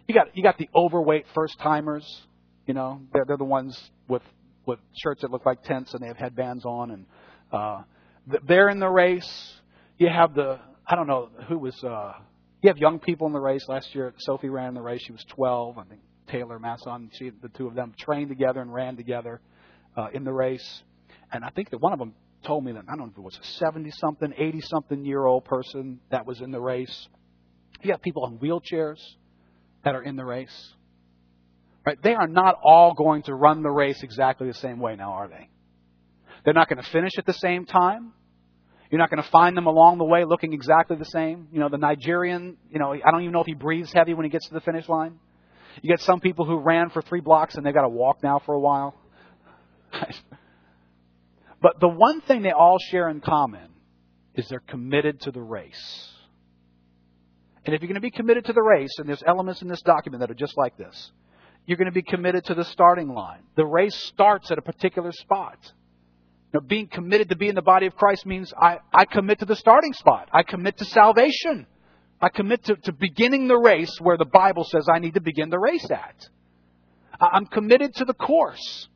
you 0.07 0.15
got 0.15 0.35
you 0.35 0.43
got 0.43 0.57
the 0.57 0.69
overweight 0.75 1.25
first 1.33 1.59
timers. 1.59 2.05
You 2.65 2.73
know, 2.73 3.01
they're 3.13 3.25
they're 3.25 3.37
the 3.37 3.43
ones 3.43 3.79
with 4.07 4.23
with 4.65 4.79
shirts 5.01 5.21
that 5.21 5.31
look 5.31 5.45
like 5.45 5.63
tents 5.63 5.93
and 5.93 6.03
they 6.03 6.07
have 6.07 6.17
headbands 6.17 6.65
on, 6.65 6.91
and 6.91 7.05
uh, 7.51 7.81
they're 8.47 8.69
in 8.69 8.79
the 8.79 8.89
race. 8.89 9.53
You 9.97 10.09
have 10.09 10.33
the 10.33 10.59
I 10.85 10.95
don't 10.95 11.07
know 11.07 11.29
who 11.47 11.57
was. 11.57 11.81
Uh, 11.83 12.13
you 12.61 12.67
have 12.69 12.77
young 12.77 12.99
people 12.99 13.25
in 13.27 13.33
the 13.33 13.39
race. 13.39 13.65
Last 13.67 13.95
year, 13.95 14.13
Sophie 14.19 14.49
ran 14.49 14.69
in 14.69 14.73
the 14.75 14.81
race. 14.81 15.01
She 15.03 15.11
was 15.11 15.25
12. 15.29 15.77
I 15.79 15.83
think 15.85 16.01
Taylor 16.27 16.59
Masson. 16.59 17.09
She, 17.13 17.29
the 17.29 17.49
two 17.49 17.67
of 17.67 17.73
them 17.73 17.93
trained 17.97 18.29
together 18.29 18.61
and 18.61 18.71
ran 18.71 18.95
together 18.95 19.41
uh, 19.97 20.07
in 20.13 20.23
the 20.23 20.33
race. 20.33 20.83
And 21.31 21.43
I 21.43 21.49
think 21.49 21.71
that 21.71 21.79
one 21.79 21.93
of 21.93 21.99
them 21.99 22.13
told 22.43 22.65
me 22.65 22.71
that 22.73 22.83
I 22.87 22.95
don't 22.95 23.07
know 23.07 23.11
if 23.11 23.17
it 23.17 23.21
was 23.21 23.39
a 23.41 23.45
70 23.59 23.91
something, 23.91 24.33
80 24.37 24.61
something 24.61 25.05
year 25.05 25.25
old 25.25 25.45
person 25.45 25.99
that 26.09 26.25
was 26.25 26.41
in 26.41 26.51
the 26.51 26.61
race. 26.61 27.07
You 27.81 27.91
have 27.91 28.01
people 28.01 28.25
in 28.27 28.37
wheelchairs 28.39 28.99
that 29.83 29.95
are 29.95 30.03
in 30.03 30.15
the 30.15 30.25
race. 30.25 30.73
Right? 31.85 31.97
They 32.01 32.13
are 32.13 32.27
not 32.27 32.59
all 32.63 32.93
going 32.93 33.23
to 33.23 33.33
run 33.33 33.63
the 33.63 33.71
race 33.71 34.03
exactly 34.03 34.47
the 34.47 34.53
same 34.53 34.79
way 34.79 34.95
now, 34.95 35.13
are 35.13 35.27
they? 35.27 35.49
They're 36.45 36.53
not 36.53 36.69
going 36.69 36.81
to 36.81 36.89
finish 36.89 37.11
at 37.17 37.25
the 37.25 37.33
same 37.33 37.65
time. 37.65 38.13
You're 38.89 38.99
not 38.99 39.09
going 39.09 39.23
to 39.23 39.29
find 39.29 39.55
them 39.55 39.67
along 39.67 39.99
the 39.99 40.03
way 40.03 40.25
looking 40.25 40.53
exactly 40.53 40.97
the 40.97 41.05
same. 41.05 41.47
You 41.51 41.59
know, 41.59 41.69
the 41.69 41.77
Nigerian, 41.77 42.57
you 42.69 42.77
know, 42.77 42.93
I 42.93 43.11
don't 43.11 43.21
even 43.21 43.31
know 43.31 43.39
if 43.39 43.47
he 43.47 43.53
breathes 43.53 43.91
heavy 43.93 44.13
when 44.13 44.25
he 44.25 44.29
gets 44.29 44.47
to 44.49 44.53
the 44.53 44.59
finish 44.61 44.87
line. 44.89 45.17
You 45.81 45.89
get 45.89 46.01
some 46.01 46.19
people 46.19 46.45
who 46.45 46.59
ran 46.59 46.89
for 46.89 47.01
three 47.01 47.21
blocks 47.21 47.55
and 47.55 47.65
they've 47.65 47.73
got 47.73 47.83
to 47.83 47.89
walk 47.89 48.21
now 48.21 48.41
for 48.45 48.53
a 48.53 48.59
while. 48.59 48.95
but 51.61 51.79
the 51.79 51.87
one 51.87 52.21
thing 52.21 52.41
they 52.41 52.51
all 52.51 52.77
share 52.79 53.09
in 53.09 53.21
common 53.21 53.69
is 54.35 54.47
they're 54.47 54.59
committed 54.59 55.21
to 55.21 55.31
the 55.31 55.41
race. 55.41 56.07
And 57.65 57.75
if 57.75 57.81
you're 57.81 57.87
going 57.87 57.95
to 57.95 58.01
be 58.01 58.11
committed 58.11 58.45
to 58.45 58.53
the 58.53 58.61
race, 58.61 58.95
and 58.97 59.07
there's 59.07 59.23
elements 59.25 59.61
in 59.61 59.67
this 59.67 59.81
document 59.81 60.21
that 60.21 60.31
are 60.31 60.35
just 60.35 60.57
like 60.57 60.77
this, 60.77 61.11
you're 61.67 61.77
going 61.77 61.85
to 61.85 61.91
be 61.91 62.01
committed 62.01 62.45
to 62.45 62.55
the 62.55 62.65
starting 62.65 63.09
line. 63.09 63.43
The 63.55 63.65
race 63.65 63.95
starts 63.95 64.49
at 64.49 64.57
a 64.57 64.63
particular 64.63 65.11
spot. 65.11 65.57
Know, 66.53 66.59
being 66.59 66.87
committed 66.87 67.29
to 67.29 67.37
be 67.37 67.47
in 67.47 67.55
the 67.55 67.61
body 67.61 67.85
of 67.85 67.95
Christ 67.95 68.25
means 68.25 68.51
I, 68.59 68.79
I 68.93 69.05
commit 69.05 69.39
to 69.39 69.45
the 69.45 69.55
starting 69.55 69.93
spot. 69.93 70.27
I 70.33 70.43
commit 70.43 70.77
to 70.79 70.85
salvation. 70.85 71.65
I 72.19 72.29
commit 72.29 72.65
to, 72.65 72.75
to 72.75 72.91
beginning 72.91 73.47
the 73.47 73.57
race 73.57 73.95
where 74.01 74.17
the 74.17 74.25
Bible 74.25 74.65
says 74.65 74.87
I 74.93 74.99
need 74.99 75.13
to 75.13 75.21
begin 75.21 75.49
the 75.49 75.59
race 75.59 75.89
at. 75.89 76.27
I'm 77.21 77.45
committed 77.45 77.95
to 77.95 78.05
the 78.05 78.13
course. 78.13 78.89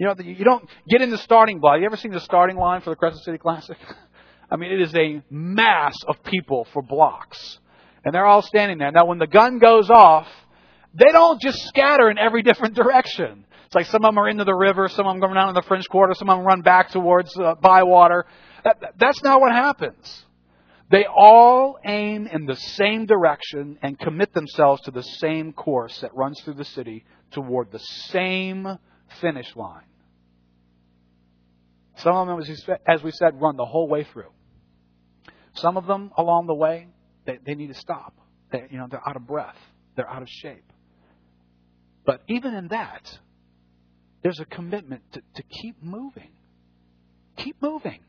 You 0.00 0.06
know, 0.06 0.14
you 0.18 0.46
don't 0.46 0.66
get 0.88 1.02
in 1.02 1.10
the 1.10 1.18
starting 1.18 1.60
block. 1.60 1.78
You 1.78 1.84
ever 1.84 1.98
seen 1.98 2.12
the 2.12 2.20
starting 2.20 2.56
line 2.56 2.80
for 2.80 2.88
the 2.88 2.96
Crescent 2.96 3.22
City 3.22 3.36
Classic? 3.36 3.76
I 4.50 4.56
mean, 4.56 4.72
it 4.72 4.80
is 4.80 4.94
a 4.94 5.22
mass 5.28 5.94
of 6.08 6.24
people 6.24 6.66
for 6.72 6.80
blocks. 6.80 7.58
And 8.02 8.14
they're 8.14 8.24
all 8.24 8.40
standing 8.40 8.78
there. 8.78 8.90
Now, 8.92 9.04
when 9.04 9.18
the 9.18 9.26
gun 9.26 9.58
goes 9.58 9.90
off, 9.90 10.26
they 10.94 11.12
don't 11.12 11.38
just 11.38 11.58
scatter 11.68 12.08
in 12.08 12.16
every 12.16 12.42
different 12.42 12.76
direction. 12.76 13.44
It's 13.66 13.74
like 13.74 13.86
some 13.86 14.02
of 14.02 14.08
them 14.08 14.18
are 14.18 14.26
into 14.26 14.44
the 14.44 14.54
river, 14.54 14.88
some 14.88 15.06
of 15.06 15.12
them 15.12 15.20
going 15.20 15.34
down 15.34 15.50
in 15.50 15.54
the 15.54 15.62
French 15.62 15.86
Quarter, 15.90 16.14
some 16.14 16.30
of 16.30 16.38
them 16.38 16.46
run 16.46 16.62
back 16.62 16.90
towards 16.90 17.36
uh, 17.36 17.56
Bywater. 17.60 18.24
That, 18.64 18.94
that's 18.98 19.22
not 19.22 19.42
what 19.42 19.52
happens. 19.52 20.24
They 20.90 21.04
all 21.04 21.78
aim 21.84 22.26
in 22.26 22.46
the 22.46 22.56
same 22.56 23.04
direction 23.04 23.78
and 23.82 23.98
commit 23.98 24.32
themselves 24.32 24.80
to 24.82 24.92
the 24.92 25.02
same 25.02 25.52
course 25.52 26.00
that 26.00 26.16
runs 26.16 26.40
through 26.40 26.54
the 26.54 26.64
city 26.64 27.04
toward 27.32 27.70
the 27.70 27.78
same 27.78 28.66
finish 29.20 29.54
line. 29.54 29.84
Some 32.02 32.16
of 32.16 32.26
them, 32.26 32.78
as 32.86 33.02
we 33.02 33.10
said, 33.10 33.40
run 33.40 33.56
the 33.56 33.64
whole 33.64 33.88
way 33.88 34.04
through. 34.04 34.30
Some 35.54 35.76
of 35.76 35.86
them 35.86 36.10
along 36.16 36.46
the 36.46 36.54
way, 36.54 36.88
they, 37.26 37.38
they 37.44 37.54
need 37.54 37.68
to 37.68 37.74
stop. 37.74 38.14
They, 38.52 38.66
you 38.70 38.78
know, 38.78 38.86
they're 38.90 39.06
out 39.06 39.16
of 39.16 39.26
breath. 39.26 39.56
They're 39.96 40.08
out 40.08 40.22
of 40.22 40.28
shape. 40.28 40.64
But 42.04 42.22
even 42.28 42.54
in 42.54 42.68
that, 42.68 43.18
there's 44.22 44.40
a 44.40 44.44
commitment 44.44 45.02
to, 45.12 45.20
to 45.34 45.42
keep 45.42 45.82
moving. 45.82 46.30
Keep 47.36 47.60
moving. 47.60 48.00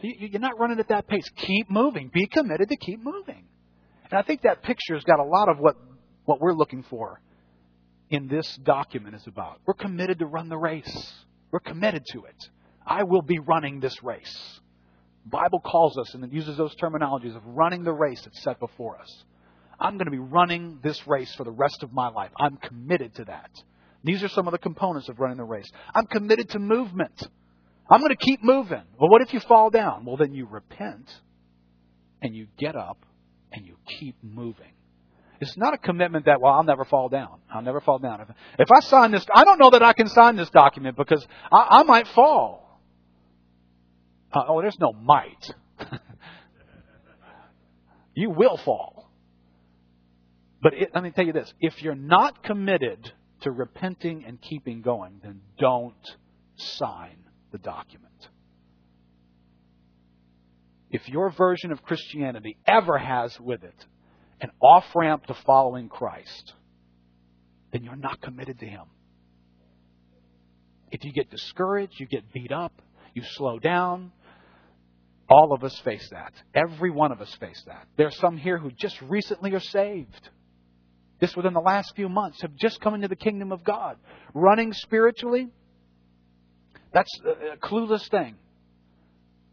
You're 0.00 0.40
not 0.40 0.58
running 0.58 0.78
at 0.78 0.88
that 0.88 1.08
pace. 1.08 1.28
Keep 1.36 1.70
moving. 1.70 2.10
Be 2.12 2.26
committed 2.26 2.68
to 2.68 2.76
keep 2.76 3.02
moving. 3.02 3.44
And 4.10 4.18
I 4.18 4.22
think 4.22 4.42
that 4.42 4.62
picture 4.62 4.94
has 4.94 5.04
got 5.04 5.18
a 5.18 5.24
lot 5.24 5.48
of 5.48 5.58
what, 5.58 5.76
what 6.24 6.40
we're 6.40 6.54
looking 6.54 6.84
for 6.84 7.20
in 8.08 8.28
this 8.28 8.56
document 8.62 9.16
is 9.16 9.26
about. 9.26 9.60
We're 9.66 9.74
committed 9.74 10.20
to 10.20 10.26
run 10.26 10.48
the 10.48 10.56
race. 10.56 11.12
We're 11.50 11.60
committed 11.60 12.04
to 12.12 12.24
it. 12.24 12.48
I 12.88 13.02
will 13.02 13.22
be 13.22 13.38
running 13.38 13.80
this 13.80 14.02
race. 14.02 14.60
The 15.24 15.30
Bible 15.30 15.60
calls 15.60 15.98
us 15.98 16.14
and 16.14 16.24
it 16.24 16.32
uses 16.32 16.56
those 16.56 16.74
terminologies 16.76 17.36
of 17.36 17.42
running 17.44 17.84
the 17.84 17.92
race 17.92 18.22
that's 18.22 18.42
set 18.42 18.58
before 18.58 18.98
us. 18.98 19.24
I'm 19.78 19.98
going 19.98 20.06
to 20.06 20.10
be 20.10 20.18
running 20.18 20.80
this 20.82 21.06
race 21.06 21.32
for 21.34 21.44
the 21.44 21.50
rest 21.50 21.82
of 21.82 21.92
my 21.92 22.08
life. 22.08 22.30
I'm 22.40 22.56
committed 22.56 23.14
to 23.16 23.26
that. 23.26 23.50
These 24.02 24.22
are 24.22 24.28
some 24.28 24.48
of 24.48 24.52
the 24.52 24.58
components 24.58 25.08
of 25.10 25.20
running 25.20 25.36
the 25.36 25.44
race. 25.44 25.70
I'm 25.94 26.06
committed 26.06 26.48
to 26.50 26.58
movement. 26.58 27.28
I'm 27.90 28.00
going 28.00 28.10
to 28.10 28.16
keep 28.16 28.42
moving. 28.42 28.82
Well, 28.98 29.10
what 29.10 29.20
if 29.20 29.34
you 29.34 29.40
fall 29.40 29.68
down? 29.70 30.04
Well, 30.06 30.16
then 30.16 30.32
you 30.32 30.46
repent 30.46 31.14
and 32.22 32.34
you 32.34 32.46
get 32.56 32.74
up 32.74 33.04
and 33.52 33.66
you 33.66 33.76
keep 33.98 34.16
moving. 34.22 34.72
It's 35.40 35.56
not 35.56 35.74
a 35.74 35.78
commitment 35.78 36.24
that, 36.24 36.40
well, 36.40 36.54
I'll 36.54 36.64
never 36.64 36.84
fall 36.84 37.08
down. 37.08 37.40
I'll 37.52 37.62
never 37.62 37.80
fall 37.80 37.98
down. 37.98 38.22
If, 38.22 38.28
if 38.60 38.68
I 38.72 38.80
sign 38.80 39.10
this, 39.12 39.24
I 39.32 39.44
don't 39.44 39.58
know 39.58 39.70
that 39.70 39.82
I 39.82 39.92
can 39.92 40.08
sign 40.08 40.36
this 40.36 40.50
document 40.50 40.96
because 40.96 41.24
I, 41.52 41.80
I 41.80 41.82
might 41.84 42.08
fall. 42.08 42.67
Uh, 44.32 44.42
oh, 44.48 44.60
there's 44.60 44.78
no 44.78 44.92
might. 44.92 45.52
you 48.14 48.30
will 48.30 48.58
fall. 48.64 49.10
But 50.60 50.74
it, 50.74 50.90
let 50.94 51.02
me 51.02 51.10
tell 51.10 51.24
you 51.24 51.32
this 51.32 51.52
if 51.60 51.82
you're 51.82 51.94
not 51.94 52.42
committed 52.42 53.12
to 53.42 53.50
repenting 53.50 54.24
and 54.24 54.40
keeping 54.40 54.82
going, 54.82 55.20
then 55.22 55.40
don't 55.58 55.94
sign 56.56 57.16
the 57.52 57.58
document. 57.58 58.28
If 60.90 61.08
your 61.08 61.30
version 61.30 61.70
of 61.70 61.82
Christianity 61.82 62.56
ever 62.66 62.98
has 62.98 63.38
with 63.38 63.62
it 63.62 63.74
an 64.40 64.50
off 64.60 64.84
ramp 64.94 65.26
to 65.26 65.34
following 65.46 65.88
Christ, 65.88 66.54
then 67.72 67.84
you're 67.84 67.96
not 67.96 68.20
committed 68.20 68.58
to 68.60 68.66
Him. 68.66 68.84
If 70.90 71.04
you 71.04 71.12
get 71.12 71.30
discouraged, 71.30 71.94
you 71.98 72.06
get 72.06 72.32
beat 72.32 72.50
up, 72.50 72.72
you 73.14 73.22
slow 73.22 73.58
down, 73.58 74.12
all 75.28 75.52
of 75.52 75.62
us 75.62 75.78
face 75.84 76.08
that. 76.10 76.32
Every 76.54 76.90
one 76.90 77.12
of 77.12 77.20
us 77.20 77.34
face 77.38 77.62
that. 77.66 77.86
There 77.96 78.06
are 78.06 78.12
some 78.12 78.36
here 78.36 78.58
who 78.58 78.70
just 78.70 79.00
recently 79.02 79.52
are 79.52 79.60
saved. 79.60 80.30
Just 81.20 81.36
within 81.36 81.52
the 81.52 81.60
last 81.60 81.94
few 81.96 82.08
months 82.08 82.40
have 82.42 82.54
just 82.54 82.80
come 82.80 82.94
into 82.94 83.08
the 83.08 83.16
kingdom 83.16 83.52
of 83.52 83.64
God. 83.64 83.96
Running 84.34 84.72
spiritually, 84.72 85.48
that's 86.92 87.10
a 87.52 87.56
clueless 87.58 88.08
thing. 88.08 88.36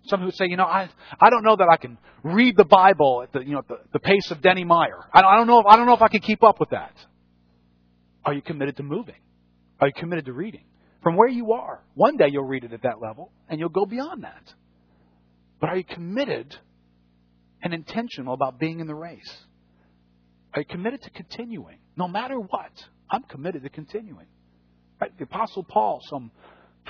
Some 0.08 0.22
who 0.22 0.32
say, 0.32 0.46
you 0.48 0.58
know, 0.58 0.66
I, 0.66 0.90
I 1.20 1.30
don't 1.32 1.44
know 1.44 1.56
that 1.56 1.68
I 1.70 1.78
can 1.78 1.98
read 2.24 2.56
the 2.56 2.66
Bible 2.66 3.24
at 3.24 3.34
the, 3.34 3.40
you 3.40 3.54
know, 3.54 3.64
the, 3.68 3.80
the 3.94 4.00
pace 4.00 4.30
of 4.30 4.42
Denny 4.42 4.64
Meyer. 4.64 5.00
I, 5.12 5.22
I 5.22 5.36
don't 5.38 5.48
know 5.48 5.60
if, 5.60 5.66
I 5.66 5.76
don't 5.76 5.88
know 5.88 5.96
if 5.96 6.02
I 6.04 6.10
can 6.10 6.22
keep 6.22 6.44
up 6.44 6.60
with 6.60 6.70
that. 6.70 6.94
Are 8.24 8.34
you 8.34 8.44
committed 8.44 8.78
to 8.78 8.84
moving? 8.84 9.16
Are 9.80 9.88
you 9.88 9.94
committed 9.94 10.26
to 10.26 10.34
reading? 10.34 10.66
From 11.02 11.16
where 11.16 11.28
you 11.28 11.54
are, 11.54 11.84
one 11.96 12.18
day 12.18 12.28
you'll 12.32 12.46
read 12.46 12.64
it 12.64 12.74
at 12.74 12.84
that 12.84 13.02
level 13.02 13.32
and 13.50 13.60
you'll 13.60 13.70
go 13.70 13.86
beyond 13.86 14.24
that. 14.24 14.54
But 15.66 15.72
are 15.72 15.78
you 15.78 15.84
committed 15.84 16.56
and 17.64 17.74
intentional 17.74 18.36
about 18.36 18.60
being 18.60 18.82
in 18.82 18.86
the 18.86 18.94
race? 18.94 19.36
Are 20.54 20.62
you 20.62 20.66
committed 20.68 21.02
to 21.02 21.10
continuing? 21.10 21.80
No 21.98 22.08
matter 22.08 22.40
what, 22.40 22.70
I'm 23.10 23.24
committed 23.24 23.64
to 23.64 23.70
continuing. 23.70 24.28
Right? 25.02 25.18
The 25.18 25.24
Apostle 25.24 25.64
Paul, 25.64 26.02
some 26.08 26.30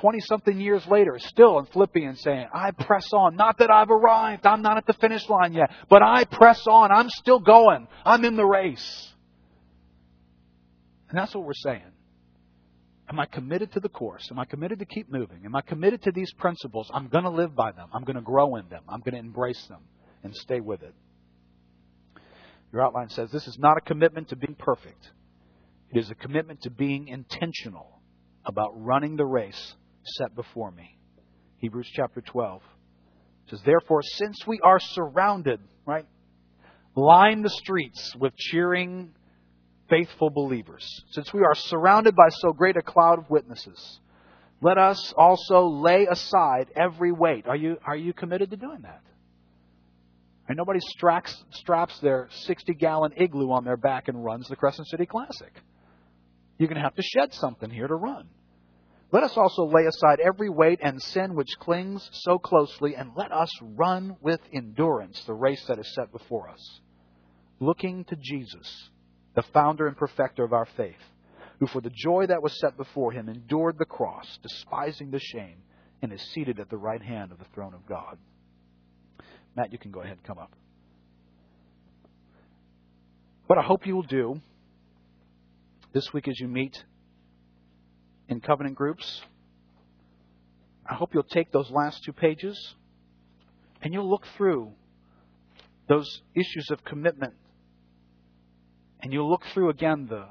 20 0.01 0.19
something 0.19 0.59
years 0.59 0.85
later, 0.87 1.15
is 1.15 1.25
still 1.25 1.57
in 1.59 1.67
Philippians 1.67 2.19
saying, 2.19 2.47
I 2.53 2.71
press 2.71 3.07
on. 3.13 3.37
Not 3.37 3.59
that 3.59 3.71
I've 3.71 3.89
arrived. 3.89 4.45
I'm 4.45 4.61
not 4.61 4.75
at 4.75 4.85
the 4.85 4.93
finish 4.99 5.21
line 5.29 5.53
yet. 5.53 5.71
But 5.89 6.01
I 6.03 6.25
press 6.25 6.61
on. 6.69 6.91
I'm 6.91 7.07
still 7.07 7.39
going. 7.39 7.87
I'm 8.03 8.25
in 8.25 8.35
the 8.35 8.43
race. 8.43 9.13
And 11.07 11.17
that's 11.17 11.33
what 11.33 11.45
we're 11.45 11.53
saying. 11.53 11.94
Am 13.07 13.19
I 13.19 13.25
committed 13.25 13.71
to 13.73 13.79
the 13.79 13.89
course? 13.89 14.27
Am 14.31 14.39
I 14.39 14.45
committed 14.45 14.79
to 14.79 14.85
keep 14.85 15.11
moving? 15.11 15.45
Am 15.45 15.55
I 15.55 15.61
committed 15.61 16.01
to 16.03 16.11
these 16.11 16.33
principles? 16.33 16.89
I'm 16.93 17.07
going 17.07 17.23
to 17.23 17.29
live 17.29 17.55
by 17.55 17.71
them. 17.71 17.87
I'm 17.93 18.03
going 18.03 18.15
to 18.15 18.21
grow 18.21 18.55
in 18.55 18.67
them. 18.69 18.81
I'm 18.89 19.01
going 19.01 19.13
to 19.13 19.19
embrace 19.19 19.63
them 19.67 19.81
and 20.23 20.35
stay 20.35 20.59
with 20.59 20.81
it. 20.81 20.93
Your 22.73 22.83
outline 22.83 23.09
says 23.09 23.29
this 23.31 23.47
is 23.47 23.57
not 23.59 23.77
a 23.77 23.81
commitment 23.81 24.29
to 24.29 24.35
being 24.35 24.55
perfect. 24.55 25.11
It 25.91 25.99
is 25.99 26.09
a 26.09 26.15
commitment 26.15 26.61
to 26.63 26.71
being 26.71 27.07
intentional 27.07 28.01
about 28.43 28.71
running 28.75 29.15
the 29.15 29.25
race 29.25 29.75
set 30.03 30.35
before 30.35 30.71
me. 30.71 30.97
Hebrews 31.57 31.89
chapter 31.93 32.21
12 32.21 32.61
says, 33.49 33.61
Therefore, 33.65 34.01
since 34.01 34.35
we 34.47 34.59
are 34.63 34.79
surrounded, 34.79 35.59
right, 35.85 36.05
line 36.95 37.43
the 37.43 37.49
streets 37.49 38.15
with 38.19 38.35
cheering, 38.35 39.13
faithful 39.89 40.29
believers, 40.29 41.03
since 41.11 41.33
we 41.33 41.41
are 41.41 41.55
surrounded 41.55 42.15
by 42.15 42.29
so 42.29 42.53
great 42.53 42.77
a 42.77 42.81
cloud 42.81 43.19
of 43.19 43.29
witnesses, 43.29 43.99
let 44.61 44.77
us 44.77 45.13
also 45.17 45.67
lay 45.67 46.05
aside 46.05 46.67
every 46.75 47.11
weight. 47.11 47.47
Are 47.47 47.55
you, 47.55 47.77
are 47.85 47.95
you 47.95 48.13
committed 48.13 48.51
to 48.51 48.57
doing 48.57 48.81
that? 48.83 49.01
And 50.47 50.57
nobody 50.57 50.79
straps, 50.79 51.43
straps 51.51 51.99
their 51.99 52.29
60 52.31 52.73
gallon 52.75 53.13
igloo 53.17 53.51
on 53.51 53.63
their 53.63 53.77
back 53.77 54.07
and 54.07 54.23
runs 54.23 54.47
the 54.47 54.55
Crescent 54.55 54.87
City 54.87 55.05
Classic. 55.05 55.51
You're 56.57 56.69
going 56.69 56.77
to 56.77 56.83
have 56.83 56.95
to 56.95 57.01
shed 57.01 57.33
something 57.33 57.69
here 57.69 57.87
to 57.87 57.95
run. 57.95 58.27
Let 59.11 59.23
us 59.23 59.37
also 59.37 59.65
lay 59.65 59.85
aside 59.85 60.19
every 60.19 60.49
weight 60.49 60.79
and 60.81 61.01
sin 61.01 61.35
which 61.35 61.57
clings 61.59 62.09
so 62.11 62.37
closely, 62.37 62.95
and 62.95 63.11
let 63.15 63.31
us 63.31 63.49
run 63.61 64.17
with 64.21 64.39
endurance 64.53 65.23
the 65.25 65.33
race 65.33 65.63
that 65.67 65.79
is 65.79 65.93
set 65.93 66.11
before 66.11 66.49
us, 66.49 66.81
looking 67.59 68.03
to 68.05 68.15
Jesus, 68.15 68.89
the 69.35 69.43
founder 69.53 69.87
and 69.87 69.97
perfecter 69.97 70.43
of 70.43 70.53
our 70.53 70.67
faith, 70.77 70.95
who 71.59 71.67
for 71.67 71.81
the 71.81 71.91
joy 71.93 72.25
that 72.27 72.41
was 72.41 72.59
set 72.59 72.77
before 72.77 73.11
him 73.11 73.29
endured 73.29 73.77
the 73.77 73.85
cross, 73.85 74.39
despising 74.41 75.11
the 75.11 75.19
shame, 75.19 75.57
and 76.01 76.11
is 76.11 76.21
seated 76.33 76.59
at 76.59 76.69
the 76.69 76.77
right 76.77 77.01
hand 77.01 77.31
of 77.31 77.39
the 77.39 77.45
throne 77.53 77.73
of 77.73 77.85
God. 77.85 78.17
Matt, 79.55 79.71
you 79.71 79.77
can 79.77 79.91
go 79.91 80.01
ahead 80.01 80.17
and 80.17 80.23
come 80.23 80.37
up. 80.37 80.51
What 83.47 83.59
I 83.59 83.61
hope 83.61 83.85
you 83.85 83.95
will 83.95 84.03
do 84.03 84.41
this 85.93 86.11
week 86.13 86.27
as 86.27 86.39
you 86.39 86.47
meet 86.47 86.83
in 88.27 88.41
covenant 88.41 88.75
groups, 88.75 89.21
I 90.85 90.95
hope 90.95 91.13
you'll 91.13 91.23
take 91.23 91.51
those 91.51 91.69
last 91.69 92.03
two 92.03 92.13
pages 92.13 92.75
and 93.81 93.93
you'll 93.93 94.09
look 94.09 94.25
through 94.35 94.71
those 95.87 96.21
issues 96.33 96.69
of 96.71 96.83
commitment. 96.83 97.33
And 99.05 99.13
you'll 99.13 99.29
look 99.29 99.43
through 99.53 99.69
again 99.69 100.07
the, 100.09 100.25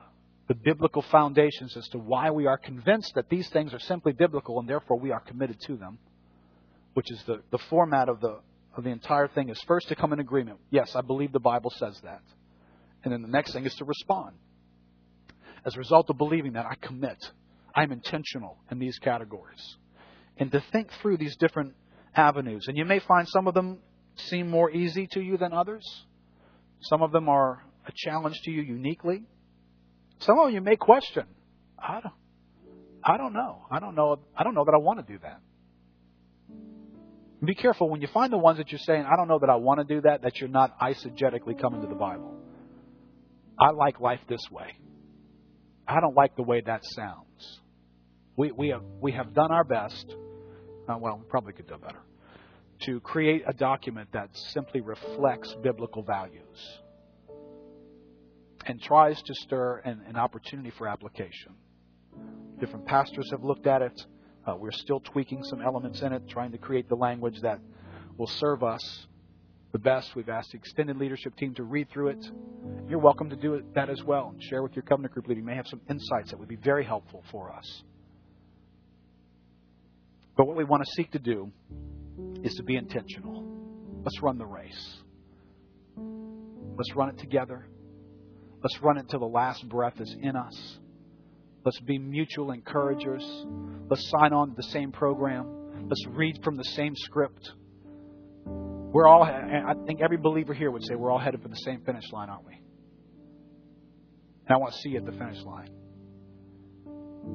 the 0.49 0.55
biblical 0.57 1.03
foundations 1.03 1.77
as 1.77 1.87
to 1.91 1.99
why 1.99 2.33
we 2.33 2.47
are 2.47 2.59
convinced 2.59 3.12
that 3.14 3.29
these 3.29 3.49
things 3.51 3.72
are 3.72 3.79
simply 3.79 4.12
biblical 4.12 4.59
and 4.59 4.68
therefore 4.68 4.99
we 4.99 5.12
are 5.12 5.20
committed 5.20 5.61
to 5.68 5.77
them, 5.77 5.97
which 6.95 7.09
is 7.12 7.22
the, 7.25 7.41
the 7.53 7.59
format 7.70 8.09
of 8.09 8.20
the, 8.20 8.41
of 8.77 8.83
the 8.83 8.91
entire 8.91 9.29
thing 9.29 9.49
is 9.49 9.62
first 9.68 9.87
to 9.91 9.95
come 9.95 10.12
in 10.12 10.18
agreement. 10.18 10.59
Yes, 10.70 10.97
I 10.97 11.03
believe 11.03 11.31
the 11.31 11.39
Bible 11.39 11.70
says 11.70 12.01
that. 12.03 12.22
And 13.05 13.12
then 13.12 13.22
the 13.22 13.29
next 13.29 13.53
thing 13.53 13.64
is 13.64 13.77
to 13.77 13.85
respond. 13.85 14.33
As 15.64 15.77
a 15.77 15.79
result 15.79 16.11
of 16.11 16.18
believing 16.18 16.55
that, 16.55 16.66
I 16.66 16.75
commit. 16.75 17.18
I'm 17.77 17.93
intentional 17.93 18.59
in 18.72 18.81
these 18.81 18.99
categories. 18.99 19.77
And 20.37 20.51
to 20.51 20.61
think 20.72 20.91
through 21.01 21.18
these 21.18 21.37
different 21.37 21.75
avenues. 22.16 22.64
And 22.66 22.77
you 22.77 22.85
may 22.85 22.99
find 22.99 23.29
some 23.29 23.47
of 23.47 23.55
them 23.55 23.79
seem 24.16 24.51
more 24.51 24.68
easy 24.68 25.07
to 25.12 25.20
you 25.20 25.37
than 25.37 25.53
others. 25.53 25.85
Some 26.81 27.03
of 27.03 27.12
them 27.12 27.29
are 27.29 27.62
a 27.87 27.93
challenge 27.95 28.41
to 28.45 28.51
you 28.51 28.62
uniquely. 28.62 29.24
Some 30.20 30.39
of 30.39 30.53
you 30.53 30.61
may 30.61 30.76
question. 30.76 31.24
I 31.78 32.01
don't, 32.01 32.14
I 33.05 33.16
don't 33.16 33.32
know. 33.32 33.66
I 33.70 33.80
don't 33.80 33.95
know. 33.95 34.20
I 34.37 34.45
don't 34.45 34.55
know 34.55 34.64
that 34.64 34.74
I 34.74 34.78
want 34.78 35.07
to 35.07 35.12
do 35.12 35.18
that. 35.22 35.41
Be 37.45 37.55
careful 37.55 37.91
when 37.91 38.01
you 38.01 38.09
find 38.09 38.32
the 38.32 38.39
ones 38.39 38.59
that 38.59 38.72
you're 38.72 38.78
saying, 38.78 39.05
I 39.05 39.16
don't 39.16 39.28
know 39.28 39.39
that 39.39 39.51
I 39.51 39.57
want 39.57 39.87
to 39.87 39.95
do 39.95 40.01
that, 40.03 40.22
that 40.22 40.41
you're 40.41 40.49
not 40.49 40.78
eisegetically 40.80 41.61
coming 41.61 41.82
to 41.82 41.87
the 41.87 41.95
Bible. 41.95 42.35
I 43.59 43.70
like 43.70 44.01
life 44.01 44.20
this 44.28 44.41
way. 44.51 44.78
I 45.87 46.01
don't 46.01 46.16
like 46.16 46.37
the 46.37 46.43
way 46.43 46.62
that 46.64 46.80
sounds. 46.85 47.61
We, 48.37 48.51
we, 48.51 48.68
have, 48.70 48.82
we 49.01 49.12
have 49.12 49.35
done 49.35 49.53
our 49.53 49.64
best, 49.64 50.14
uh, 50.89 50.97
well, 50.99 51.18
we 51.18 51.24
probably 51.28 51.53
could 51.53 51.68
do 51.68 51.76
better, 51.76 52.01
to 52.87 53.01
create 53.01 53.43
a 53.47 53.53
document 53.53 54.09
that 54.12 54.30
simply 54.53 54.80
reflects 54.80 55.55
biblical 55.62 56.03
values 56.03 56.80
and 58.67 58.81
tries 58.81 59.21
to 59.23 59.35
stir 59.35 59.79
an, 59.85 60.03
an 60.09 60.17
opportunity 60.17 60.71
for 60.77 60.87
application. 60.87 61.55
Different 62.61 62.87
pastors 62.87 63.29
have 63.31 63.43
looked 63.43 63.67
at 63.67 63.83
it. 63.83 64.07
Uh, 64.47 64.57
we're 64.57 64.73
still 64.73 65.01
tweaking 65.01 65.43
some 65.45 65.61
elements 65.62 66.03
in 66.03 66.12
it, 66.12 66.29
trying 66.29 66.53
to 66.53 66.59
create 66.59 66.89
the 66.89 66.95
language 66.95 67.41
that 67.43 67.61
will 68.17 68.27
serve 68.27 68.62
us 68.62 69.07
the 69.73 69.79
best. 69.79 70.15
We've 70.15 70.29
asked 70.29 70.53
the 70.53 70.59
extended 70.59 70.97
leadership 70.97 71.37
team 71.37 71.55
to 71.55 71.65
read 71.65 71.91
through 71.91 72.09
it. 72.09 72.27
You're 72.89 73.01
welcome 73.01 73.31
to 73.31 73.37
do 73.37 73.55
it, 73.55 73.75
that 73.75 73.91
as 73.91 74.03
well 74.05 74.31
and 74.33 74.43
share 74.43 74.62
with 74.62 74.77
your 74.77 74.83
covenant 74.83 75.15
group 75.15 75.27
leader. 75.27 75.41
You 75.41 75.47
may 75.47 75.57
have 75.57 75.67
some 75.69 75.81
insights 75.91 76.31
that 76.31 76.39
would 76.39 76.49
be 76.49 76.57
very 76.57 76.85
helpful 76.85 77.25
for 77.31 77.53
us. 77.53 77.83
But 80.37 80.47
what 80.47 80.57
we 80.57 80.65
want 80.65 80.85
to 80.85 80.91
seek 80.93 81.11
to 81.12 81.19
do 81.19 81.51
is 82.43 82.55
to 82.55 82.62
be 82.62 82.77
intentional. 82.77 83.45
Let's 84.05 84.21
run 84.23 84.39
the 84.39 84.47
race. 84.47 84.99
Let's 85.97 86.95
run 86.95 87.09
it 87.09 87.19
together. 87.19 87.67
Let's 88.65 88.83
run 88.83 88.97
until 88.97 89.21
the 89.21 89.27
last 89.27 89.69
breath 89.69 90.01
is 90.01 90.17
in 90.23 90.37
us. 90.37 90.79
Let's 91.67 91.79
be 91.81 91.99
mutual 91.99 92.51
encouragers. 92.51 93.23
Let's 93.91 94.11
sign 94.11 94.33
on 94.33 94.49
to 94.49 94.55
the 94.57 94.62
same 94.62 94.91
program. 94.91 95.87
Let's 95.87 96.07
read 96.09 96.43
from 96.43 96.57
the 96.57 96.65
same 96.65 96.97
script. 96.97 97.53
We're 98.47 99.07
all, 99.07 99.23
I 99.23 99.75
think 99.87 100.01
every 100.01 100.17
believer 100.17 100.55
here 100.55 100.71
would 100.71 100.83
say 100.83 100.95
we're 100.95 101.11
all 101.11 101.19
headed 101.19 101.43
for 101.43 101.49
the 101.49 101.57
same 101.57 101.83
finish 101.85 102.11
line, 102.11 102.31
aren't 102.31 102.47
we? 102.47 102.55
And 104.47 104.55
I 104.55 104.57
want 104.57 104.73
to 104.73 104.79
see 104.79 104.91
you 104.91 104.99
at 104.99 105.05
the 105.05 105.12
finish 105.12 105.43
line. 105.43 105.69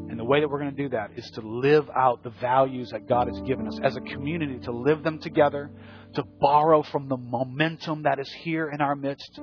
And 0.10 0.18
the 0.18 0.26
way 0.26 0.40
that 0.40 0.50
we're 0.50 0.60
going 0.60 0.76
to 0.76 0.84
do 0.84 0.90
that 0.90 1.12
is 1.16 1.30
to 1.36 1.42
live 1.42 1.88
out 1.96 2.24
the 2.24 2.32
values 2.42 2.90
that 2.92 3.08
God 3.08 3.28
has 3.28 3.40
given 3.42 3.68
us 3.68 3.80
as 3.84 3.96
a 3.96 4.02
community, 4.02 4.58
to 4.64 4.72
live 4.72 5.04
them 5.04 5.20
together, 5.20 5.70
to 6.16 6.24
borrow 6.40 6.82
from 6.82 7.08
the 7.08 7.18
momentum 7.18 8.04
that 8.04 8.20
is 8.20 8.32
here 8.42 8.70
in 8.70 8.82
our 8.82 8.96
midst. 8.96 9.40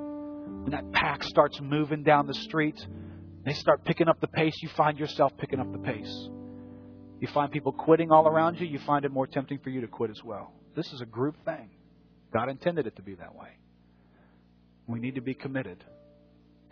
When 0.66 0.72
that 0.72 0.90
pack 0.90 1.22
starts 1.22 1.60
moving 1.60 2.02
down 2.02 2.26
the 2.26 2.34
street, 2.34 2.74
they 3.44 3.52
start 3.52 3.84
picking 3.84 4.08
up 4.08 4.20
the 4.20 4.26
pace, 4.26 4.52
you 4.60 4.68
find 4.70 4.98
yourself 4.98 5.30
picking 5.38 5.60
up 5.60 5.70
the 5.70 5.78
pace. 5.78 6.28
You 7.20 7.28
find 7.28 7.52
people 7.52 7.70
quitting 7.70 8.10
all 8.10 8.26
around 8.26 8.58
you, 8.58 8.66
you 8.66 8.80
find 8.80 9.04
it 9.04 9.12
more 9.12 9.28
tempting 9.28 9.60
for 9.62 9.70
you 9.70 9.80
to 9.82 9.86
quit 9.86 10.10
as 10.10 10.20
well. 10.24 10.52
This 10.74 10.92
is 10.92 11.00
a 11.00 11.06
group 11.06 11.36
thing. 11.44 11.70
God 12.34 12.48
intended 12.48 12.88
it 12.88 12.96
to 12.96 13.02
be 13.02 13.14
that 13.14 13.32
way. 13.32 13.50
We 14.88 14.98
need 14.98 15.14
to 15.14 15.20
be 15.20 15.34
committed 15.34 15.84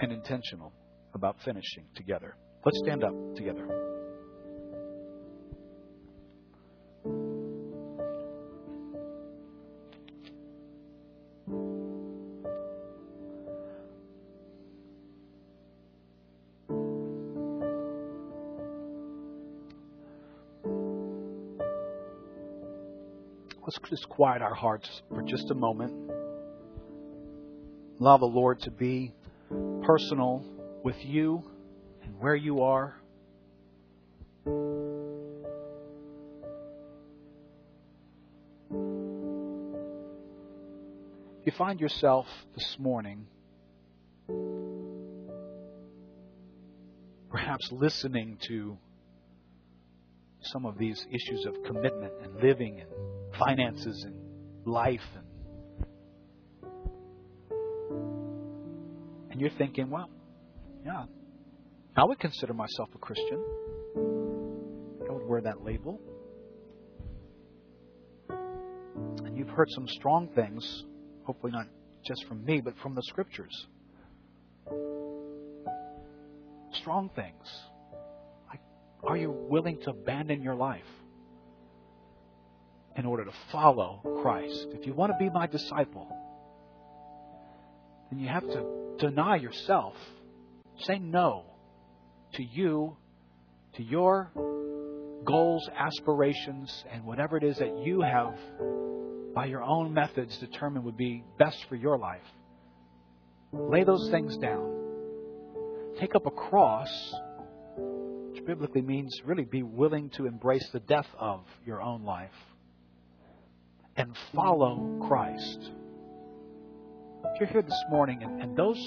and 0.00 0.10
intentional 0.10 0.72
about 1.14 1.36
finishing 1.44 1.84
together. 1.94 2.34
Let's 2.64 2.80
stand 2.80 3.04
up 3.04 3.14
together. 3.36 3.83
Let's 23.74 23.90
just 23.90 24.08
quiet 24.08 24.40
our 24.40 24.54
hearts 24.54 25.02
for 25.08 25.22
just 25.22 25.50
a 25.50 25.54
moment. 25.54 25.92
Allow 27.98 28.18
the 28.18 28.24
Lord 28.24 28.60
to 28.60 28.70
be 28.70 29.12
personal 29.82 30.44
with 30.84 30.94
you 31.04 31.42
and 32.04 32.20
where 32.20 32.36
you 32.36 32.62
are. 32.62 32.94
You 41.44 41.52
find 41.58 41.80
yourself 41.80 42.26
this 42.54 42.76
morning 42.78 43.26
perhaps 47.28 47.72
listening 47.72 48.38
to 48.42 48.78
some 50.42 50.64
of 50.64 50.78
these 50.78 51.04
issues 51.10 51.44
of 51.46 51.60
commitment 51.64 52.12
and 52.22 52.36
living 52.40 52.80
and 52.80 52.88
finances 53.38 54.04
and 54.06 54.66
life 54.66 55.00
and 55.16 55.24
and 59.34 59.40
you're 59.40 59.50
thinking, 59.58 59.90
well, 59.90 60.08
yeah, 60.86 61.06
I 61.96 62.04
would 62.04 62.20
consider 62.20 62.54
myself 62.54 62.88
a 62.94 62.98
Christian. 62.98 63.42
I 65.08 65.12
would 65.12 65.26
wear 65.26 65.40
that 65.40 65.64
label. 65.64 66.00
And 68.28 69.36
you've 69.36 69.48
heard 69.48 69.68
some 69.70 69.88
strong 69.88 70.28
things, 70.36 70.84
hopefully 71.24 71.50
not 71.50 71.66
just 72.06 72.24
from 72.28 72.44
me, 72.44 72.60
but 72.60 72.74
from 72.80 72.94
the 72.94 73.02
scriptures. 73.02 73.66
Strong 76.74 77.10
things. 77.16 77.44
Like, 78.48 78.60
are 79.02 79.16
you 79.16 79.32
willing 79.32 79.80
to 79.82 79.90
abandon 79.90 80.42
your 80.42 80.54
life 80.54 80.82
in 82.96 83.06
order 83.06 83.24
to 83.24 83.32
follow 83.50 84.00
Christ? 84.22 84.68
If 84.72 84.86
you 84.86 84.94
want 84.94 85.12
to 85.12 85.18
be 85.18 85.30
my 85.30 85.46
disciple, 85.46 86.08
then 88.10 88.20
you 88.20 88.28
have 88.28 88.42
to 88.42 88.96
deny 88.98 89.36
yourself. 89.36 89.94
Say 90.80 90.98
no 90.98 91.44
to 92.34 92.42
you, 92.42 92.96
to 93.76 93.82
your 93.82 94.30
goals, 95.24 95.68
aspirations, 95.76 96.84
and 96.92 97.04
whatever 97.04 97.36
it 97.36 97.44
is 97.44 97.58
that 97.58 97.78
you 97.84 98.00
have 98.02 98.34
by 99.34 99.46
your 99.46 99.62
own 99.62 99.92
methods 99.92 100.36
determined 100.38 100.84
would 100.84 100.96
be 100.96 101.24
best 101.38 101.64
for 101.68 101.74
your 101.74 101.98
life. 101.98 102.22
Lay 103.52 103.84
those 103.84 104.08
things 104.10 104.36
down. 104.36 104.72
Take 105.98 106.14
up 106.14 106.26
a 106.26 106.30
cross, 106.30 106.88
which 107.76 108.44
biblically 108.44 108.82
means 108.82 109.16
really 109.24 109.44
be 109.44 109.62
willing 109.62 110.10
to 110.10 110.26
embrace 110.26 110.68
the 110.72 110.80
death 110.80 111.06
of 111.18 111.44
your 111.64 111.80
own 111.80 112.04
life 112.04 112.30
and 113.96 114.16
follow 114.34 115.04
Christ. 115.06 115.70
If 117.24 117.40
you're 117.40 117.48
here 117.48 117.62
this 117.62 117.84
morning 117.90 118.22
and, 118.22 118.42
and 118.42 118.56
those 118.56 118.78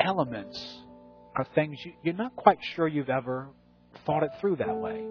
elements 0.00 0.58
are 1.36 1.46
things 1.54 1.78
you, 1.84 1.92
you're 2.02 2.14
not 2.14 2.34
quite 2.36 2.58
sure 2.74 2.88
you've 2.88 3.10
ever 3.10 3.48
thought 4.06 4.22
it 4.22 4.30
through 4.40 4.56
that 4.56 4.76
way. 4.76 5.04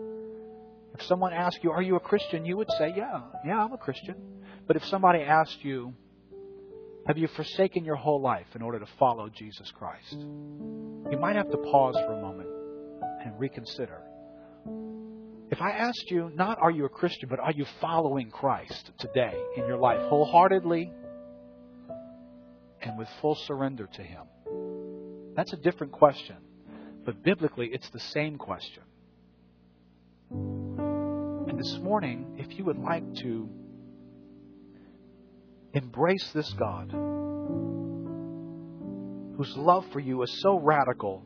If 0.94 1.04
someone 1.04 1.34
asked 1.34 1.60
you, 1.64 1.72
Are 1.72 1.82
you 1.82 1.96
a 1.96 2.00
Christian? 2.00 2.46
you 2.46 2.58
would 2.58 2.70
say, 2.78 2.94
Yeah, 2.96 3.22
yeah, 3.46 3.64
I'm 3.64 3.74
a 3.74 3.78
Christian. 3.78 4.16
But 4.68 4.76
if 4.76 4.86
somebody 4.86 5.22
asked 5.22 5.64
you, 5.64 5.94
Have 7.08 7.18
you 7.18 7.28
forsaken 7.28 7.84
your 7.84 7.96
whole 7.96 8.22
life 8.22 8.48
in 8.56 8.62
order 8.62 8.80
to 8.80 8.88
follow 9.00 9.30
Jesus 9.30 9.72
Christ? 9.78 10.14
You 10.14 11.18
might 11.20 11.36
have 11.36 11.50
to 11.52 11.58
pause 11.58 11.96
for 11.96 12.14
a 12.14 12.22
moment 12.22 12.50
and 13.26 13.40
reconsider. 13.40 14.02
If 15.54 15.62
I 15.62 15.70
asked 15.70 16.10
you, 16.10 16.32
not 16.34 16.58
are 16.60 16.72
you 16.72 16.86
a 16.86 16.90
Christian, 16.90 17.30
but 17.30 17.40
are 17.40 17.52
you 17.52 17.68
following 17.80 18.32
Christ 18.32 18.90
today 18.98 19.40
in 19.56 19.68
your 19.68 19.78
life 19.78 20.02
wholeheartedly 20.10 20.92
and 22.82 22.98
with 22.98 23.08
full 23.22 23.36
surrender 23.36 23.88
to 23.94 24.02
Him? 24.02 24.24
That's 25.36 25.54
a 25.54 25.58
different 25.58 25.94
question. 25.94 26.38
But 27.06 27.22
biblically, 27.22 27.70
it's 27.72 27.88
the 27.92 28.00
same 28.00 28.40
question. 28.40 28.82
And 30.32 31.60
this 31.60 31.78
morning, 31.84 32.38
if 32.40 32.58
you 32.58 32.66
would 32.66 32.80
like 32.80 33.14
to 33.18 33.48
embrace 35.72 36.32
this 36.34 36.52
God, 36.54 36.90
whose 39.38 39.56
love 39.56 39.86
for 39.94 40.00
you 40.00 40.24
is 40.24 40.42
so 40.42 40.58
radical 40.58 41.24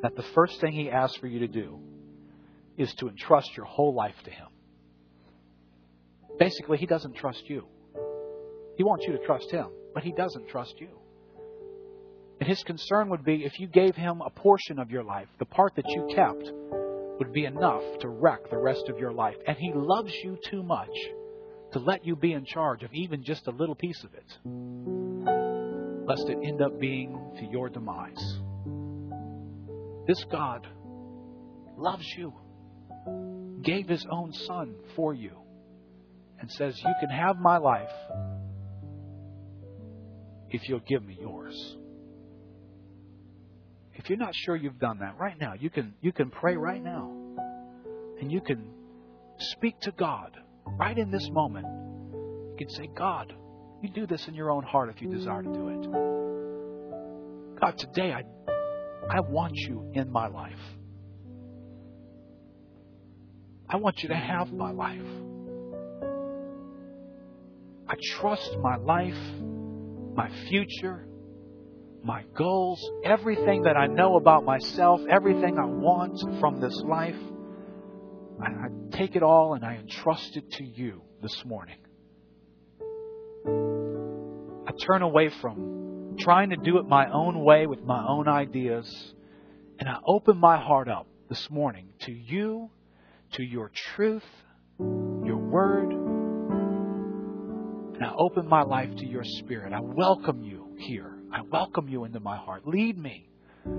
that 0.00 0.16
the 0.16 0.24
first 0.34 0.62
thing 0.62 0.72
He 0.72 0.90
asks 0.90 1.18
for 1.18 1.26
you 1.26 1.40
to 1.40 1.48
do 1.48 1.78
is 2.76 2.92
to 2.94 3.08
entrust 3.08 3.56
your 3.56 3.66
whole 3.66 3.94
life 3.94 4.16
to 4.24 4.30
Him. 4.30 4.48
Basically, 6.38 6.78
He 6.78 6.86
doesn't 6.86 7.16
trust 7.16 7.48
you. 7.48 7.66
He 8.76 8.84
wants 8.84 9.06
you 9.06 9.12
to 9.12 9.24
trust 9.24 9.50
Him, 9.50 9.68
but 9.94 10.02
He 10.02 10.12
doesn't 10.12 10.48
trust 10.48 10.74
you. 10.78 10.88
And 12.38 12.48
his 12.48 12.62
concern 12.64 13.08
would 13.08 13.24
be 13.24 13.44
if 13.44 13.58
you 13.58 13.66
gave 13.66 13.96
him 13.96 14.20
a 14.20 14.30
portion 14.30 14.78
of 14.78 14.90
your 14.90 15.02
life, 15.02 15.28
the 15.38 15.46
part 15.46 15.74
that 15.76 15.88
you 15.88 16.06
kept 16.14 16.52
would 17.18 17.32
be 17.32 17.46
enough 17.46 17.82
to 18.00 18.08
wreck 18.08 18.50
the 18.50 18.58
rest 18.58 18.88
of 18.88 18.98
your 18.98 19.12
life. 19.12 19.36
And 19.46 19.56
he 19.56 19.72
loves 19.74 20.12
you 20.22 20.38
too 20.50 20.62
much 20.62 20.90
to 21.72 21.78
let 21.78 22.04
you 22.04 22.14
be 22.14 22.32
in 22.32 22.44
charge 22.44 22.82
of 22.82 22.92
even 22.92 23.24
just 23.24 23.46
a 23.46 23.50
little 23.50 23.74
piece 23.74 24.04
of 24.04 24.12
it, 24.14 24.38
lest 26.06 26.28
it 26.28 26.38
end 26.44 26.60
up 26.60 26.78
being 26.78 27.18
to 27.38 27.46
your 27.46 27.70
demise. 27.70 28.38
This 30.06 30.22
God 30.30 30.66
loves 31.78 32.06
you, 32.18 32.34
gave 33.66 33.88
his 33.88 34.06
own 34.10 34.32
son 34.32 34.76
for 34.94 35.12
you, 35.12 35.32
and 36.40 36.50
says, 36.50 36.80
You 36.82 36.94
can 37.00 37.10
have 37.10 37.36
my 37.36 37.58
life 37.58 37.92
if 40.50 40.68
you'll 40.68 40.80
give 40.80 41.04
me 41.04 41.18
yours. 41.20 41.76
If 43.94 44.08
you're 44.08 44.18
not 44.18 44.34
sure 44.34 44.54
you've 44.54 44.78
done 44.78 45.00
that 45.00 45.18
right 45.18 45.38
now, 45.38 45.54
you 45.58 45.68
can 45.70 45.94
you 46.00 46.12
can 46.12 46.30
pray 46.30 46.56
right 46.56 46.82
now. 46.82 47.12
And 48.20 48.32
you 48.32 48.40
can 48.40 48.64
speak 49.38 49.78
to 49.80 49.92
God 49.92 50.36
right 50.66 50.96
in 50.96 51.10
this 51.10 51.28
moment. 51.30 51.66
You 51.66 52.54
can 52.56 52.70
say, 52.70 52.88
God, 52.96 53.34
you 53.82 53.90
do 53.90 54.06
this 54.06 54.26
in 54.28 54.34
your 54.34 54.50
own 54.50 54.62
heart 54.62 54.88
if 54.94 55.02
you 55.02 55.10
desire 55.10 55.42
to 55.42 55.52
do 55.52 55.68
it. 55.68 57.60
God, 57.60 57.76
today 57.78 58.12
I 58.12 58.22
I 59.10 59.20
want 59.20 59.54
you 59.54 59.90
in 59.94 60.10
my 60.10 60.28
life. 60.28 60.75
I 63.68 63.76
want 63.76 64.02
you 64.02 64.08
to 64.10 64.16
have 64.16 64.52
my 64.52 64.70
life. 64.70 65.00
I 67.88 67.94
trust 68.18 68.56
my 68.58 68.76
life, 68.76 69.18
my 70.14 70.30
future, 70.48 71.06
my 72.02 72.24
goals, 72.36 72.88
everything 73.04 73.62
that 73.62 73.76
I 73.76 73.86
know 73.86 74.16
about 74.16 74.44
myself, 74.44 75.00
everything 75.08 75.58
I 75.58 75.64
want 75.64 76.20
from 76.40 76.60
this 76.60 76.76
life. 76.84 77.16
I, 78.40 78.68
take 78.92 79.16
it 79.16 79.22
all 79.22 79.54
and 79.54 79.64
I 79.64 79.76
entrust 79.76 80.36
it 80.36 80.50
to 80.52 80.64
you 80.64 81.02
this 81.22 81.44
morning. 81.44 81.78
I 84.66 84.72
turn 84.86 85.02
away 85.02 85.30
from 85.40 86.16
trying 86.18 86.50
to 86.50 86.56
do 86.56 86.78
it 86.78 86.86
my 86.86 87.10
own 87.10 87.40
way 87.44 87.66
with 87.66 87.82
my 87.82 88.06
own 88.06 88.28
ideas, 88.28 89.14
and 89.78 89.88
I 89.88 89.98
open 90.06 90.38
my 90.38 90.58
heart 90.58 90.88
up 90.88 91.06
this 91.28 91.50
morning 91.50 91.88
to 92.00 92.12
you, 92.12 92.70
to 93.32 93.42
your 93.42 93.70
truth, 93.94 94.24
your 94.78 95.38
word, 95.38 95.92
and 97.96 98.04
I 98.04 98.12
open 98.18 98.46
my 98.46 98.62
life 98.62 98.94
to 98.96 99.06
your 99.06 99.24
spirit. 99.24 99.72
I 99.72 99.80
welcome 99.80 100.42
you 100.42 100.74
here. 100.78 101.16
I 101.32 101.40
welcome 101.50 101.88
you 101.88 102.04
into 102.04 102.20
my 102.20 102.36
heart. 102.36 102.66
Lead 102.66 102.98
me. 102.98 103.28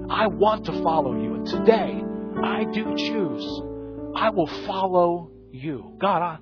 I 0.09 0.27
want 0.27 0.65
to 0.65 0.71
follow 0.83 1.13
you. 1.13 1.35
And 1.35 1.45
today, 1.45 2.01
I 2.43 2.65
do 2.65 2.95
choose. 2.95 3.61
I 4.15 4.31
will 4.31 4.47
follow 4.65 5.31
you. 5.51 5.95
God, 5.99 6.21
I, 6.21 6.39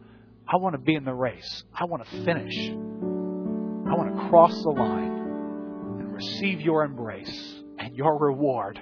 I 0.48 0.58
want 0.58 0.74
to 0.74 0.80
be 0.80 0.96
in 0.96 1.04
the 1.04 1.14
race. 1.14 1.64
I 1.74 1.86
want 1.86 2.06
to 2.06 2.24
finish. 2.24 2.56
I 2.70 3.94
want 3.94 4.16
to 4.16 4.30
cross 4.30 4.54
the 4.64 4.70
line 4.70 6.00
and 6.00 6.14
receive 6.14 6.62
your 6.62 6.84
embrace 6.86 7.62
and 7.78 7.96
your 7.96 8.18
reward 8.18 8.80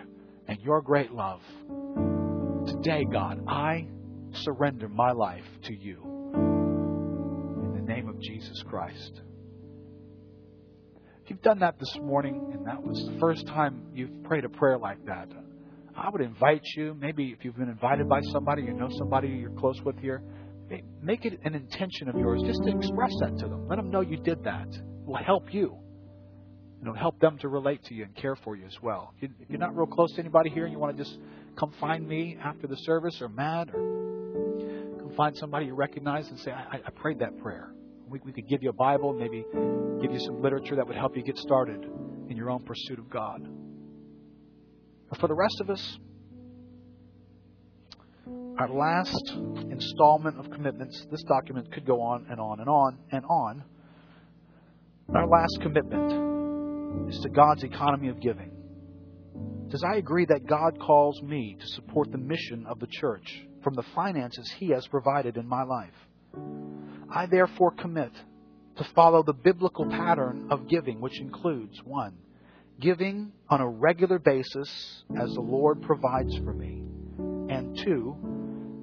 and 0.48 0.60
your 0.62 0.82
great 0.82 1.12
love. 1.12 1.42
Today, 2.68 3.06
God, 3.12 3.44
I 3.48 3.88
surrender 4.34 4.90
my 4.90 5.12
life 5.12 5.46
to 5.64 5.74
you. 5.74 6.02
In 6.34 7.74
the 7.76 7.94
name 7.94 8.08
of 8.10 8.20
Jesus 8.20 8.64
Christ. 8.70 9.22
If 11.24 11.30
you've 11.30 11.42
done 11.42 11.60
that 11.60 11.80
this 11.80 11.98
morning 12.02 12.52
and 12.54 12.68
that 12.68 12.82
was 12.84 12.98
the 13.06 13.18
first 13.20 13.48
time 13.48 13.84
you've 13.94 14.24
prayed 14.24 14.46
a 14.46 14.50
prayer 14.50 14.78
like 14.78 15.06
that, 15.06 15.30
I 15.96 16.10
would 16.10 16.22
invite 16.22 16.64
you, 16.76 16.96
maybe 17.00 17.36
if 17.38 17.46
you've 17.46 17.56
been 17.56 17.70
invited 17.70 18.10
by 18.10 18.20
somebody, 18.32 18.64
you 18.64 18.74
know 18.74 18.90
somebody 18.98 19.30
you're 19.30 19.52
close 19.52 19.80
with 19.86 19.98
here, 20.00 20.22
make 21.02 21.24
it 21.26 21.40
an 21.44 21.54
intention 21.54 22.10
of 22.10 22.16
yours 22.16 22.42
just 22.46 22.64
to 22.64 22.76
express 22.76 23.12
that 23.22 23.38
to 23.40 23.48
them. 23.48 23.68
Let 23.68 23.76
them 23.76 23.92
know 23.92 24.02
you 24.02 24.18
did 24.18 24.44
that. 24.44 24.68
It 24.70 25.06
will 25.06 25.16
help 25.16 25.54
you. 25.54 25.78
It'll 26.82 26.96
help 26.96 27.20
them 27.20 27.38
to 27.38 27.48
relate 27.48 27.84
to 27.86 27.94
you 27.94 28.04
and 28.04 28.16
care 28.16 28.36
for 28.36 28.58
you 28.58 28.66
as 28.66 28.76
well. 28.82 29.14
If 29.22 29.32
you're 29.48 29.60
not 29.60 29.76
real 29.78 29.86
close 29.86 30.12
to 30.16 30.20
anybody 30.20 30.50
here 30.50 30.66
and 30.66 30.74
you 30.74 30.80
want 30.80 30.98
to 30.98 31.04
just 31.04 31.18
come 31.58 31.72
find 31.80 32.06
me 32.06 32.38
after 32.44 32.68
the 32.68 32.76
service 32.76 33.22
or 33.22 33.30
Matt 33.30 33.70
or 33.74 34.23
find 35.16 35.36
somebody 35.38 35.68
you 35.68 35.76
recognize 35.76 36.28
and 36.30 36.40
say, 36.40 36.52
I, 36.52 36.80
I 36.86 36.90
prayed 36.92 37.20
that 37.20 37.38
prayer. 37.40 37.74
We, 38.08 38.20
we 38.24 38.32
could 38.32 38.48
give 38.48 38.62
you 38.62 38.70
a 38.70 38.74
Bible, 38.74 39.14
maybe 39.14 39.46
give 40.02 40.12
you 40.12 40.20
some 40.20 40.42
literature 40.42 40.76
that 40.76 40.88
would 40.88 40.96
help 40.96 41.16
you 41.16 41.24
get 41.24 41.38
started 41.38 41.84
in 42.30 42.38
your 42.38 42.50
own 42.50 42.64
pursuit 42.64 43.00
of 43.00 43.10
God. 43.10 43.48
But 45.10 45.20
for 45.20 45.28
the 45.28 45.36
rest 45.36 45.62
of 45.62 45.70
us, 45.70 45.98
our 48.60 48.70
last 48.70 49.32
installment 49.72 50.40
of 50.40 50.52
commitments, 50.52 51.06
this 51.12 51.24
document 51.24 51.72
could 51.72 51.86
go 51.86 52.02
on 52.02 52.28
and 52.30 52.40
on 52.40 52.60
and 52.60 52.70
on 52.70 52.98
and 53.12 53.26
on. 53.26 53.64
Our 55.14 55.28
last 55.28 55.60
commitment 55.62 57.10
is 57.10 57.20
to 57.22 57.30
God's 57.30 57.64
economy 57.64 58.10
of 58.10 58.20
giving. 58.22 58.52
Does 59.70 59.84
I 59.84 59.98
agree 59.98 60.26
that 60.26 60.46
God 60.48 60.80
calls 60.80 61.22
me 61.24 61.58
to 61.60 61.68
support 61.68 62.12
the 62.12 62.18
mission 62.20 62.66
of 62.70 62.80
the 62.80 62.88
church 62.88 63.44
from 63.64 63.74
the 63.76 63.84
finances 63.96 64.52
He 64.58 64.70
has 64.70 64.88
provided 64.88 65.38
in 65.38 65.48
my 65.48 65.64
life? 65.64 65.94
I 67.10 67.26
therefore 67.28 67.72
commit 67.72 68.12
to 68.78 68.84
follow 68.96 69.24
the 69.24 69.34
biblical 69.34 69.86
pattern 69.90 70.48
of 70.50 70.68
giving, 70.68 71.00
which 71.00 71.20
includes 71.20 71.80
one, 71.84 72.16
giving 72.80 73.32
on 73.50 73.62
a 73.62 73.70
regular 73.70 74.20
basis 74.20 75.04
as 75.20 75.34
the 75.34 75.42
Lord 75.42 75.82
provides 75.82 76.36
for 76.38 76.54
me, 76.54 76.84
and 77.54 77.78
two, 77.78 78.16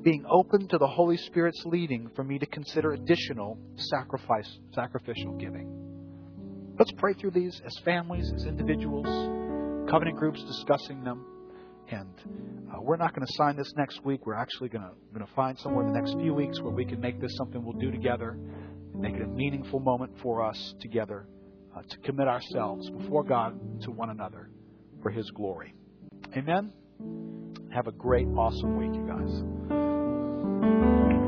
being 0.03 0.25
open 0.31 0.69
to 0.69 0.79
the 0.79 0.87
Holy 0.87 1.17
Spirit's 1.17 1.63
leading 1.67 2.09
for 2.15 2.25
me 2.25 2.39
to 2.39 2.47
consider 2.47 2.93
additional 2.93 3.59
sacrifice, 3.77 4.59
sacrificial 4.75 5.33
giving. 5.33 5.77
Let's 6.79 6.93
pray 6.93 7.13
through 7.13 7.33
these 7.33 7.61
as 7.67 7.77
families, 7.85 8.33
as 8.35 8.47
individuals, 8.47 9.07
covenant 9.91 10.17
groups 10.17 10.43
discussing 10.45 11.05
them. 11.05 11.27
And 11.91 12.71
uh, 12.73 12.81
we're 12.81 12.97
not 12.97 13.15
going 13.15 13.27
to 13.27 13.33
sign 13.35 13.57
this 13.57 13.73
next 13.77 14.05
week. 14.05 14.27
We're 14.27 14.35
actually 14.35 14.69
going 14.69 14.85
to 15.15 15.27
find 15.35 15.59
somewhere 15.59 15.87
in 15.87 15.93
the 15.93 15.99
next 15.99 16.15
few 16.21 16.35
weeks 16.35 16.61
where 16.61 16.73
we 16.73 16.85
can 16.85 17.01
make 17.01 17.21
this 17.21 17.35
something 17.37 17.65
we'll 17.65 17.79
do 17.79 17.91
together, 17.91 18.39
make 18.95 19.15
it 19.15 19.23
a 19.23 19.27
meaningful 19.27 19.81
moment 19.81 20.13
for 20.23 20.45
us 20.45 20.75
together 20.81 21.27
uh, 21.77 21.83
to 21.83 21.97
commit 21.99 22.29
ourselves 22.29 22.89
before 22.91 23.25
God 23.25 23.59
to 23.83 23.91
one 23.91 24.11
another 24.11 24.51
for 25.03 25.11
His 25.11 25.29
glory. 25.33 25.75
Amen. 26.37 26.73
Have 27.73 27.87
a 27.87 27.93
great, 27.93 28.27
awesome 28.29 28.77
week, 28.77 28.95
you 28.95 29.07
guys. 29.07 31.20